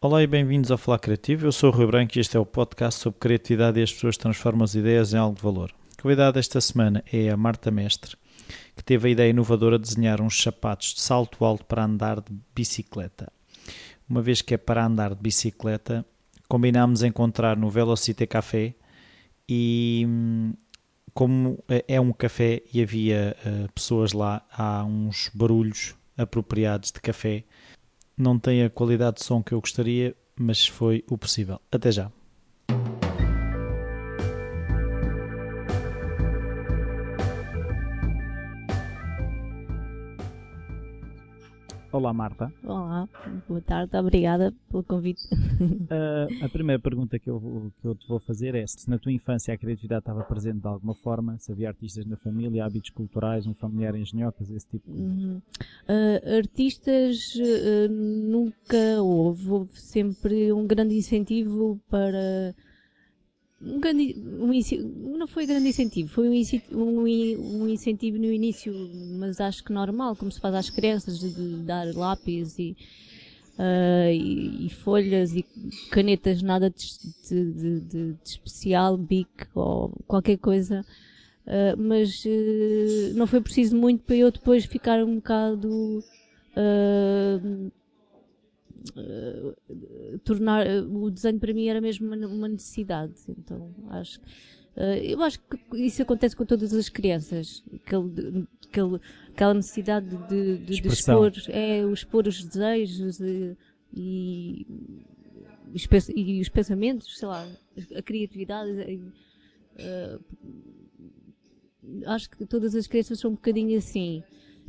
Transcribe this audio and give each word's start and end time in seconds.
Olá 0.00 0.22
e 0.22 0.28
bem-vindos 0.28 0.70
ao 0.70 0.78
Falar 0.78 1.00
Criativo. 1.00 1.44
Eu 1.44 1.50
sou 1.50 1.70
o 1.70 1.72
Rui 1.72 1.84
Branco 1.84 2.16
e 2.16 2.20
este 2.20 2.36
é 2.36 2.40
o 2.40 2.46
podcast 2.46 3.00
sobre 3.00 3.18
criatividade 3.18 3.80
e 3.80 3.82
as 3.82 3.92
pessoas 3.92 4.16
transformam 4.16 4.62
as 4.62 4.76
ideias 4.76 5.12
em 5.12 5.16
algo 5.16 5.34
de 5.34 5.42
valor. 5.42 5.74
A 5.98 6.00
convidada 6.00 6.38
esta 6.38 6.60
semana 6.60 7.02
é 7.12 7.28
a 7.30 7.36
Marta 7.36 7.68
Mestre, 7.68 8.16
que 8.76 8.84
teve 8.84 9.08
a 9.08 9.10
ideia 9.10 9.30
inovadora 9.30 9.76
de 9.76 9.88
desenhar 9.88 10.20
uns 10.20 10.40
sapatos 10.40 10.94
de 10.94 11.00
salto 11.00 11.44
alto 11.44 11.64
para 11.64 11.84
andar 11.84 12.20
de 12.20 12.32
bicicleta. 12.54 13.26
Uma 14.08 14.22
vez 14.22 14.40
que 14.40 14.54
é 14.54 14.56
para 14.56 14.86
andar 14.86 15.16
de 15.16 15.20
bicicleta, 15.20 16.06
combinámos 16.48 17.02
encontrar 17.02 17.56
no 17.56 17.68
Velocity 17.68 18.24
Café 18.24 18.76
e 19.48 20.06
como 21.12 21.58
é 21.88 22.00
um 22.00 22.12
café 22.12 22.62
e 22.72 22.80
havia 22.80 23.36
uh, 23.44 23.72
pessoas 23.72 24.12
lá, 24.12 24.46
há 24.52 24.84
uns 24.84 25.28
barulhos 25.34 25.96
apropriados 26.16 26.92
de 26.92 27.00
café. 27.00 27.42
Não 28.18 28.38
tem 28.38 28.64
a 28.64 28.70
qualidade 28.70 29.18
de 29.18 29.24
som 29.24 29.42
que 29.42 29.52
eu 29.52 29.60
gostaria, 29.60 30.16
mas 30.36 30.66
foi 30.66 31.04
o 31.08 31.16
possível. 31.16 31.60
Até 31.70 31.92
já. 31.92 32.10
Olá, 41.98 42.12
Marta. 42.12 42.52
Olá, 42.62 43.08
boa 43.48 43.60
tarde, 43.60 43.96
obrigada 43.96 44.54
pelo 44.70 44.84
convite. 44.84 45.20
Uh, 45.34 46.30
a 46.46 46.48
primeira 46.48 46.80
pergunta 46.80 47.18
que 47.18 47.28
eu, 47.28 47.72
que 47.80 47.88
eu 47.88 47.92
te 47.96 48.06
vou 48.06 48.20
fazer 48.20 48.54
é 48.54 48.64
se 48.68 48.88
na 48.88 49.00
tua 49.00 49.10
infância 49.10 49.52
a 49.52 49.58
criatividade 49.58 50.02
estava 50.02 50.22
presente 50.22 50.60
de 50.60 50.68
alguma 50.68 50.94
forma, 50.94 51.36
se 51.40 51.50
havia 51.50 51.66
artistas 51.66 52.06
na 52.06 52.16
família, 52.16 52.64
hábitos 52.64 52.90
culturais, 52.90 53.48
um 53.48 53.52
familiar 53.52 53.96
em 53.96 54.02
engenhocas, 54.02 54.48
esse 54.48 54.68
tipo 54.68 54.88
de 54.92 55.02
uhum. 55.02 55.42
uh, 55.88 56.36
Artistas 56.36 57.34
uh, 57.34 57.92
nunca 57.92 59.02
houve, 59.02 59.50
houve 59.50 59.80
sempre 59.80 60.52
um 60.52 60.68
grande 60.68 60.94
incentivo 60.94 61.80
para 61.90 62.54
um 63.60 63.80
grande, 63.80 64.14
um, 64.16 65.16
não 65.16 65.26
foi 65.26 65.44
grande 65.44 65.68
incentivo, 65.68 66.08
foi 66.08 66.28
um, 66.28 66.32
um, 66.72 67.62
um, 67.62 67.68
incentivo 67.68 68.16
no 68.16 68.32
início, 68.32 68.72
mas 69.18 69.40
acho 69.40 69.64
que 69.64 69.72
normal, 69.72 70.14
como 70.14 70.30
se 70.30 70.40
faz 70.40 70.54
às 70.54 70.70
crianças, 70.70 71.18
de, 71.18 71.56
dar 71.64 71.92
lápis 71.94 72.58
e, 72.58 72.76
uh, 73.58 74.12
e, 74.12 74.66
e, 74.66 74.70
folhas 74.70 75.34
e 75.34 75.44
canetas, 75.90 76.40
nada 76.40 76.70
de, 76.70 76.86
de, 77.28 77.52
de, 77.52 77.80
de 77.80 78.16
especial, 78.24 78.96
bic 78.96 79.28
ou 79.54 79.92
qualquer 80.06 80.38
coisa. 80.38 80.84
Uh, 81.44 81.80
mas 81.82 82.24
uh, 82.26 83.14
não 83.16 83.26
foi 83.26 83.40
preciso 83.40 83.74
muito 83.74 84.04
para 84.04 84.16
eu 84.16 84.30
depois 84.30 84.66
ficar 84.66 85.02
um 85.02 85.16
bocado 85.16 86.04
uh, 86.54 87.72
tornar 90.24 90.66
uh, 90.66 91.04
o 91.04 91.10
desenho 91.10 91.38
para 91.38 91.52
mim 91.52 91.68
era 91.68 91.80
mesmo 91.80 92.06
uma, 92.06 92.26
uma 92.26 92.48
necessidade. 92.48 93.14
Então 93.28 93.74
acho 93.90 94.20
eu 95.02 95.20
acho 95.24 95.40
que 95.40 95.58
isso 95.78 96.00
acontece 96.02 96.36
com 96.36 96.44
todas 96.44 96.72
as 96.72 96.88
crianças, 96.88 97.64
aquele, 97.74 98.46
aquele, 98.68 99.00
aquela 99.30 99.54
necessidade 99.54 100.08
de, 100.28 100.58
de, 100.58 100.78
de 100.78 100.88
expor, 100.88 101.32
é, 101.48 101.80
expor 101.92 102.28
os 102.28 102.44
desejos 102.44 103.18
e, 103.18 103.56
e, 103.92 104.66
e, 106.14 106.40
os 106.40 106.48
pensamentos, 106.48 107.18
sei 107.18 107.26
lá, 107.26 107.44
a 107.96 108.02
criatividade. 108.02 108.70
Uh, 109.74 110.20
acho 112.06 112.30
que 112.30 112.46
todas 112.46 112.74
as 112.76 112.86
crianças 112.86 113.18
são 113.18 113.32
um 113.32 113.34
bocadinho 113.34 113.76
assim. 113.76 114.22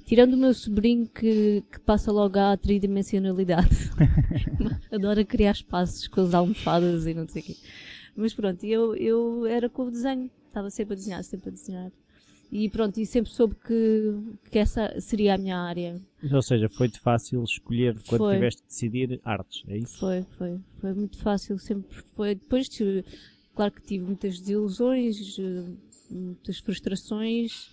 Tirando 0.09 0.33
o 0.33 0.37
meu 0.37 0.55
sobrinho 0.55 1.07
que, 1.07 1.63
que 1.71 1.79
passa 1.81 2.11
logo 2.11 2.39
à 2.39 2.57
tridimensionalidade. 2.57 3.69
Adora 4.91 5.23
criar 5.23 5.51
espaços 5.51 6.07
com 6.07 6.21
as 6.21 6.33
almofadas 6.33 7.05
e 7.05 7.13
não 7.13 7.27
sei 7.27 7.43
o 7.43 7.45
quê. 7.45 7.55
Mas 8.15 8.33
pronto, 8.33 8.65
eu, 8.65 8.95
eu 8.95 9.45
era 9.45 9.69
com 9.69 9.83
o 9.83 9.91
desenho. 9.91 10.31
Estava 10.47 10.71
sempre 10.71 10.93
a 10.93 10.95
desenhar, 10.95 11.23
sempre 11.23 11.49
a 11.49 11.51
desenhar. 11.51 11.91
E 12.51 12.67
pronto, 12.71 12.99
e 12.99 13.05
sempre 13.05 13.31
soube 13.31 13.53
que, 13.53 14.49
que 14.49 14.57
essa 14.57 14.99
seria 14.99 15.35
a 15.35 15.37
minha 15.37 15.59
área. 15.59 16.01
Ou 16.31 16.41
seja, 16.41 16.67
foi-te 16.67 16.99
fácil 16.99 17.43
escolher 17.43 17.95
quando 18.07 18.21
foi. 18.21 18.33
tiveste 18.33 18.63
de 18.63 18.67
decidir 18.67 19.21
artes, 19.23 19.63
é 19.67 19.77
isso? 19.77 19.99
Foi, 19.99 20.25
foi. 20.39 20.59
Foi 20.81 20.93
muito 20.95 21.19
fácil, 21.19 21.59
sempre 21.59 21.95
foi. 22.15 22.33
Depois, 22.33 22.67
claro 23.53 23.71
que 23.71 23.83
tive 23.83 24.05
muitas 24.05 24.39
desilusões, 24.39 25.37
muitas 26.09 26.57
frustrações, 26.57 27.69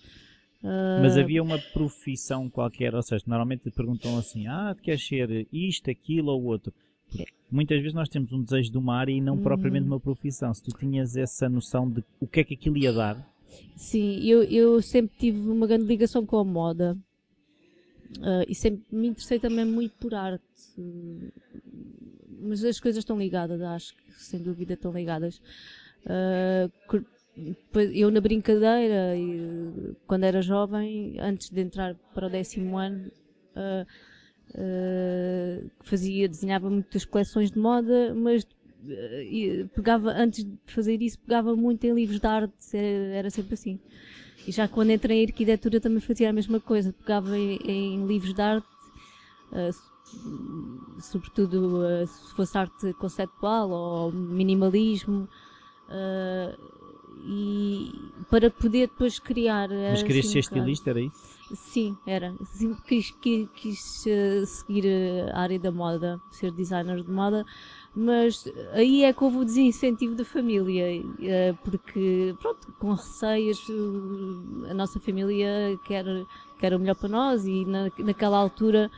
mas 1.01 1.17
havia 1.17 1.41
uma 1.41 1.59
profissão 1.73 2.49
qualquer, 2.49 2.93
ou 2.93 3.01
seja, 3.01 3.23
normalmente 3.27 3.63
te 3.63 3.71
perguntam 3.71 4.17
assim: 4.17 4.47
ah, 4.47 4.73
tu 4.75 4.81
queres 4.81 5.05
ser 5.05 5.47
isto, 5.51 5.89
aquilo 5.89 6.31
ou 6.31 6.43
outro? 6.43 6.73
muitas 7.49 7.77
vezes 7.77 7.93
nós 7.93 8.09
temos 8.09 8.33
um 8.33 8.43
desejo 8.43 8.71
de 8.71 8.77
uma 8.77 8.95
área 8.95 9.11
e 9.11 9.21
não 9.21 9.35
hum. 9.35 9.43
propriamente 9.43 9.87
uma 9.87 9.99
profissão. 9.99 10.53
Se 10.53 10.61
tu 10.61 10.77
tinhas 10.77 11.15
essa 11.15 11.49
noção 11.49 11.89
de 11.89 12.03
o 12.19 12.27
que 12.27 12.41
é 12.41 12.43
que 12.43 12.53
aquilo 12.53 12.77
ia 12.77 12.91
dar. 12.91 13.17
Sim, 13.75 14.19
eu, 14.23 14.43
eu 14.43 14.81
sempre 14.81 15.15
tive 15.17 15.49
uma 15.49 15.65
grande 15.65 15.85
ligação 15.85 16.25
com 16.25 16.37
a 16.37 16.43
moda 16.43 16.97
uh, 18.17 18.45
e 18.47 18.53
sempre 18.53 18.83
me 18.91 19.07
interessei 19.07 19.39
também 19.39 19.65
muito 19.65 19.95
por 19.97 20.13
arte. 20.13 20.43
Mas 22.39 22.63
as 22.63 22.79
coisas 22.79 22.99
estão 22.99 23.17
ligadas, 23.17 23.61
acho 23.61 23.95
que 23.95 24.23
sem 24.23 24.41
dúvida 24.41 24.73
estão 24.73 24.91
ligadas. 24.91 25.41
Uh, 26.05 26.69
eu 27.93 28.09
na 28.09 28.19
brincadeira, 28.19 29.13
quando 30.07 30.23
era 30.23 30.41
jovem, 30.41 31.17
antes 31.19 31.49
de 31.49 31.61
entrar 31.61 31.95
para 32.13 32.27
o 32.27 32.29
décimo 32.29 32.77
ano, 32.77 33.11
uh, 33.55 33.85
uh, 34.55 35.71
fazia, 35.83 36.27
desenhava 36.27 36.69
muitas 36.69 37.05
coleções 37.05 37.51
de 37.51 37.59
moda, 37.59 38.13
mas 38.15 38.43
uh, 38.43 39.67
pegava, 39.75 40.11
antes 40.11 40.43
de 40.43 40.57
fazer 40.65 41.01
isso, 41.01 41.19
pegava 41.19 41.55
muito 41.55 41.85
em 41.85 41.93
livros 41.93 42.19
de 42.19 42.27
arte, 42.27 42.53
era, 42.75 43.29
sempre 43.29 43.53
assim. 43.53 43.79
E 44.47 44.51
já 44.51 44.67
quando 44.67 44.91
entrei 44.91 45.23
em 45.23 45.25
arquitetura 45.27 45.79
também 45.79 45.99
fazia 45.99 46.29
a 46.29 46.33
mesma 46.33 46.59
coisa, 46.59 46.93
pegava 46.93 47.37
em, 47.37 47.57
em 47.63 48.07
livros 48.07 48.33
de 48.33 48.41
arte, 48.41 48.67
sobretudo 51.01 51.83
se 52.07 52.33
fosse 52.33 52.57
arte 52.57 52.93
conceptual 52.93 53.69
ou 53.69 54.11
minimalismo, 54.11 55.27
e 57.25 57.91
para 58.29 58.49
poder 58.49 58.87
depois 58.87 59.19
criar. 59.19 59.69
Mas 59.69 60.03
querias 60.03 60.25
assim, 60.25 60.33
ser 60.33 60.39
estilista, 60.39 60.89
era 60.89 61.01
isso? 61.01 61.37
Sim, 61.53 61.97
era. 62.05 62.33
Sempre 62.43 62.81
quis, 62.83 63.11
quis, 63.21 63.49
quis 63.55 64.05
uh, 64.05 64.45
seguir 64.45 64.85
a 65.31 65.39
área 65.39 65.57
da 65.57 65.71
moda, 65.71 66.19
ser 66.29 66.51
designer 66.51 67.01
de 67.01 67.11
moda, 67.11 67.45
mas 67.95 68.45
aí 68.73 69.03
é 69.03 69.13
que 69.13 69.23
houve 69.23 69.37
o 69.37 69.45
desincentivo 69.45 70.13
da 70.13 70.25
família, 70.25 71.01
uh, 71.01 71.57
porque, 71.63 72.35
pronto, 72.41 72.73
com 72.77 72.93
receios, 72.93 73.67
uh, 73.69 74.67
a 74.69 74.73
nossa 74.73 74.99
família 74.99 75.79
quer, 75.85 76.05
quer 76.59 76.73
o 76.73 76.79
melhor 76.79 76.95
para 76.95 77.09
nós 77.09 77.45
e 77.45 77.63
na, 77.65 77.89
naquela 77.99 78.37
altura 78.37 78.91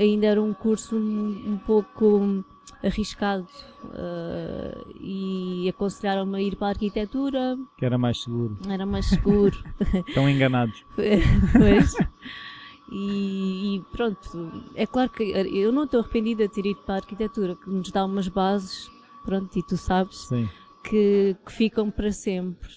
ainda 0.00 0.26
era 0.26 0.40
um 0.40 0.54
curso 0.54 0.96
um, 0.96 1.52
um 1.52 1.58
pouco 1.58 2.44
arriscado 2.82 3.46
uh, 3.84 4.94
e 5.00 5.68
aconselharam-me 5.68 6.36
a 6.38 6.42
ir 6.42 6.56
para 6.56 6.68
a 6.68 6.70
arquitetura. 6.70 7.56
Que 7.76 7.84
era 7.84 7.98
mais 7.98 8.22
seguro. 8.22 8.58
Era 8.68 8.86
mais 8.86 9.06
seguro. 9.06 9.56
Estão 10.08 10.28
enganados. 10.28 10.84
pois. 10.94 11.94
E, 12.90 13.76
e, 13.76 13.82
pronto, 13.92 14.64
é 14.74 14.86
claro 14.86 15.10
que 15.10 15.22
eu 15.22 15.70
não 15.70 15.84
estou 15.84 16.00
arrependida 16.00 16.48
de 16.48 16.54
ter 16.54 16.66
ido 16.66 16.80
para 16.80 16.94
a 16.94 16.98
arquitetura, 16.98 17.54
que 17.54 17.68
nos 17.68 17.90
dá 17.90 18.04
umas 18.04 18.28
bases, 18.28 18.90
pronto, 19.24 19.58
e 19.58 19.62
tu 19.62 19.76
sabes, 19.76 20.26
que, 20.84 21.36
que, 21.44 21.52
ficam 21.52 21.90
para 21.90 22.10
sempre. 22.10 22.70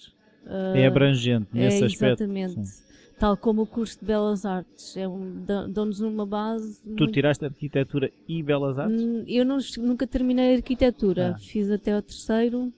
Uh, 0.45 0.75
é 0.75 0.85
abrangente 0.85 1.47
nesse 1.53 1.83
é, 1.83 1.85
aspecto. 1.85 2.23
Exatamente. 2.23 2.65
Sim 2.65 2.80
tal 3.21 3.37
como 3.37 3.61
o 3.61 3.67
curso 3.67 3.99
de 3.99 4.05
Belas 4.05 4.45
Artes. 4.47 4.97
É 4.97 5.07
um, 5.07 5.45
Dão-nos 5.69 5.99
uma 6.01 6.25
base. 6.25 6.81
Tu 6.81 6.87
muito... 6.87 7.11
tiraste 7.11 7.45
arquitetura 7.45 8.11
e 8.27 8.41
Belas 8.41 8.79
Artes? 8.79 8.99
Hum, 8.99 9.23
eu 9.27 9.45
não, 9.45 9.59
nunca 9.77 10.07
terminei 10.07 10.55
a 10.55 10.57
arquitetura, 10.57 11.35
ah. 11.35 11.39
fiz 11.39 11.69
até 11.69 11.95
o 11.95 12.01
terceiro. 12.01 12.73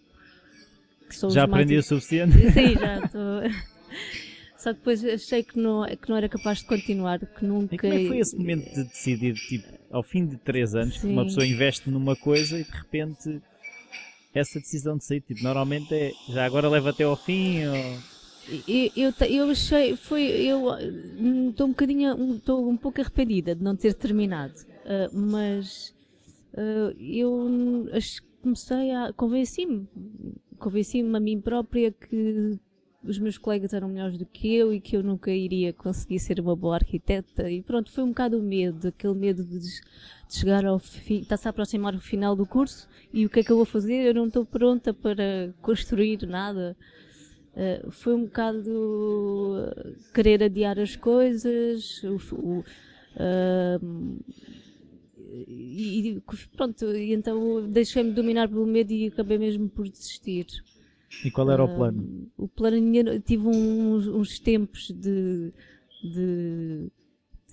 já 1.30 1.46
aprendi 1.46 1.76
mais... 1.76 1.86
o 1.86 1.88
suficiente? 1.88 2.34
Sim, 2.52 2.74
já 2.74 3.06
estou. 3.06 3.42
Só 4.60 4.74
que 4.74 4.80
depois 4.80 5.04
achei 5.06 5.44
que 5.44 5.58
não, 5.58 5.86
que 5.86 6.10
não 6.10 6.18
era 6.18 6.28
capaz 6.28 6.60
de 6.60 6.66
continuar, 6.66 7.20
que 7.20 7.46
nunca. 7.46 7.76
E 7.76 7.80
como 7.80 7.94
é 7.94 7.98
que 8.00 8.08
foi 8.08 8.18
esse 8.20 8.36
momento 8.36 8.70
de 8.70 8.84
decidir, 8.84 9.36
tipo, 9.36 9.68
ao 9.92 10.04
fim 10.04 10.26
de 10.26 10.38
três 10.38 10.76
anos, 10.76 11.00
Sim. 11.00 11.08
que 11.08 11.14
uma 11.14 11.24
pessoa 11.24 11.46
investe 11.46 11.90
numa 11.90 12.18
coisa 12.18 12.60
e 12.60 12.64
de 12.66 12.72
repente 12.72 13.42
essa 14.34 14.60
decisão 14.60 14.98
de 14.98 15.06
sair, 15.06 15.22
tipo, 15.22 15.42
normalmente 15.42 15.94
é 15.94 16.12
já 16.30 16.46
agora 16.46 16.68
leva 16.68 16.90
até 16.90 17.04
ao 17.04 17.16
fim 17.16 17.66
ou 17.66 18.13
eu, 18.96 19.14
eu, 19.28 19.50
achei, 19.50 19.96
foi, 19.96 20.24
eu 20.24 20.70
estou 21.50 21.68
hum, 21.68 21.70
um 21.70 21.72
bocadinho, 21.72 22.36
estou 22.36 22.70
um 22.70 22.78
pouco 22.78 23.00
arrependida 23.00 23.56
de 23.56 23.64
não 23.64 23.76
ter 23.76 23.94
terminado, 23.94 24.54
uh, 24.54 25.18
mas 25.18 25.94
uh, 26.54 26.94
eu 27.00 27.88
comecei 28.42 28.92
a, 28.92 29.14
convenci-me, 29.14 29.88
convenci-me 30.60 31.16
a 31.16 31.20
mim 31.20 31.40
própria 31.40 31.92
que 31.92 32.60
os 33.04 33.20
meus 33.20 33.38
colegas 33.38 33.74
eram 33.74 33.90
melhores 33.90 34.18
do 34.18 34.26
que 34.26 34.54
eu 34.56 34.74
e 34.74 34.80
que 34.80 34.96
eu 34.96 35.04
nunca 35.04 35.32
iria 35.32 35.74
conseguir 35.74 36.20
ser 36.20 36.40
uma 36.40 36.56
boa 36.56 36.76
arquiteta 36.76 37.50
e 37.50 37.62
pronto, 37.62 37.92
foi 37.92 38.04
um 38.04 38.10
bocado 38.10 38.38
o 38.38 38.42
medo, 38.42 38.88
aquele 38.88 39.14
medo 39.14 39.44
de, 39.44 39.60
de 39.60 39.82
de 40.34 40.40
chegar 40.40 40.66
ao 40.66 40.80
fim, 40.80 41.20
está-se 41.20 41.48
a 41.48 41.52
aproximar 41.52 41.94
o 41.94 42.00
final 42.00 42.36
do 42.36 42.46
curso 42.46 42.88
e 43.14 43.24
o 43.26 43.30
que 43.30 43.42
é 43.42 43.44
que 43.44 43.52
eu 43.52 43.56
vou 43.56 43.66
fazer? 43.66 44.04
Eu 44.04 44.16
não 44.16 44.26
estou 44.26 44.44
pronta 44.44 44.92
para 44.92 45.54
construir 45.62 46.26
nada. 46.26 46.76
Uh, 47.56 47.92
foi 47.92 48.16
um 48.16 48.26
bocado 48.26 48.72
uh, 48.72 50.12
querer 50.12 50.42
adiar 50.42 50.80
as 50.80 50.96
coisas, 50.96 52.02
o, 52.04 52.16
o, 52.36 52.60
uh, 52.60 54.20
e, 55.36 56.20
pronto, 56.58 56.86
e 56.96 57.14
então 57.14 57.70
deixei-me 57.70 58.12
dominar 58.12 58.50
pelo 58.50 58.66
medo 58.66 58.92
e 58.92 59.06
acabei 59.08 59.38
mesmo 59.38 59.70
por 59.70 59.88
desistir. 59.88 60.48
E 61.24 61.30
qual 61.30 61.52
era 61.52 61.64
o 61.64 61.76
plano? 61.76 62.32
O 62.36 62.48
plano, 62.48 63.20
tive 63.20 63.48
uns, 63.48 64.08
uns 64.08 64.40
tempos 64.40 64.88
de, 64.90 65.54
de, 66.04 66.92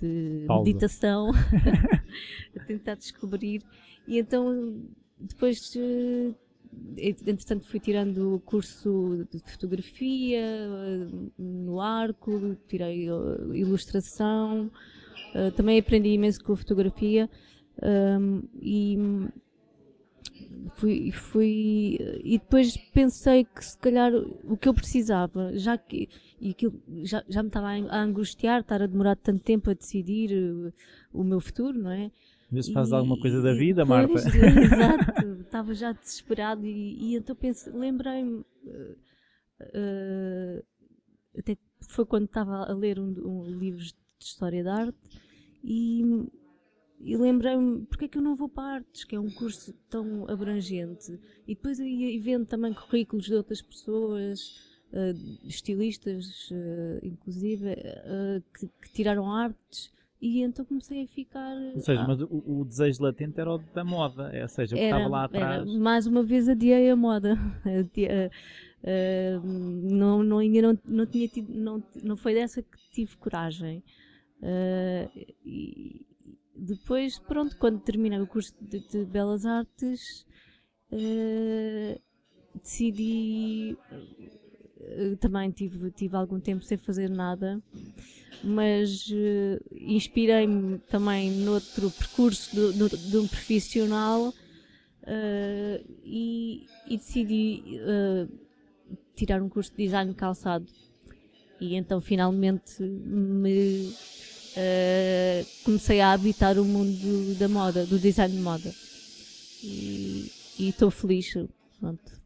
de 0.01 0.47
meditação 0.49 1.31
a 2.57 2.65
tentar 2.65 2.95
descobrir, 2.95 3.63
e 4.09 4.19
então 4.19 4.83
depois 5.19 5.75
entretanto 6.97 7.67
fui 7.67 7.81
tirando 7.81 8.35
o 8.35 8.41
curso 8.41 9.27
de 9.33 9.41
fotografia 9.41 10.41
eh, 10.41 11.09
no 11.39 11.81
arco, 11.81 12.57
tirei 12.69 13.09
eh, 13.09 13.13
ilustração, 13.55 14.71
eh, 15.35 15.51
também 15.53 15.79
aprendi 15.79 16.11
imenso 16.11 16.43
com 16.43 16.53
a 16.53 16.57
fotografia 16.57 17.29
um, 17.83 18.43
e 18.61 18.99
fui, 20.75 21.11
fui 21.11 21.99
e 22.23 22.39
depois 22.39 22.77
pensei 22.93 23.45
que 23.45 23.65
se 23.65 23.79
calhar 23.79 24.13
o 24.15 24.57
que 24.57 24.69
eu 24.69 24.75
precisava, 24.75 25.57
já 25.57 25.79
que 25.79 26.09
e 26.41 26.51
aquilo 26.51 26.81
já, 27.03 27.25
já 27.29 27.43
me 27.43 27.49
estava 27.49 27.69
a 27.69 28.03
angustiar, 28.03 28.61
estar 28.61 28.83
a 28.83 28.87
demorar 28.87 29.17
tanto 29.17 29.43
tempo 29.43 29.71
a 29.71 29.75
decidir 29.75 30.31
o 31.13 31.25
meu 31.25 31.41
futuro, 31.41 31.79
não 31.79 31.91
é? 31.91 32.11
Vê 32.51 32.63
se 32.63 32.73
faz 32.73 32.93
alguma 32.93 33.19
coisa 33.19 33.41
da 33.41 33.53
vida, 33.53 33.85
Marta. 33.85 34.15
Exato, 34.19 35.41
estava 35.41 35.73
já 35.73 35.93
desesperado 35.93 36.67
e, 36.67 37.13
e 37.13 37.17
então 37.17 37.37
lembrei-me, 37.73 38.41
uh, 38.41 38.97
uh, 39.61 40.65
até 41.39 41.57
foi 41.89 42.05
quando 42.05 42.25
estava 42.25 42.65
a 42.65 42.73
ler 42.73 42.99
um, 42.99 43.15
um 43.25 43.45
livro 43.47 43.81
de 43.81 43.95
História 44.21 44.65
da 44.65 44.75
Arte 44.75 44.99
e, 45.63 46.03
e 47.01 47.17
lembrei-me, 47.17 47.87
porque 47.87 48.07
é 48.07 48.09
que 48.09 48.19
eu 48.19 48.23
não 48.23 48.35
vou 48.35 48.49
para 48.49 48.75
artes, 48.75 49.05
que 49.05 49.15
é 49.15 49.21
um 49.21 49.31
curso 49.31 49.73
tão 49.89 50.29
abrangente, 50.29 51.21
e 51.47 51.55
depois 51.55 51.79
eu 51.79 51.87
ia 51.87 52.21
vendo 52.21 52.47
também 52.47 52.75
currículos 52.75 53.27
de 53.27 53.35
outras 53.35 53.63
pessoas, 53.63 54.57
uh, 54.93 55.47
estilistas, 55.47 56.51
inclusive, 57.03 57.77
que, 58.59 58.67
que 58.67 58.93
tiraram 58.93 59.31
artes, 59.33 59.91
e 60.21 60.43
então 60.43 60.65
comecei 60.65 61.05
a 61.05 61.07
ficar. 61.07 61.57
Ou 61.75 61.81
seja, 61.81 62.03
ah, 62.03 62.07
mas 62.07 62.21
o, 62.21 62.43
o, 62.47 62.65
desejo 62.65 63.03
latente 63.03 63.41
era 63.41 63.55
o 63.55 63.59
da 63.59 63.83
moda, 63.83 64.31
é, 64.33 64.43
ou 64.43 64.49
seja, 64.49 64.77
o 64.77 64.79
que 64.79 64.85
estava 64.85 65.09
lá 65.09 65.25
atrás. 65.25 65.69
Era, 65.69 65.79
mais 65.79 66.07
uma 66.07 66.23
vez 66.23 66.49
adiei 66.49 66.91
a 66.91 66.97
moda. 66.97 67.35
uh, 68.85 69.41
não, 69.45 70.23
não, 70.23 70.39
ainda 70.39 70.61
não, 70.61 70.79
não 70.85 71.07
tinha 71.07 71.27
tido, 71.27 71.53
não, 71.53 71.83
não 72.03 72.17
foi 72.17 72.35
dessa 72.35 72.63
que 72.63 72.79
tive 72.93 73.17
coragem. 73.17 73.83
Uh, 74.43 75.11
e 75.45 76.07
depois, 76.55 77.19
pronto, 77.19 77.57
quando 77.57 77.81
terminei 77.81 78.21
o 78.21 78.27
curso 78.27 78.55
de, 78.61 78.81
de 78.89 79.07
Belas 79.07 79.47
Artes, 79.47 80.27
uh, 80.93 82.01
decidi. 82.63 83.77
Também 85.21 85.51
tive, 85.51 85.91
tive 85.91 86.17
algum 86.17 86.41
tempo 86.41 86.65
sem 86.65 86.79
fazer 86.79 87.09
nada 87.09 87.61
mas 88.43 89.09
uh, 89.09 89.61
inspirei-me 89.73 90.79
também 90.91 91.31
noutro 91.31 91.91
percurso 91.91 92.51
de, 92.73 93.17
um 93.17 93.29
profissional 93.29 94.29
uh, 94.29 94.35
e, 96.05 96.67
e, 96.87 96.97
decidi 96.97 97.63
uh, 97.81 98.29
tirar 99.15 99.43
um 99.43 99.49
curso 99.49 99.71
de 99.73 99.85
design 99.85 100.11
de 100.11 100.17
calçado. 100.17 100.67
E 101.61 101.75
então 101.75 102.01
finalmente 102.01 102.83
me 102.83 103.93
comecei 105.63 106.01
a 106.01 106.13
habitar 106.13 106.59
o 106.59 106.65
mundo 106.65 107.39
da 107.39 107.49
moda, 107.49 107.85
do 107.85 107.99
design 107.99 108.35
de 108.35 108.41
moda. 108.41 108.75
E 109.63 110.33
estou 110.59 110.91
feliz. 110.91 111.35
Pronto. 111.79 112.20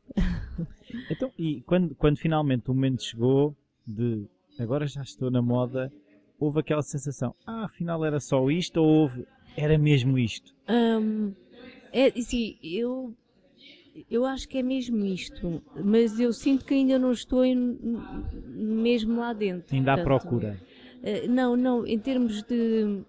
Então, 1.10 1.30
e 1.38 1.62
quando, 1.62 1.94
quando 1.94 2.16
finalmente 2.18 2.70
o 2.70 2.74
momento 2.74 3.02
chegou 3.02 3.56
de 3.86 4.26
agora 4.58 4.86
já 4.86 5.02
estou 5.02 5.30
na 5.30 5.42
moda, 5.42 5.92
houve 6.38 6.60
aquela 6.60 6.82
sensação, 6.82 7.34
ah, 7.46 7.64
afinal 7.64 8.04
era 8.04 8.20
só 8.20 8.50
isto 8.50 8.80
ou 8.80 8.86
houve, 8.86 9.26
era 9.56 9.76
mesmo 9.76 10.18
isto? 10.18 10.54
Um, 10.68 11.32
é, 11.92 12.10
sim, 12.20 12.56
eu, 12.62 13.14
eu 14.10 14.24
acho 14.24 14.48
que 14.48 14.58
é 14.58 14.62
mesmo 14.62 15.04
isto, 15.04 15.62
mas 15.84 16.18
eu 16.18 16.32
sinto 16.32 16.64
que 16.64 16.74
ainda 16.74 16.98
não 16.98 17.12
estou 17.12 17.44
em, 17.44 17.78
mesmo 18.48 19.20
lá 19.20 19.32
dentro. 19.32 19.74
Ainda 19.74 19.94
há 19.94 20.02
procura? 20.02 20.58
Uh, 21.02 21.30
não, 21.30 21.56
não, 21.56 21.86
em 21.86 21.98
termos 21.98 22.42
de, 22.42 23.02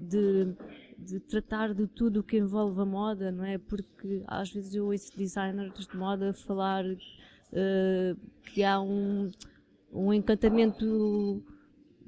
de, 0.00 0.44
de, 0.44 0.54
de 0.98 1.20
tratar 1.20 1.74
de 1.74 1.86
tudo 1.86 2.20
o 2.20 2.22
que 2.22 2.38
envolve 2.38 2.80
a 2.80 2.84
moda, 2.84 3.30
não 3.30 3.44
é? 3.44 3.58
Porque 3.58 4.22
às 4.26 4.50
vezes 4.50 4.74
eu 4.74 4.86
ouço 4.86 5.16
designers 5.16 5.86
de 5.86 5.96
moda 5.96 6.32
falar 6.32 6.84
uh, 6.84 8.16
que 8.52 8.62
há 8.62 8.80
um, 8.80 9.30
um 9.92 10.12
encantamento 10.12 11.42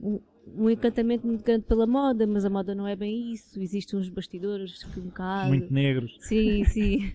um, 0.00 0.20
um 0.56 0.70
encantamento 0.70 1.26
muito 1.26 1.44
grande 1.44 1.64
pela 1.64 1.86
moda, 1.86 2.26
mas 2.26 2.44
a 2.44 2.50
moda 2.50 2.74
não 2.74 2.86
é 2.86 2.96
bem 2.96 3.32
isso. 3.32 3.60
Existem 3.60 3.98
uns 3.98 4.08
bastidores 4.08 4.82
que 4.84 5.00
um 5.00 5.04
bocado. 5.04 5.48
Muito 5.48 5.72
negros. 5.72 6.16
Sim, 6.20 6.64
sim. 6.64 7.12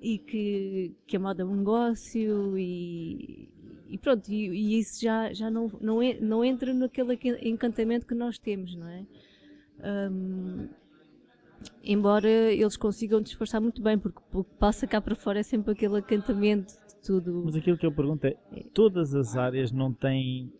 e 0.00 0.18
que, 0.18 0.92
que 1.06 1.16
a 1.16 1.20
moda 1.20 1.42
é 1.42 1.44
um 1.44 1.56
negócio 1.56 2.58
e, 2.58 3.48
e 3.88 3.98
pronto, 3.98 4.28
e, 4.30 4.48
e, 4.48 4.78
isso 4.78 5.00
já, 5.02 5.32
já 5.32 5.50
não, 5.50 5.70
não, 5.80 6.00
não 6.20 6.44
entra 6.44 6.72
naquele 6.72 7.18
encantamento 7.42 8.06
que 8.06 8.14
nós 8.14 8.38
temos, 8.38 8.74
não 8.74 8.88
é? 8.88 9.04
Um, 10.10 10.68
embora 11.82 12.28
eles 12.28 12.76
consigam 12.76 13.20
disfarçar 13.20 13.60
muito 13.60 13.82
bem, 13.82 13.98
porque 13.98 14.20
o 14.32 14.44
que 14.44 14.54
passa 14.54 14.86
cá 14.86 15.00
para 15.00 15.14
fora 15.14 15.40
é 15.40 15.42
sempre 15.42 15.72
aquele 15.72 15.98
encantamento 15.98 16.72
de 16.72 16.96
tudo. 17.04 17.42
Mas 17.44 17.56
aquilo 17.56 17.78
que 17.78 17.86
eu 17.86 17.92
pergunto 17.92 18.26
é: 18.26 18.36
todas 18.72 19.14
as 19.14 19.36
áreas 19.36 19.72
não 19.72 19.92
têm 19.92 20.52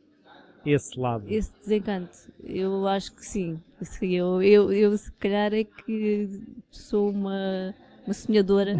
esse 0.64 0.98
lado. 0.98 1.24
Esse 1.28 1.52
desencanto, 1.58 2.32
eu 2.42 2.86
acho 2.86 3.14
que 3.14 3.24
sim. 3.24 3.60
Eu, 4.02 4.42
eu, 4.42 4.72
eu 4.72 4.96
se 4.96 5.10
calhar 5.12 5.52
é 5.54 5.64
que 5.64 6.28
sou 6.70 7.10
uma, 7.10 7.74
uma 8.04 8.14
sonhadora, 8.14 8.76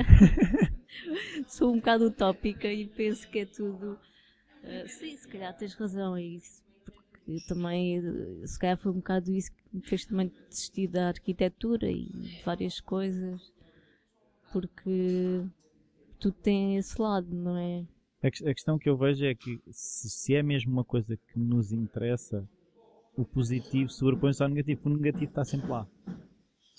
sou 1.47 1.73
um 1.73 1.77
bocado 1.77 2.07
utópica 2.07 2.71
e 2.71 2.87
penso 2.87 3.29
que 3.29 3.41
é 3.41 3.47
tudo. 3.47 3.99
Uh, 4.63 4.89
sim, 4.89 5.17
se 5.17 5.27
calhar 5.27 5.57
tens 5.57 5.73
razão, 5.75 6.17
é 6.17 6.23
isso. 6.23 6.60
Porque 7.31 7.47
também, 7.47 8.03
se 8.45 8.59
calhar 8.59 8.77
foi 8.77 8.91
um 8.91 8.97
bocado 8.97 9.31
isso 9.31 9.53
que 9.53 9.63
me 9.73 9.83
fez 9.83 10.05
também 10.05 10.33
desistir 10.49 10.89
da 10.89 11.09
arquitetura 11.09 11.89
e 11.89 12.41
várias 12.45 12.81
coisas, 12.81 13.41
porque 14.53 15.45
tudo 16.19 16.35
tem 16.43 16.77
esse 16.77 17.01
lado, 17.01 17.33
não 17.33 17.57
é? 17.57 17.87
A, 18.21 18.31
questão 18.31 18.79
que 18.79 18.91
eu 18.91 18.97
vejo 18.97 19.25
é 19.25 19.33
que 19.33 19.61
se, 19.71 20.35
é 20.35 20.43
mesmo 20.43 20.73
uma 20.73 20.85
coisa 20.85 21.17
que 21.17 21.39
nos 21.39 21.73
interessa, 21.73 22.45
o 23.17 23.25
positivo 23.25 23.89
sobrepõe-se 23.91 24.43
ao 24.43 24.49
negativo, 24.49 24.81
o 24.91 24.97
negativo 24.97 25.31
está 25.31 25.45
sempre 25.45 25.69
lá. 25.69 25.87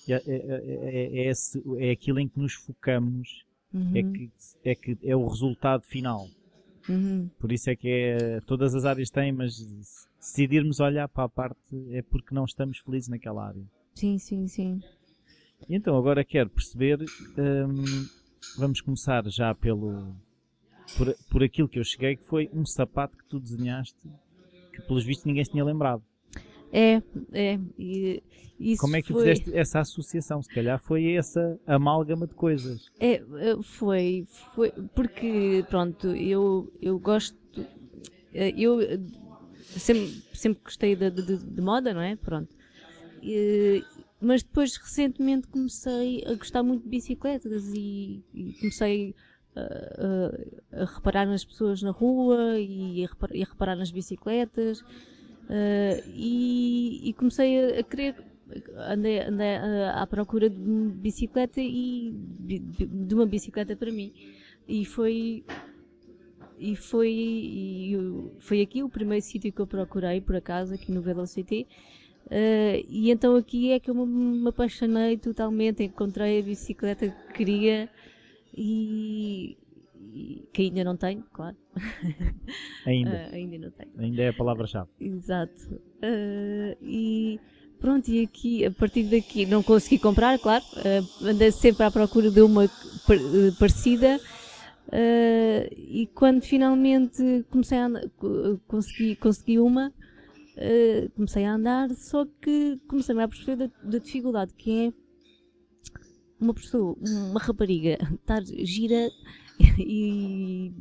É, 0.10 0.13
é, 0.13 0.22
é, 0.27 1.27
é, 1.27 1.29
esse, 1.29 1.63
é 1.77 1.91
aquilo 1.91 2.20
em 2.20 2.27
que 2.27 2.38
nos 2.38 2.55
focamos, 2.55 3.46
uhum. 3.74 3.96
é, 3.96 4.03
que, 4.03 4.31
é 4.65 4.75
que 4.75 4.98
é 5.01 5.15
o 5.15 5.25
resultado 5.25 5.84
final. 5.84 6.27
Uhum. 6.89 7.29
Por 7.39 7.53
isso 7.53 7.70
é 7.70 7.75
que 7.75 7.88
é, 7.88 8.41
todas 8.41 8.75
as 8.75 8.84
áreas 8.84 9.10
têm, 9.10 9.31
mas 9.31 10.11
decidirmos 10.22 10.80
olhar 10.80 11.08
para 11.10 11.24
a 11.24 11.30
parte 11.30 11.60
é 11.90 12.01
porque 12.04 12.34
não 12.34 12.46
estamos 12.46 12.78
felizes 12.78 13.10
naquela 13.10 13.48
área. 13.48 13.63
Sim, 13.96 14.20
sim, 14.20 14.48
sim. 14.48 14.80
Então 15.68 15.98
agora 15.98 16.24
quero 16.24 16.50
perceber, 16.50 17.00
hum, 17.01 18.08
vamos 18.58 18.82
começar 18.82 19.28
já 19.30 19.54
pelo, 19.54 20.16
por, 20.96 21.16
por 21.30 21.44
aquilo 21.44 21.68
que 21.68 21.80
eu 21.80 21.84
cheguei, 21.84 22.16
que 22.16 22.24
foi 22.24 22.50
um 22.54 22.66
sapato 22.66 23.18
que 23.18 23.25
tu 23.25 23.40
desenhaste 23.40 23.98
que, 24.74 24.82
pelos 24.84 25.04
vistos, 25.04 25.25
ninguém 25.25 25.44
se 25.44 25.51
tinha 25.51 25.66
lembrado. 25.66 26.04
É, 26.72 27.01
é. 27.34 27.60
E, 27.78 28.24
Como 28.78 28.96
é 28.96 29.01
que 29.01 29.12
foi... 29.12 29.24
fizeste 29.24 29.58
essa 29.58 29.80
associação? 29.80 30.42
Se 30.42 30.50
calhar 30.54 30.80
foi 30.80 31.13
essa 31.13 31.60
amálgama 31.68 32.28
de 32.28 32.34
coisas. 32.34 32.90
É, 33.00 33.16
é, 33.16 33.24
foi, 33.62 34.25
foi 34.54 34.72
porque, 34.96 35.66
pronto, 35.70 36.08
eu, 36.16 36.72
eu 36.82 36.98
gosto. 37.00 37.36
Eh, 38.34 38.54
eu 38.56 38.80
sempre, 39.80 40.24
sempre 40.34 40.63
gostei 40.63 40.96
de, 40.96 41.10
de, 41.10 41.38
de 41.38 41.62
moda, 41.62 41.94
não 41.94 42.01
é? 42.01 42.16
Pronto. 42.16 42.56
E, 43.22 43.84
mas 44.20 44.44
depois, 44.44 44.75
recentemente, 44.78 45.48
comecei 45.48 46.24
a 46.25 46.34
gostar 46.36 46.63
muito 46.63 46.84
de 46.84 46.90
bicicletas 46.90 47.72
e, 47.74 48.24
e 48.34 48.54
comecei 48.60 49.16
a, 49.56 50.82
a, 50.82 50.86
reparar 50.86 51.25
nas 51.25 51.44
pessoas 51.44 51.82
na 51.82 51.92
rua 51.92 52.60
e 52.60 53.04
a, 53.04 53.08
reparar, 53.08 53.36
e 53.36 53.44
a 53.44 53.46
reparar 53.46 53.75
nas 53.75 53.92
bicicletas 53.92 54.82
uh, 54.82 56.04
e, 56.13 57.10
e, 57.10 57.13
comecei 57.13 57.60
a, 57.60 57.80
a, 57.80 57.84
querer 57.84 58.16
andei, 58.78 59.20
andei 59.22 59.56
à 59.94 60.06
procura 60.08 60.50
de 60.50 60.60
bicicleta 60.96 61.62
e 61.62 62.13
de 62.13 63.16
uma 63.16 63.25
bicicleta 63.25 63.75
para 63.75 63.92
mim. 63.92 64.13
E 64.68 64.86
foi 64.86 65.44
e 66.62 66.75
foi, 66.75 67.12
e 67.12 67.98
foi 68.38 68.62
aqui 68.62 68.84
o 68.84 68.89
primeiro 68.89 69.25
sítio 69.25 69.51
que 69.51 69.60
eu 69.60 69.65
procurei, 69.65 70.22
por 70.22 70.36
acaso, 70.36 70.75
aqui 70.75 70.91
no 70.91 71.01
Velocity. 71.01 71.65
Uh, 72.27 72.86
e 72.88 73.10
então 73.10 73.36
aqui 73.36 73.72
é 73.72 73.80
que 73.80 73.89
eu 73.89 73.96
me, 73.96 74.06
me, 74.06 74.48
apaixonei 74.48 75.18
totalmente, 75.18 75.84
encontrei 75.84 76.39
a 76.39 76.44
bicicleta 76.44 77.10
que 77.10 77.34
queria 77.34 77.89
e, 78.56 79.58
e 80.13 80.48
que 80.53 80.62
ainda 80.62 80.84
não 80.84 80.96
tenho, 80.96 81.24
claro. 81.34 81.58
Ainda. 82.86 83.10
uh, 83.10 83.36
ainda 83.36 83.58
não 83.58 83.72
tenho. 83.72 83.91
Ainda 83.98 84.22
é 84.22 84.27
a 84.30 84.34
palavra-chave. 84.34 84.89
Exato. 85.00 85.74
Uh, 85.74 86.77
e 86.80 87.39
pronto, 87.80 88.08
e 88.08 88.24
aqui, 88.24 88.63
a 88.65 88.72
partir 88.72 89.03
daqui, 89.03 89.48
não 89.48 89.63
consegui 89.63 89.98
comprar, 89.98 90.38
claro, 90.38 90.63
andei 91.24 91.51
sempre 91.51 91.84
à 91.84 91.89
procura 91.89 92.30
de 92.30 92.41
uma 92.41 92.70
parecida 93.58 94.20
Uh, 94.92 95.72
e 95.72 96.10
quando 96.14 96.42
finalmente 96.42 97.46
comecei 97.50 97.78
a 97.78 97.86
andar, 97.86 98.04
consegui, 98.68 99.16
consegui 99.16 99.58
uma, 99.58 99.88
uh, 99.88 101.10
comecei 101.12 101.46
a 101.46 101.54
andar, 101.54 101.90
só 101.92 102.26
que 102.42 102.78
comecei 102.90 103.18
a 103.18 103.28
perceber 103.28 103.56
da, 103.56 103.90
da, 103.90 104.00
dificuldade 104.00 104.54
que 104.54 104.88
é 104.88 104.94
uma 106.42 106.54
pessoa, 106.54 106.98
uma 107.00 107.40
rapariga, 107.40 107.98
estar 108.16 108.44
gira 108.44 109.10
e 109.80 110.74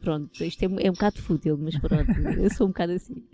pronto, 0.00 0.44
isto 0.44 0.62
é, 0.62 0.66
é 0.66 0.90
um 0.90 0.94
bocado 0.94 1.20
fútil, 1.20 1.58
mas 1.58 1.76
pronto, 1.76 2.12
eu 2.38 2.50
sou 2.54 2.68
um 2.68 2.70
bocado 2.70 2.92
assim. 2.92 3.24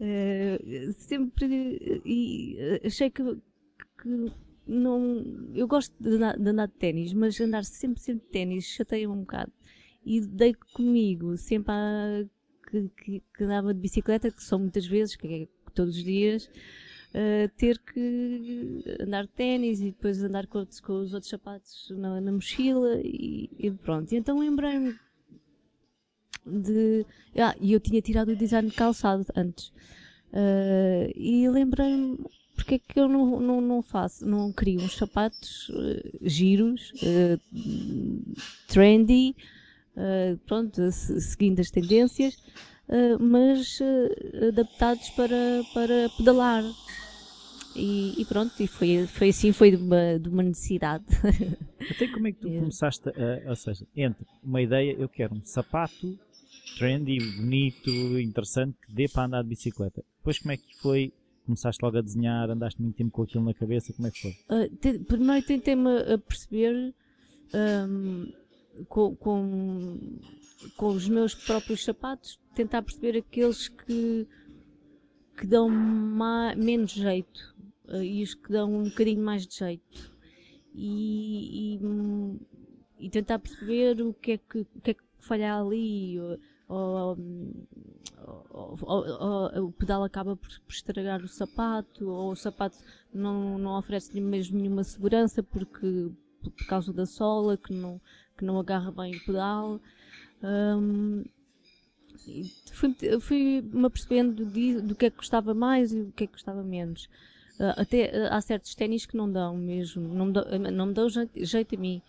Uh, 0.00 0.92
sempre 0.94 2.02
e 2.06 2.80
achei 2.82 3.10
que, 3.10 3.22
que 3.22 4.32
não, 4.66 5.50
eu 5.54 5.68
gosto 5.68 5.94
de 6.00 6.16
andar 6.16 6.36
de, 6.38 6.48
andar 6.48 6.66
de 6.66 6.74
ténis, 6.74 7.12
mas 7.12 7.40
andar 7.40 7.64
sempre, 7.64 8.00
sempre 8.00 8.24
de 8.26 8.32
ténis 8.32 8.64
chateia-me 8.64 9.12
um 9.12 9.20
bocado. 9.20 9.52
E 10.04 10.20
dei 10.20 10.54
comigo 10.74 11.36
sempre 11.36 11.72
a, 11.72 12.24
que, 12.68 12.90
que, 12.96 13.22
que, 13.36 13.44
andava 13.44 13.72
de 13.72 13.80
bicicleta, 13.80 14.30
que 14.30 14.42
são 14.42 14.58
muitas 14.58 14.86
vezes, 14.86 15.16
que 15.16 15.26
é 15.26 15.48
todos 15.74 15.96
os 15.96 16.04
dias, 16.04 16.46
uh, 17.14 17.48
ter 17.56 17.78
que 17.78 18.82
andar 19.00 19.22
de 19.22 19.32
ténis 19.32 19.80
e 19.80 19.86
depois 19.86 20.22
andar 20.22 20.46
com, 20.46 20.66
com 20.82 20.92
os 20.94 21.14
outros 21.14 21.30
sapatos 21.30 21.92
na, 21.96 22.20
na 22.20 22.32
mochila 22.32 23.00
e, 23.02 23.50
e, 23.58 23.70
pronto. 23.70 24.12
E 24.12 24.16
então 24.16 24.38
lembrei-me 24.38 24.98
de. 26.44 27.06
Ah, 27.36 27.54
e 27.60 27.72
eu 27.72 27.80
tinha 27.80 28.00
tirado 28.00 28.30
o 28.30 28.36
design 28.36 28.68
de 28.68 28.74
calçado 28.74 29.24
antes. 29.34 29.68
Uh, 30.32 31.10
e 31.14 31.48
lembrei-me 31.48 32.18
porque 32.56 32.76
é 32.76 32.78
que 32.78 32.98
eu 32.98 33.08
não, 33.08 33.38
não, 33.38 33.60
não 33.60 33.82
faço, 33.82 34.26
não 34.26 34.50
crio 34.50 34.80
uns 34.80 34.96
sapatos 34.96 35.68
uh, 35.68 36.18
giros, 36.22 36.92
uh, 37.02 37.40
trendy, 38.66 39.36
uh, 39.96 40.36
pronto, 40.46 40.90
seguindo 40.90 41.60
as 41.60 41.70
tendências, 41.70 42.36
mas 43.18 43.80
adaptados 44.48 45.10
para, 45.10 45.62
para 45.74 46.08
pedalar. 46.16 46.62
E, 47.74 48.14
e, 48.16 48.24
pronto, 48.24 48.54
e 48.62 48.66
foi, 48.66 49.06
foi 49.06 49.28
assim, 49.28 49.52
foi 49.52 49.72
de 49.72 49.76
uma, 49.76 50.18
de 50.18 50.28
uma 50.28 50.42
necessidade. 50.42 51.04
Até 51.90 52.08
como 52.08 52.28
é 52.28 52.32
que 52.32 52.38
tu 52.38 52.48
é. 52.48 52.58
começaste, 52.58 53.08
a, 53.08 53.50
ou 53.50 53.56
seja, 53.56 53.84
entre 53.94 54.24
uma 54.42 54.62
ideia, 54.62 54.92
eu 54.92 55.08
quero 55.08 55.34
um 55.34 55.44
sapato 55.44 56.18
trendy, 56.78 57.18
bonito, 57.36 57.90
interessante, 58.18 58.76
que 58.86 58.92
dê 58.92 59.08
para 59.08 59.24
andar 59.24 59.42
de 59.42 59.48
bicicleta. 59.48 60.02
Depois 60.18 60.38
como 60.38 60.52
é 60.52 60.56
que 60.56 60.76
foi 60.80 61.12
Começaste 61.46 61.82
logo 61.84 61.96
a 61.96 62.02
desenhar, 62.02 62.50
andaste 62.50 62.82
muito 62.82 62.96
tempo 62.96 63.12
com 63.12 63.22
aquilo 63.22 63.44
na 63.44 63.54
cabeça, 63.54 63.92
como 63.92 64.08
é 64.08 64.10
que 64.10 64.20
foi? 64.20 64.32
Uh, 64.50 64.68
te, 64.76 64.98
primeiro 64.98 65.46
tentei-me 65.46 65.88
a 66.12 66.18
perceber 66.18 66.92
um, 67.54 68.32
com, 68.88 69.14
com, 69.14 70.18
com, 70.76 70.86
os 70.88 71.08
meus 71.08 71.36
próprios 71.36 71.84
sapatos, 71.84 72.40
tentar 72.52 72.82
perceber 72.82 73.18
aqueles 73.18 73.68
que, 73.68 74.26
que 75.36 75.46
dão 75.46 75.70
menos 76.56 76.90
jeito 76.90 77.54
uh, 77.88 78.02
e 78.02 78.24
os 78.24 78.34
que 78.34 78.50
dão 78.50 78.80
um 78.80 78.84
bocadinho 78.84 79.22
mais 79.22 79.46
de 79.46 79.56
jeito. 79.56 80.16
E, 80.74 81.76
e, 81.76 83.06
e 83.06 83.08
tentar 83.08 83.38
perceber 83.38 84.02
o 84.02 84.12
que 84.12 84.32
é 84.32 84.38
que, 84.38 84.58
o 84.58 84.80
que, 84.82 84.90
é 84.90 84.94
que 84.94 85.02
falha 85.20 85.58
ali. 85.58 86.18
Ou, 86.20 86.38
ou, 86.68 87.16
ou, 88.50 88.78
ou, 88.82 89.66
o 89.66 89.72
pedal 89.72 90.02
acaba 90.02 90.36
por, 90.36 90.48
por, 90.48 90.72
estragar 90.72 91.22
o 91.22 91.28
sapato, 91.28 92.08
ou 92.08 92.32
o 92.32 92.36
sapato 92.36 92.76
não, 93.12 93.58
não 93.58 93.78
oferece 93.78 94.20
mesmo 94.20 94.58
nenhuma 94.58 94.82
segurança 94.84 95.42
porque 95.42 96.10
por 96.42 96.66
causa 96.66 96.92
da 96.92 97.06
sola 97.06 97.56
que 97.56 97.72
não, 97.72 98.00
que 98.36 98.44
não 98.44 98.58
agarra 98.58 98.90
bem 98.90 99.16
o 99.16 99.24
pedal. 99.24 99.80
Um, 100.42 101.24
fui, 102.72 102.96
fui 103.20 103.62
me 103.62 103.86
apercebendo 103.86 104.44
do 104.44 104.94
que 104.94 105.06
é 105.06 105.10
que 105.10 105.16
gostava 105.16 105.54
mais 105.54 105.92
e 105.92 106.04
do 106.04 106.12
que 106.12 106.24
é 106.24 106.26
que 106.26 106.34
gostava 106.34 106.62
menos. 106.62 107.08
Uh, 107.58 107.80
até 107.80 108.10
uh, 108.10 108.32
há 108.32 108.40
certos 108.40 108.74
ténis 108.74 109.06
que 109.06 109.16
não 109.16 109.30
dão 109.30 109.56
mesmo, 109.56 110.06
não 110.12 110.26
me 110.26 110.32
dão, 110.32 110.44
não 110.72 110.86
me 110.86 110.94
dão 110.94 111.08
jeito, 111.08 111.44
jeito 111.44 111.74
a 111.74 111.78
mim. 111.78 112.02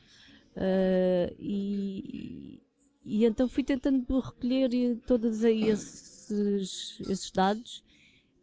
Uh, 0.56 1.36
e, 1.40 2.60
e 3.08 3.26
então 3.26 3.48
fui 3.48 3.64
tentando 3.64 4.20
recolher 4.20 4.98
todos 5.08 5.44
esses, 5.44 7.00
esses 7.00 7.32
dados 7.32 7.84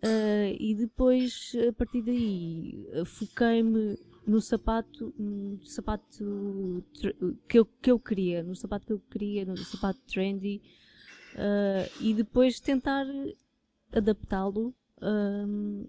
uh, 0.03 0.57
e 0.59 0.75
depois, 0.75 1.53
a 1.69 1.73
partir 1.73 2.03
daí, 2.03 2.87
foquei-me 3.05 3.99
no 4.27 4.41
sapato, 4.41 5.15
no 5.19 5.65
sapato 5.67 6.83
que 7.47 7.59
eu, 7.59 7.67
que 7.67 7.91
eu 7.91 7.99
queria, 7.99 8.43
no 8.43 8.57
sapato 8.57 8.87
que 8.87 8.93
eu 8.93 9.01
queria, 9.11 9.45
no 9.45 9.57
sapato 9.57 10.01
trendy, 10.07 10.63
uh, 11.35 12.03
e 12.03 12.15
depois 12.15 12.59
tentar 12.59 13.07
adaptá-lo 13.93 14.75
uh, 15.03 15.87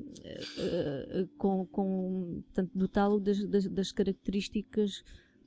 uh, 1.17 1.27
com, 1.37 1.65
com 1.67 2.43
dotá-lo 2.73 3.19
das, 3.19 3.43
das, 3.45 3.65
das, 3.67 3.91
características 3.91 5.03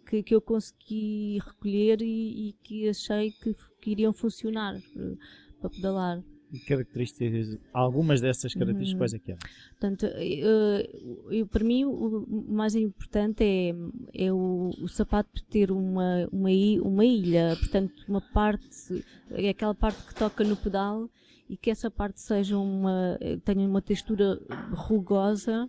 que, 0.08 0.22
que 0.22 0.34
eu 0.34 0.40
consegui 0.40 1.38
recolher 1.44 2.00
e, 2.00 2.48
e 2.48 2.52
que 2.62 2.88
achei 2.88 3.30
que, 3.30 3.54
que, 3.80 3.90
iriam 3.90 4.12
funcionar 4.12 4.74
uh, 4.74 5.18
para 5.60 5.70
pedalar. 5.70 6.22
E 6.50 6.58
características, 6.60 7.58
algumas 7.74 8.22
dessas 8.22 8.54
características 8.54 8.98
quais 8.98 9.14
é 9.14 9.18
que 9.18 9.32
eram? 9.32 9.40
Portanto, 9.78 10.06
uh, 10.06 11.30
eu, 11.30 11.46
para 11.46 11.62
mim 11.62 11.84
o 11.84 12.26
mais 12.48 12.74
importante 12.74 13.44
é, 13.44 13.74
é 14.14 14.32
o, 14.32 14.70
o 14.80 14.88
sapato 14.88 15.44
ter 15.44 15.70
uma, 15.70 16.26
uma, 16.32 16.48
uma 16.82 17.04
ilha, 17.04 17.54
portanto 17.58 18.02
uma 18.08 18.22
parte, 18.22 19.04
é 19.30 19.50
aquela 19.50 19.74
parte 19.74 20.02
que 20.06 20.14
toca 20.14 20.42
no 20.42 20.56
pedal 20.56 21.10
e 21.50 21.56
que 21.56 21.70
essa 21.70 21.90
parte 21.90 22.18
seja 22.20 22.56
uma, 22.56 23.18
tenha 23.44 23.68
uma 23.68 23.82
textura 23.82 24.40
rugosa 24.72 25.68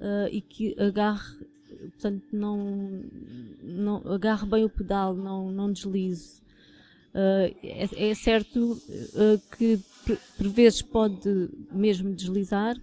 uh, 0.00 0.28
e 0.32 0.40
que 0.40 0.74
agarre 0.80 1.46
portanto 1.78 2.24
não, 2.32 3.02
não 3.62 3.96
agarre 4.12 4.46
bem 4.46 4.64
o 4.64 4.70
pedal, 4.70 5.14
não, 5.14 5.50
não 5.50 5.72
deslize. 5.72 6.40
Uh, 7.14 7.50
é, 7.62 8.10
é, 8.10 8.14
certo 8.14 8.72
uh, 8.72 9.56
que 9.56 9.80
por, 10.36 10.48
vezes 10.48 10.82
pode 10.82 11.50
mesmo 11.72 12.14
deslizar 12.14 12.76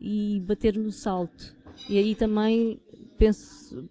e 0.00 0.40
bater 0.46 0.76
no 0.76 0.92
salto. 0.92 1.54
E 1.88 1.98
aí 1.98 2.14
também 2.14 2.80
penso 3.18 3.88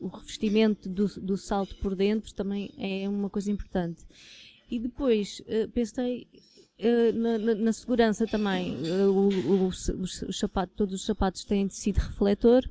o 0.00 0.08
revestimento 0.08 0.88
do, 0.88 1.06
do 1.20 1.36
salto 1.36 1.76
por 1.76 1.94
dentro 1.94 2.34
também 2.34 2.70
é 2.78 3.08
uma 3.08 3.30
coisa 3.30 3.50
importante. 3.50 4.04
E 4.70 4.78
depois 4.78 5.42
pensei 5.72 6.26
eh, 6.32 6.53
na, 7.14 7.38
na, 7.38 7.54
na, 7.54 7.72
segurança 7.72 8.26
também, 8.26 8.74
uh, 8.74 9.10
o, 9.10 9.28
o, 9.28 9.66
os, 9.68 9.88
os 9.88 10.38
sapatos, 10.38 10.74
todos 10.76 10.94
os 10.94 11.04
sapatos 11.04 11.44
têm 11.44 11.68
tecido 11.68 11.98
refletor, 11.98 12.64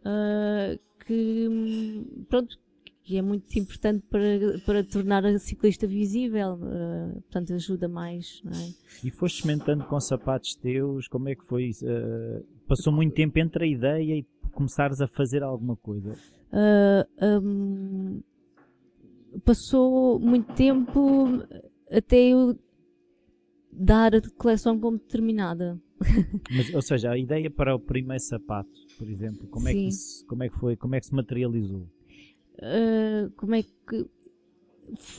uh, 0.00 0.78
que, 1.06 2.26
pronto, 2.28 2.58
que 3.02 3.16
é 3.16 3.22
muito 3.22 3.58
importante 3.58 4.04
para, 4.10 4.58
para 4.64 4.84
tornar 4.84 5.24
a 5.24 5.38
ciclista 5.38 5.86
visível, 5.86 6.58
portanto 7.14 7.52
ajuda 7.52 7.86
mais. 7.86 8.42
É? 8.46 9.06
E 9.06 9.10
foste 9.10 9.36
experimentando 9.36 9.84
com 9.84 10.00
sapatos 10.00 10.54
teus, 10.54 11.06
como 11.06 11.28
é 11.28 11.34
que 11.34 11.44
foi? 11.44 11.70
passou 12.66 12.90
muito 12.90 13.14
tempo 13.14 13.38
entre 13.38 13.64
a 13.64 13.68
ideia 13.68 14.14
e 14.14 14.26
começares 14.52 15.02
a 15.02 15.06
fazer 15.06 15.42
alguma 15.42 15.76
coisa? 15.76 16.16
Um, 17.20 18.22
passou 19.44 20.18
muito 20.18 20.54
tempo 20.54 21.42
até 21.90 22.16
eu 22.28 22.58
dar 23.74 24.14
a 24.14 24.20
coleção 24.36 24.78
como 24.78 24.98
determinada. 24.98 25.80
Mas, 26.50 26.72
ou 26.74 26.82
seja, 26.82 27.10
a 27.10 27.18
ideia 27.18 27.50
para 27.50 27.74
o 27.74 27.78
primeiro 27.78 28.22
sapato, 28.22 28.70
por 28.98 29.08
exemplo, 29.08 29.46
como, 29.48 29.68
é 29.68 29.72
que, 29.72 29.88
isso, 29.88 30.26
como 30.26 30.42
é 30.42 30.48
que 30.48 30.58
foi, 30.58 30.76
como 30.76 30.94
é 30.94 31.00
que 31.00 31.06
se 31.06 31.14
materializou? 31.14 31.88
Uh, 32.58 33.30
como 33.36 33.54
é 33.54 33.62
que 33.62 34.06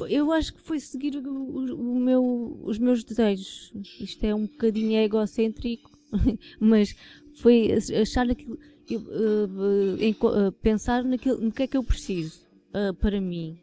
eu 0.10 0.32
acho 0.32 0.54
que 0.54 0.62
foi 0.62 0.80
seguir 0.80 1.16
o, 1.18 1.76
o, 1.76 2.00
meu, 2.00 2.60
os 2.64 2.78
meus 2.78 3.04
desejos. 3.04 3.74
Isto 4.00 4.24
é 4.26 4.36
um 4.36 4.46
bocadinho 4.46 4.98
egocêntrico, 5.00 5.92
mas 6.60 6.96
foi 7.36 7.72
achar 8.00 8.30
aquilo, 8.30 8.60
eu, 8.90 9.00
uh, 9.02 9.98
em, 10.00 10.12
uh, 10.14 10.52
pensar 10.62 11.04
naquilo, 11.04 11.42
no 11.42 11.52
que 11.52 11.64
é 11.64 11.68
que 11.68 11.78
eu 11.78 11.84
preciso 11.84 12.46
uh, 12.70 12.94
para 12.94 13.20
mim, 13.20 13.58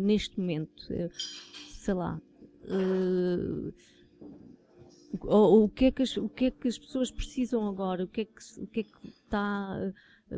neste 0.00 0.38
momento, 0.40 0.88
sei 1.70 1.94
lá, 1.94 2.20
o, 5.20 5.64
o, 5.64 5.68
que 5.68 5.86
é 5.86 5.90
que 5.90 6.02
as, 6.02 6.16
o 6.16 6.28
que 6.28 6.46
é 6.46 6.50
que 6.50 6.68
as 6.68 6.78
pessoas 6.78 7.10
precisam 7.10 7.66
agora, 7.66 8.04
o 8.04 8.08
que 8.08 8.22
é 8.22 8.24
que, 8.24 8.60
o 8.60 8.66
que, 8.66 8.80
é 8.80 8.82
que 8.82 9.08
está, 9.08 9.92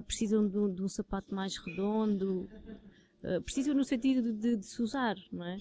precisam 0.06 0.46
de 0.48 0.58
um, 0.58 0.72
de 0.72 0.82
um 0.82 0.88
sapato 0.88 1.34
mais 1.34 1.56
redondo, 1.56 2.48
precisam 3.44 3.74
no 3.74 3.84
sentido 3.84 4.32
de, 4.32 4.56
de 4.56 4.66
se 4.66 4.82
usar, 4.82 5.16
não 5.32 5.44
é? 5.44 5.58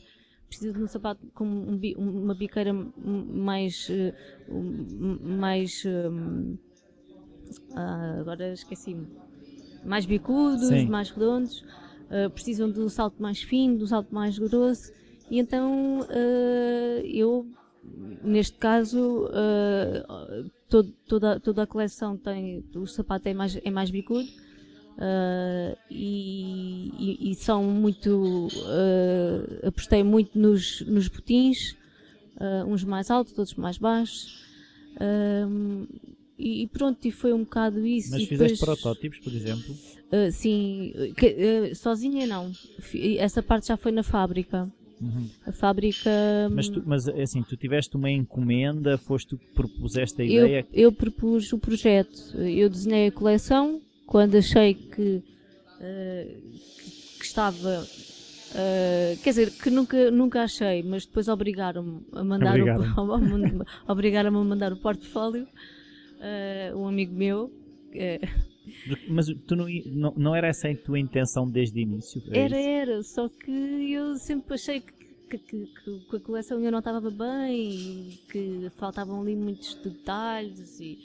precisa 0.47 0.73
de 0.73 0.83
um 0.83 0.87
sapato 0.87 1.25
com 1.33 1.45
um, 1.45 1.79
uma 1.97 2.35
biqueira 2.35 2.73
mais 2.73 3.89
mais 5.19 5.83
um, 5.85 6.57
ah, 7.75 8.17
agora 8.19 8.53
esqueci-me. 8.53 9.07
Mais 9.83 10.05
bicudos, 10.05 10.67
Sim. 10.67 10.87
mais 10.87 11.09
redondos. 11.09 11.61
Uh, 12.03 12.29
precisam 12.29 12.71
de 12.71 12.79
um 12.79 12.87
salto 12.87 13.21
mais 13.21 13.41
fino, 13.41 13.77
de 13.77 13.83
um 13.83 13.87
salto 13.87 14.13
mais 14.13 14.37
grosso. 14.37 14.91
E 15.29 15.39
então 15.39 16.05
eu 17.03 17.47
neste 18.23 18.57
caso 18.57 19.29
todo, 20.69 20.91
toda, 21.07 21.39
toda 21.39 21.63
a 21.63 21.67
coleção 21.67 22.17
tem 22.17 22.63
o 22.75 22.87
sapato 22.87 23.27
é 23.27 23.33
mais, 23.33 23.59
é 23.63 23.69
mais 23.69 23.91
bicudo 23.91 24.27
Uh, 24.93 25.75
e, 25.89 26.91
e, 26.99 27.31
e, 27.31 27.35
são 27.35 27.63
muito 27.63 28.47
uh, 28.47 29.67
apostei 29.67 30.03
muito 30.03 30.37
nos, 30.37 30.81
nos 30.81 31.07
botins 31.07 31.75
uh, 32.37 32.63
uns 32.67 32.83
mais 32.83 33.09
altos, 33.09 33.35
outros 33.35 33.57
mais 33.57 33.79
baixos 33.79 34.39
e, 36.37 36.61
e, 36.61 36.67
pronto, 36.67 37.03
e 37.07 37.11
foi 37.11 37.33
um 37.33 37.39
bocado 37.39 37.83
isso 37.87 38.11
mas 38.11 38.23
fizeste 38.25 38.59
depois, 38.59 38.79
protótipos, 38.79 39.17
por 39.17 39.33
exemplo? 39.33 39.75
sim, 40.31 40.93
que, 41.17 41.73
sozinha 41.73 42.27
não 42.27 42.51
essa 43.17 43.41
parte 43.41 43.69
já 43.69 43.77
foi 43.77 43.91
na 43.91 44.03
fábrica 44.03 44.71
Uhum. 45.03 45.29
A 45.45 45.51
fábrica. 45.51 46.09
Mas, 46.51 46.69
tu, 46.69 46.81
mas 46.85 47.07
assim, 47.09 47.43
tu 47.43 47.57
tiveste 47.57 47.95
uma 47.97 48.09
encomenda, 48.09 48.97
foste 48.97 49.29
tu 49.29 49.37
que 49.37 49.53
propuseste 49.53 50.21
a 50.21 50.25
ideia? 50.25 50.65
Eu, 50.71 50.85
eu 50.85 50.91
propus 50.91 51.51
o 51.51 51.59
projeto, 51.59 52.37
eu 52.37 52.69
desenhei 52.69 53.07
a 53.07 53.11
coleção, 53.11 53.81
quando 54.05 54.35
achei 54.35 54.73
que, 54.73 55.21
uh, 55.79 56.41
que, 57.19 57.25
estava. 57.25 57.83
Uh, 57.83 59.17
quer 59.21 59.29
dizer, 59.29 59.51
que 59.51 59.69
nunca, 59.69 60.09
nunca 60.09 60.43
achei, 60.43 60.83
mas 60.83 61.05
depois 61.05 61.27
obrigaram-me 61.27 62.01
a 62.13 62.23
mandar 62.23 62.55
obrigaram-me 63.87 64.37
a 64.37 64.43
mandar 64.43 64.71
o 64.71 64.77
portfólio. 64.77 65.47
Uh, 66.73 66.77
um 66.77 66.87
amigo 66.87 67.13
meu. 67.13 67.51
Mas 69.07 69.27
tu 69.47 69.55
não, 69.55 69.67
não, 69.85 70.13
não, 70.15 70.35
era 70.35 70.47
essa 70.47 70.69
a 70.69 70.75
tua 70.75 70.99
intenção 70.99 71.49
desde 71.49 71.79
o 71.79 71.81
início? 71.81 72.21
Era, 72.31 72.57
era, 72.57 73.03
só 73.03 73.27
que 73.27 73.51
eu 73.91 74.15
sempre 74.15 74.53
achei 74.55 74.81
que, 74.81 74.93
que, 75.29 75.37
que, 75.37 75.99
que 76.09 76.15
a 76.15 76.19
coleção 76.19 76.57
ainda 76.57 76.71
não 76.71 76.79
estava 76.79 77.09
bem, 77.09 78.19
que 78.31 78.69
faltavam 78.77 79.21
ali 79.21 79.35
muitos 79.35 79.75
detalhes 79.75 80.79
e, 80.79 80.99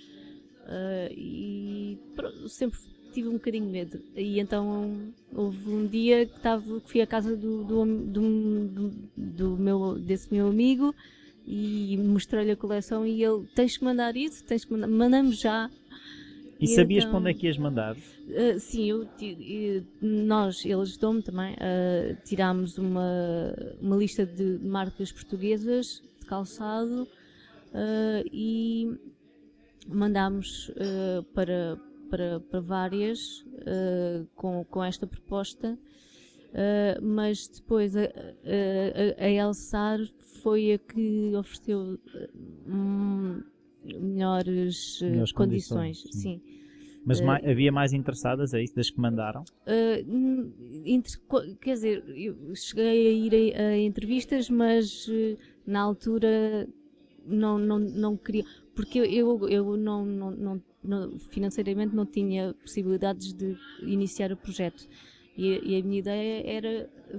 uh, 0.65 1.13
e 1.13 1.99
pronto, 2.15 2.49
sempre 2.49 2.79
tive 3.13 3.29
um 3.29 3.35
bocadinho 3.35 3.67
de 3.67 3.73
medo. 3.73 4.01
E 4.17 4.39
então 4.39 5.13
houve 5.35 5.71
um 5.71 5.87
dia 5.87 6.27
que, 6.27 6.41
tava, 6.41 6.81
que 6.81 6.91
fui 6.91 7.01
à 7.01 7.07
casa 7.07 7.37
do, 7.37 7.65
do, 7.65 7.85
do, 7.85 8.91
do 9.17 9.57
meu, 9.57 9.99
desse 9.99 10.33
meu 10.33 10.49
amigo 10.49 10.95
e 11.47 11.97
mostrei-lhe 11.97 12.51
a 12.51 12.57
coleção 12.57 13.07
e 13.07 13.25
ele, 13.25 13.47
tens 13.55 13.79
que 13.79 13.85
mandar 13.85 14.17
isso, 14.17 14.45
tens 14.45 14.65
que 14.65 14.73
mandar, 14.73 14.87
mandamos 14.87 15.39
já. 15.41 15.71
E, 16.61 16.65
e 16.65 16.69
sabias 16.69 17.05
então, 17.05 17.13
para 17.13 17.21
onde 17.21 17.31
é 17.31 17.35
que 17.35 17.47
ias 17.47 17.57
mandar? 17.57 17.97
Uh, 17.97 18.59
sim, 18.59 18.91
eu, 18.91 19.07
nós, 20.03 20.65
ele 20.65 20.75
ajudou-me 20.75 21.23
também, 21.23 21.55
uh, 21.55 22.17
tirámos 22.25 22.77
uma, 22.79 23.55
uma 23.81 23.97
lista 23.97 24.27
de 24.27 24.59
marcas 24.63 25.13
portuguesas 25.13 26.03
de 26.21 26.27
calçado 26.27 27.03
uh, 27.03 28.29
e 28.33 28.93
mandámos 29.87 30.71
para, 31.33 31.79
para, 32.11 32.41
para 32.41 32.61
várias 32.61 33.43
com, 34.35 34.63
com 34.67 34.85
esta 34.85 35.07
proposta, 35.07 35.79
mas 37.01 37.49
depois 37.49 37.97
a, 37.97 38.03
a, 38.03 39.25
a 39.25 39.31
Elsar 39.31 39.99
foi 40.43 40.73
a 40.75 40.79
que 40.79 41.33
ofereceu 41.35 41.99
um, 42.67 43.43
melhores, 43.97 45.01
melhores 45.01 45.33
condições. 45.33 46.03
condições. 46.03 46.23
Sim. 46.23 46.43
Mas 47.05 47.21
mais, 47.21 47.45
havia 47.47 47.73
mais 47.73 47.93
interessadas, 47.93 48.53
é 48.53 48.63
isso, 48.63 48.75
das 48.75 48.91
que 48.91 49.01
mandaram? 49.01 49.45
Inter, 50.85 51.13
quer 51.61 51.73
dizer, 51.75 52.05
eu 52.09 52.55
cheguei 52.55 53.07
a 53.07 53.11
ir 53.11 53.55
a, 53.57 53.61
a 53.69 53.79
entrevistas, 53.79 54.51
mas 54.51 55.09
na 55.67 55.81
altura 55.81 56.69
não, 57.27 57.59
não, 57.59 57.79
não 57.79 58.17
queria. 58.17 58.45
Porque 58.75 58.99
eu, 58.99 59.49
eu 59.49 59.77
não, 59.77 60.05
não, 60.05 60.31
não 60.31 60.63
não, 60.83 61.19
financeiramente 61.19 61.95
não 61.95 62.07
tinha 62.07 62.55
possibilidades 62.55 63.33
de 63.33 63.57
iniciar 63.83 64.33
o 64.33 64.37
projeto. 64.37 64.89
E, 65.37 65.61
e 65.63 65.81
a 65.81 65.85
minha 65.85 65.99
ideia 65.99 66.43
era 66.47 66.91
uh, 67.15 67.17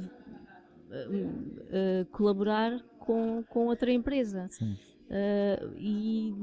uh, 1.21 2.05
colaborar 2.11 2.79
com, 2.97 3.43
com 3.47 3.67
outra 3.67 3.91
empresa. 3.91 4.49
Uh, 5.09 5.75
e 5.75 6.33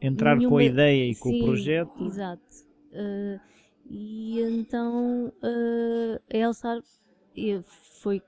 Entrar 0.00 0.36
nenhuma... 0.36 0.50
com 0.50 0.58
a 0.58 0.64
ideia 0.64 1.10
e 1.10 1.14
com 1.16 1.30
Sim, 1.30 1.42
o 1.42 1.44
projeto. 1.44 2.04
Exato. 2.04 2.44
e 3.90 4.40
então 4.40 5.32
a 5.42 6.36
Elsar 6.36 6.80
foi 8.00 8.22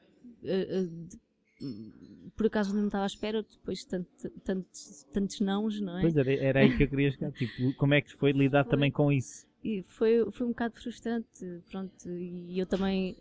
por 2.36 2.46
acaso 2.46 2.74
não 2.74 2.86
estava 2.86 3.04
à 3.04 3.06
espera, 3.06 3.42
depois 3.42 3.84
tanto, 3.84 4.30
tantos, 4.44 5.04
tantos 5.12 5.40
nãos, 5.40 5.80
não 5.80 5.98
é? 5.98 6.02
Pois 6.02 6.16
era, 6.16 6.32
era 6.32 6.60
aí 6.60 6.76
que 6.76 6.84
eu 6.84 6.88
queria 6.88 7.10
chegar, 7.10 7.32
tipo, 7.32 7.74
como 7.76 7.94
é 7.94 8.00
que 8.00 8.14
foi 8.14 8.30
lidar 8.30 8.64
foi, 8.64 8.70
também 8.70 8.92
com 8.92 9.10
isso? 9.10 9.44
E 9.64 9.82
foi, 9.88 10.24
foi 10.30 10.46
um 10.46 10.50
bocado 10.50 10.80
frustrante, 10.80 11.44
pronto, 11.68 12.08
e 12.08 12.58
eu 12.58 12.64
também 12.64 13.16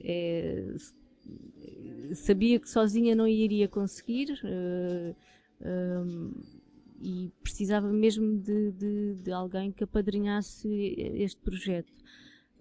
é, 0.00 0.74
sabia 2.14 2.58
que 2.58 2.68
sozinha 2.68 3.14
não 3.14 3.26
iria 3.26 3.68
conseguir 3.68 4.32
uh, 4.44 5.16
eh, 5.60 5.98
um, 6.00 6.32
e 7.00 7.30
precisava 7.42 7.92
mesmo 7.92 8.38
de, 8.38 8.72
de, 8.72 9.14
de, 9.16 9.32
alguém 9.32 9.72
que 9.72 9.84
apadrinhasse 9.84 10.68
este 11.16 11.40
projeto. 11.40 11.92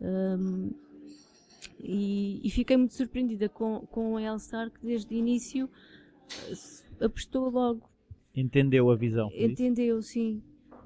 Um, 0.02 0.72
e, 1.80 2.42
e, 2.44 2.50
fiquei 2.50 2.76
muito 2.76 2.94
surpreendida 2.94 3.48
com, 3.48 3.86
com 3.92 4.18
a 4.18 4.22
Elstar 4.22 4.70
que 4.72 4.86
desde 4.86 5.14
o 5.14 5.18
início 5.18 5.70
eh, 6.50 7.06
apostou 7.06 7.50
logo. 7.50 7.90
Entendeu 8.36 8.90
a 8.90 8.96
visão? 8.96 9.30
Entendeu, 9.34 10.02
sim. 10.02 10.42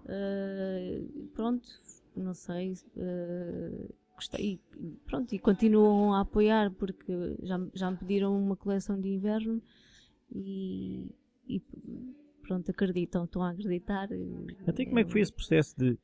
Uh, 0.05 1.27
pronto, 1.33 1.67
não 2.15 2.33
sei. 2.33 2.73
Uh, 2.95 3.89
gostei. 4.17 4.59
Pronto, 5.05 5.33
e 5.33 5.39
continuam 5.39 6.13
a 6.13 6.21
apoiar 6.21 6.71
porque 6.71 7.37
já, 7.43 7.59
já 7.73 7.91
me 7.91 7.97
pediram 7.97 8.37
uma 8.37 8.57
coleção 8.57 8.99
de 8.99 9.07
inverno 9.07 9.61
e, 10.31 11.07
e 11.47 11.61
pronto, 12.41 12.69
acreditam, 12.69 13.23
estão 13.23 13.41
a 13.41 13.51
acreditar. 13.51 14.09
Até 14.67 14.85
como 14.85 14.99
é 14.99 15.05
que 15.05 15.11
foi 15.11 15.21
esse 15.21 15.31
processo 15.31 15.77
de 15.77 15.97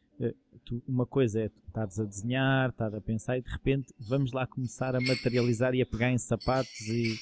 tu, 0.65 0.81
uma 0.87 1.05
coisa 1.05 1.41
é 1.41 1.51
estares 1.67 1.99
a 1.99 2.05
desenhar, 2.05 2.69
estar 2.69 2.93
a 2.93 3.01
pensar 3.01 3.37
e 3.37 3.41
de 3.41 3.49
repente 3.49 3.93
vamos 3.99 4.31
lá 4.31 4.45
começar 4.45 4.95
a 4.95 5.01
materializar 5.01 5.73
e 5.73 5.81
a 5.81 5.85
pegar 5.85 6.11
em 6.11 6.17
sapatos 6.17 6.87
e 6.87 7.17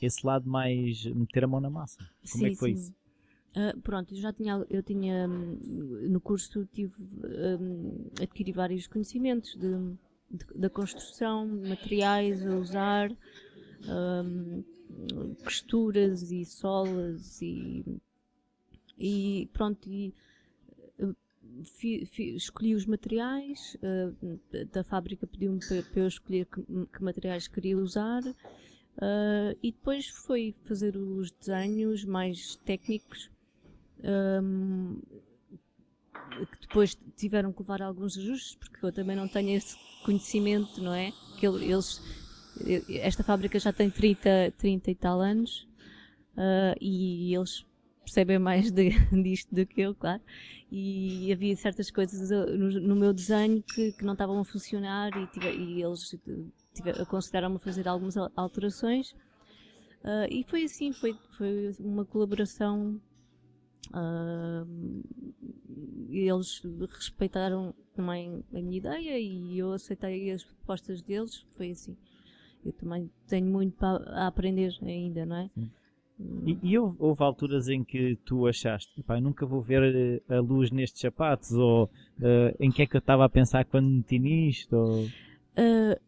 esse 0.00 0.24
lado 0.26 0.48
mais 0.48 1.04
meter 1.06 1.44
a 1.44 1.46
mão 1.46 1.60
na 1.60 1.70
massa. 1.70 1.98
Como 2.30 2.44
sim, 2.44 2.46
é 2.46 2.50
que 2.50 2.56
foi 2.56 2.74
sim. 2.74 2.80
isso? 2.80 2.94
Uh, 3.56 3.80
pronto, 3.80 4.12
eu 4.12 4.20
já 4.20 4.32
tinha, 4.32 4.66
eu 4.68 4.82
tinha 4.82 5.28
hum, 5.28 5.58
no 6.10 6.20
curso 6.20 6.66
tive 6.66 6.92
um, 7.00 8.10
adquiri 8.20 8.52
vários 8.52 8.86
conhecimentos 8.88 9.54
de, 9.54 9.96
da 10.54 10.70
construção, 10.70 11.46
materiais 11.46 12.44
a 12.46 12.56
usar, 12.56 13.10
um, 13.88 14.64
costuras 15.42 16.30
e 16.30 16.44
solas 16.44 17.40
e, 17.42 17.84
e 18.98 19.48
pronto, 19.52 19.88
e 19.88 20.14
fi, 21.64 22.06
fi, 22.06 22.34
escolhi 22.34 22.74
os 22.74 22.86
materiais, 22.86 23.76
uh, 23.76 24.66
da 24.72 24.82
fábrica 24.82 25.26
pediu-me 25.26 25.60
para, 25.60 25.82
para, 25.82 26.00
eu 26.00 26.08
escolher 26.08 26.46
que, 26.46 26.62
que 26.62 27.02
materiais 27.02 27.46
queria 27.46 27.78
usar 27.78 28.22
uh, 28.24 29.56
e 29.62 29.70
depois 29.70 30.08
foi 30.08 30.54
fazer 30.64 30.96
os 30.96 31.30
desenhos 31.30 32.04
mais 32.04 32.56
técnicos 32.64 33.30
um, 34.02 35.00
que 36.50 36.60
depois 36.66 36.98
tiveram 37.16 37.52
que 37.52 37.60
levar 37.60 37.82
alguns 37.82 38.16
ajustes 38.18 38.56
porque 38.56 38.84
eu 38.84 38.92
também 38.92 39.16
não 39.16 39.28
tenho 39.28 39.50
esse 39.50 39.76
conhecimento, 40.04 40.82
não 40.82 40.94
é? 40.94 41.12
Que 41.38 41.46
eles, 41.46 42.00
esta 42.88 43.22
fábrica 43.22 43.58
já 43.58 43.72
tem 43.72 43.90
30, 43.90 44.54
30 44.58 44.90
e 44.90 44.94
tal 44.94 45.20
anos 45.20 45.66
uh, 46.36 46.76
e 46.80 47.34
eles 47.34 47.64
percebem 48.04 48.38
mais 48.38 48.70
de, 48.70 48.90
disto 49.22 49.54
do 49.54 49.66
que 49.66 49.80
eu, 49.80 49.94
claro. 49.94 50.22
E 50.70 51.32
havia 51.32 51.56
certas 51.56 51.90
coisas 51.90 52.30
no, 52.30 52.80
no 52.80 52.96
meu 52.96 53.12
desenho 53.12 53.62
que, 53.62 53.92
que, 53.92 54.04
não 54.04 54.12
estavam 54.12 54.38
a 54.38 54.44
funcionar 54.44 55.10
e, 55.16 55.26
tive, 55.28 55.50
e 55.52 55.82
eles 55.82 56.16
aconselharam-me 57.00 57.56
a 57.56 57.60
fazer 57.60 57.88
algumas 57.88 58.16
alterações. 58.36 59.12
Uh, 60.02 60.28
e 60.28 60.44
foi 60.44 60.64
assim, 60.64 60.92
foi, 60.92 61.16
foi 61.30 61.74
uma 61.78 62.04
colaboração. 62.04 63.00
Uh, 63.92 65.02
eles 66.08 66.62
respeitaram 66.90 67.74
também 67.94 68.44
a 68.52 68.60
minha 68.60 68.78
ideia 68.78 69.18
e 69.18 69.58
eu 69.58 69.72
aceitei 69.72 70.30
as 70.30 70.44
propostas 70.44 71.02
deles. 71.02 71.46
Foi 71.56 71.70
assim. 71.70 71.96
Eu 72.64 72.72
também 72.72 73.10
tenho 73.28 73.46
muito 73.46 73.76
para 73.76 74.26
aprender 74.26 74.74
ainda, 74.82 75.26
não 75.26 75.36
é? 75.36 75.50
Sim. 75.54 75.70
E, 76.46 76.58
e 76.62 76.78
houve, 76.78 76.96
houve, 76.98 77.22
alturas 77.24 77.68
em 77.68 77.82
que 77.82 78.16
tu 78.24 78.46
achaste, 78.46 79.02
pá, 79.02 79.20
nunca 79.20 79.44
vou 79.44 79.60
ver 79.60 80.22
eh, 80.28 80.34
a 80.34 80.38
luz 80.38 80.70
nestes 80.70 81.00
sapatos, 81.00 81.52
ou 81.52 81.84
uh, 81.84 82.54
em 82.60 82.70
que 82.70 82.82
é 82.82 82.86
que 82.86 82.96
eu 82.96 83.00
estava 83.00 83.24
a 83.24 83.28
pensar 83.28 83.64
quando 83.64 83.88
meti 83.88 84.20
nisto? 84.20 84.76
Ou... 84.76 85.04
Uh, 85.04 86.00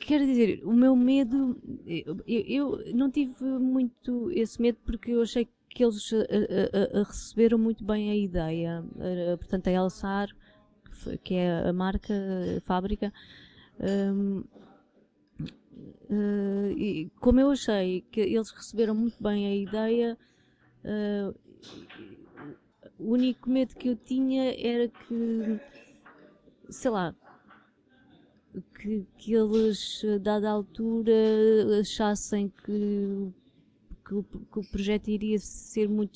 quero 0.00 0.26
dizer, 0.26 0.60
o 0.64 0.72
meu 0.72 0.96
medo, 0.96 1.56
eu, 1.86 2.20
eu, 2.26 2.94
não 2.94 3.10
tive 3.10 3.44
muito 3.44 4.30
esse 4.32 4.60
medo 4.60 4.78
porque 4.84 5.12
eu 5.12 5.22
achei 5.22 5.46
que 5.70 5.84
eles 5.84 6.12
a, 6.12 6.98
a, 6.98 7.00
a 7.00 7.02
receberam 7.04 7.58
muito 7.58 7.84
bem 7.84 8.10
a 8.10 8.16
ideia. 8.16 8.84
Portanto, 9.38 9.68
a 9.68 9.72
Elsar, 9.72 10.28
que 11.22 11.34
é 11.34 11.68
a 11.68 11.72
marca, 11.72 12.14
a 12.56 12.60
fábrica, 12.60 13.12
um, 13.80 14.44
Uh, 16.10 16.70
e 16.76 17.10
como 17.20 17.38
eu 17.38 17.50
achei 17.50 18.00
que 18.10 18.20
eles 18.20 18.50
receberam 18.50 18.94
muito 18.94 19.22
bem 19.22 19.46
a 19.46 19.54
ideia, 19.54 20.18
uh, 20.84 21.38
o 22.98 23.12
único 23.12 23.48
medo 23.48 23.76
que 23.76 23.88
eu 23.88 23.96
tinha 23.96 24.54
era 24.58 24.88
que, 24.88 25.60
sei 26.70 26.90
lá, 26.90 27.14
que, 28.74 29.06
que 29.18 29.34
eles, 29.34 30.02
dada 30.22 30.50
altura, 30.50 31.12
achassem 31.80 32.52
que, 32.64 33.32
que, 34.08 34.14
o, 34.14 34.22
que 34.22 34.58
o 34.58 34.62
projeto 34.62 35.08
iria 35.08 35.38
ser 35.38 35.88
muito 35.88 36.12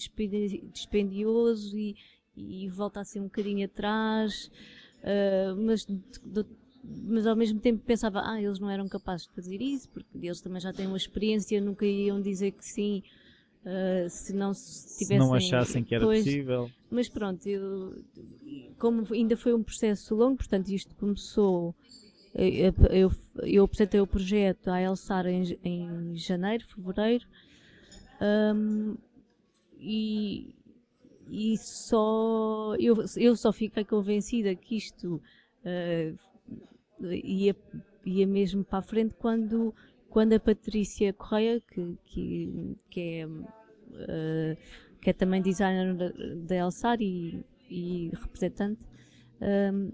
dispendioso 0.73 1.77
e, 1.77 1.95
e 2.35 2.69
voltassem 2.71 3.21
um 3.21 3.27
bocadinho 3.27 3.67
atrás. 3.67 4.51
Uh, 5.03 5.55
mas 5.67 5.87
mas 6.85 7.27
ao 7.29 7.37
mesmo 7.37 7.61
tempo 7.61 7.81
pensava, 7.87 8.23
ah, 8.25 8.43
eles 8.43 8.59
não 8.59 8.69
eram 8.69 8.89
capazes 8.89 9.29
de 9.29 9.35
fazer 9.35 9.63
isso, 9.63 9.89
porque 9.91 10.09
eles 10.21 10.41
também 10.41 10.61
já 10.61 10.73
têm 10.73 10.89
uma 10.89 10.97
experiência, 10.97 11.61
nunca 11.61 11.87
iam 11.87 12.21
dizer 12.21 12.51
que 12.51 12.65
sim, 12.65 13.05
uh, 13.65 14.11
se 14.11 14.33
não 14.33 14.53
se 14.53 14.99
tivessem... 14.99 15.21
Se 15.21 15.29
não 15.29 15.33
achassem 15.33 15.85
que 15.85 15.95
era 15.95 16.05
pois, 16.05 16.25
possível. 16.25 16.69
Mas 16.91 17.09
pronto, 17.09 17.47
eu, 17.47 18.05
como 18.81 19.07
ainda 19.13 19.37
foi 19.37 19.55
um 19.55 19.63
processo 19.63 20.13
longo, 20.17 20.39
portanto 20.39 20.71
isto 20.71 20.93
começou, 20.97 21.73
eu, 22.35 22.75
eu, 22.91 23.13
eu 23.45 23.65
apresentei 23.65 24.01
o 24.01 24.07
projeto 24.07 24.67
à 24.67 24.81
Elsar 24.81 25.27
em, 25.29 25.57
em 25.63 26.17
janeiro, 26.17 26.67
fevereiro, 26.67 27.27
um, 28.55 28.97
e, 29.79 30.55
e 31.29 31.59
só, 31.59 32.75
eu, 32.79 32.97
eu 33.17 33.37
só 33.37 33.53
fiquei 33.53 33.85
convencida 33.85 34.55
que 34.55 34.77
isto... 34.77 35.21
Uh, 35.65 36.19
ia, 37.03 37.57
ia 38.05 38.27
mesmo 38.27 38.65
para 38.65 38.79
a 38.79 38.83
frente 38.83 39.15
quando, 39.15 39.75
quando 40.09 40.33
a 40.35 40.41
Patrícia 40.41 41.13
Correia, 41.13 41.61
que, 41.61 41.99
que, 42.05 42.77
que 42.91 43.01
é, 43.01 43.27
uh, 43.27 44.57
que 45.01 45.11
é 45.11 45.13
também 45.13 45.43
designer 45.43 46.13
da 46.47 46.57
Elsar 46.57 47.01
e, 47.01 47.45
e 47.69 48.11
representante, 48.13 48.83
um, 49.41 49.93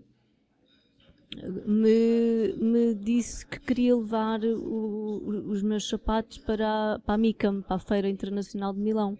me, 1.66 2.54
me 2.56 2.94
disse 2.94 3.46
que 3.46 3.60
queria 3.60 3.96
levar 3.96 4.40
o, 4.44 5.48
os 5.48 5.62
meus 5.62 5.88
sapatos 5.88 6.38
para, 6.38 7.00
para 7.04 7.14
a 7.14 7.18
MICAM, 7.18 7.62
para 7.62 7.76
a 7.76 7.80
Feira 7.80 8.08
Internacional 8.08 8.72
de 8.72 8.80
Milão. 8.80 9.18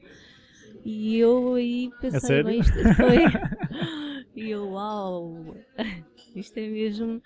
E 0.85 1.19
eu 1.19 1.55
aí 1.55 1.91
pensei, 2.01 2.43
bem, 2.43 2.61
isto 2.61 2.73
foi. 2.95 3.19
e 4.35 4.51
eu, 4.51 4.71
uau, 4.71 5.57
isto 6.35 6.57
é 6.59 6.69
mesmo 6.69 7.21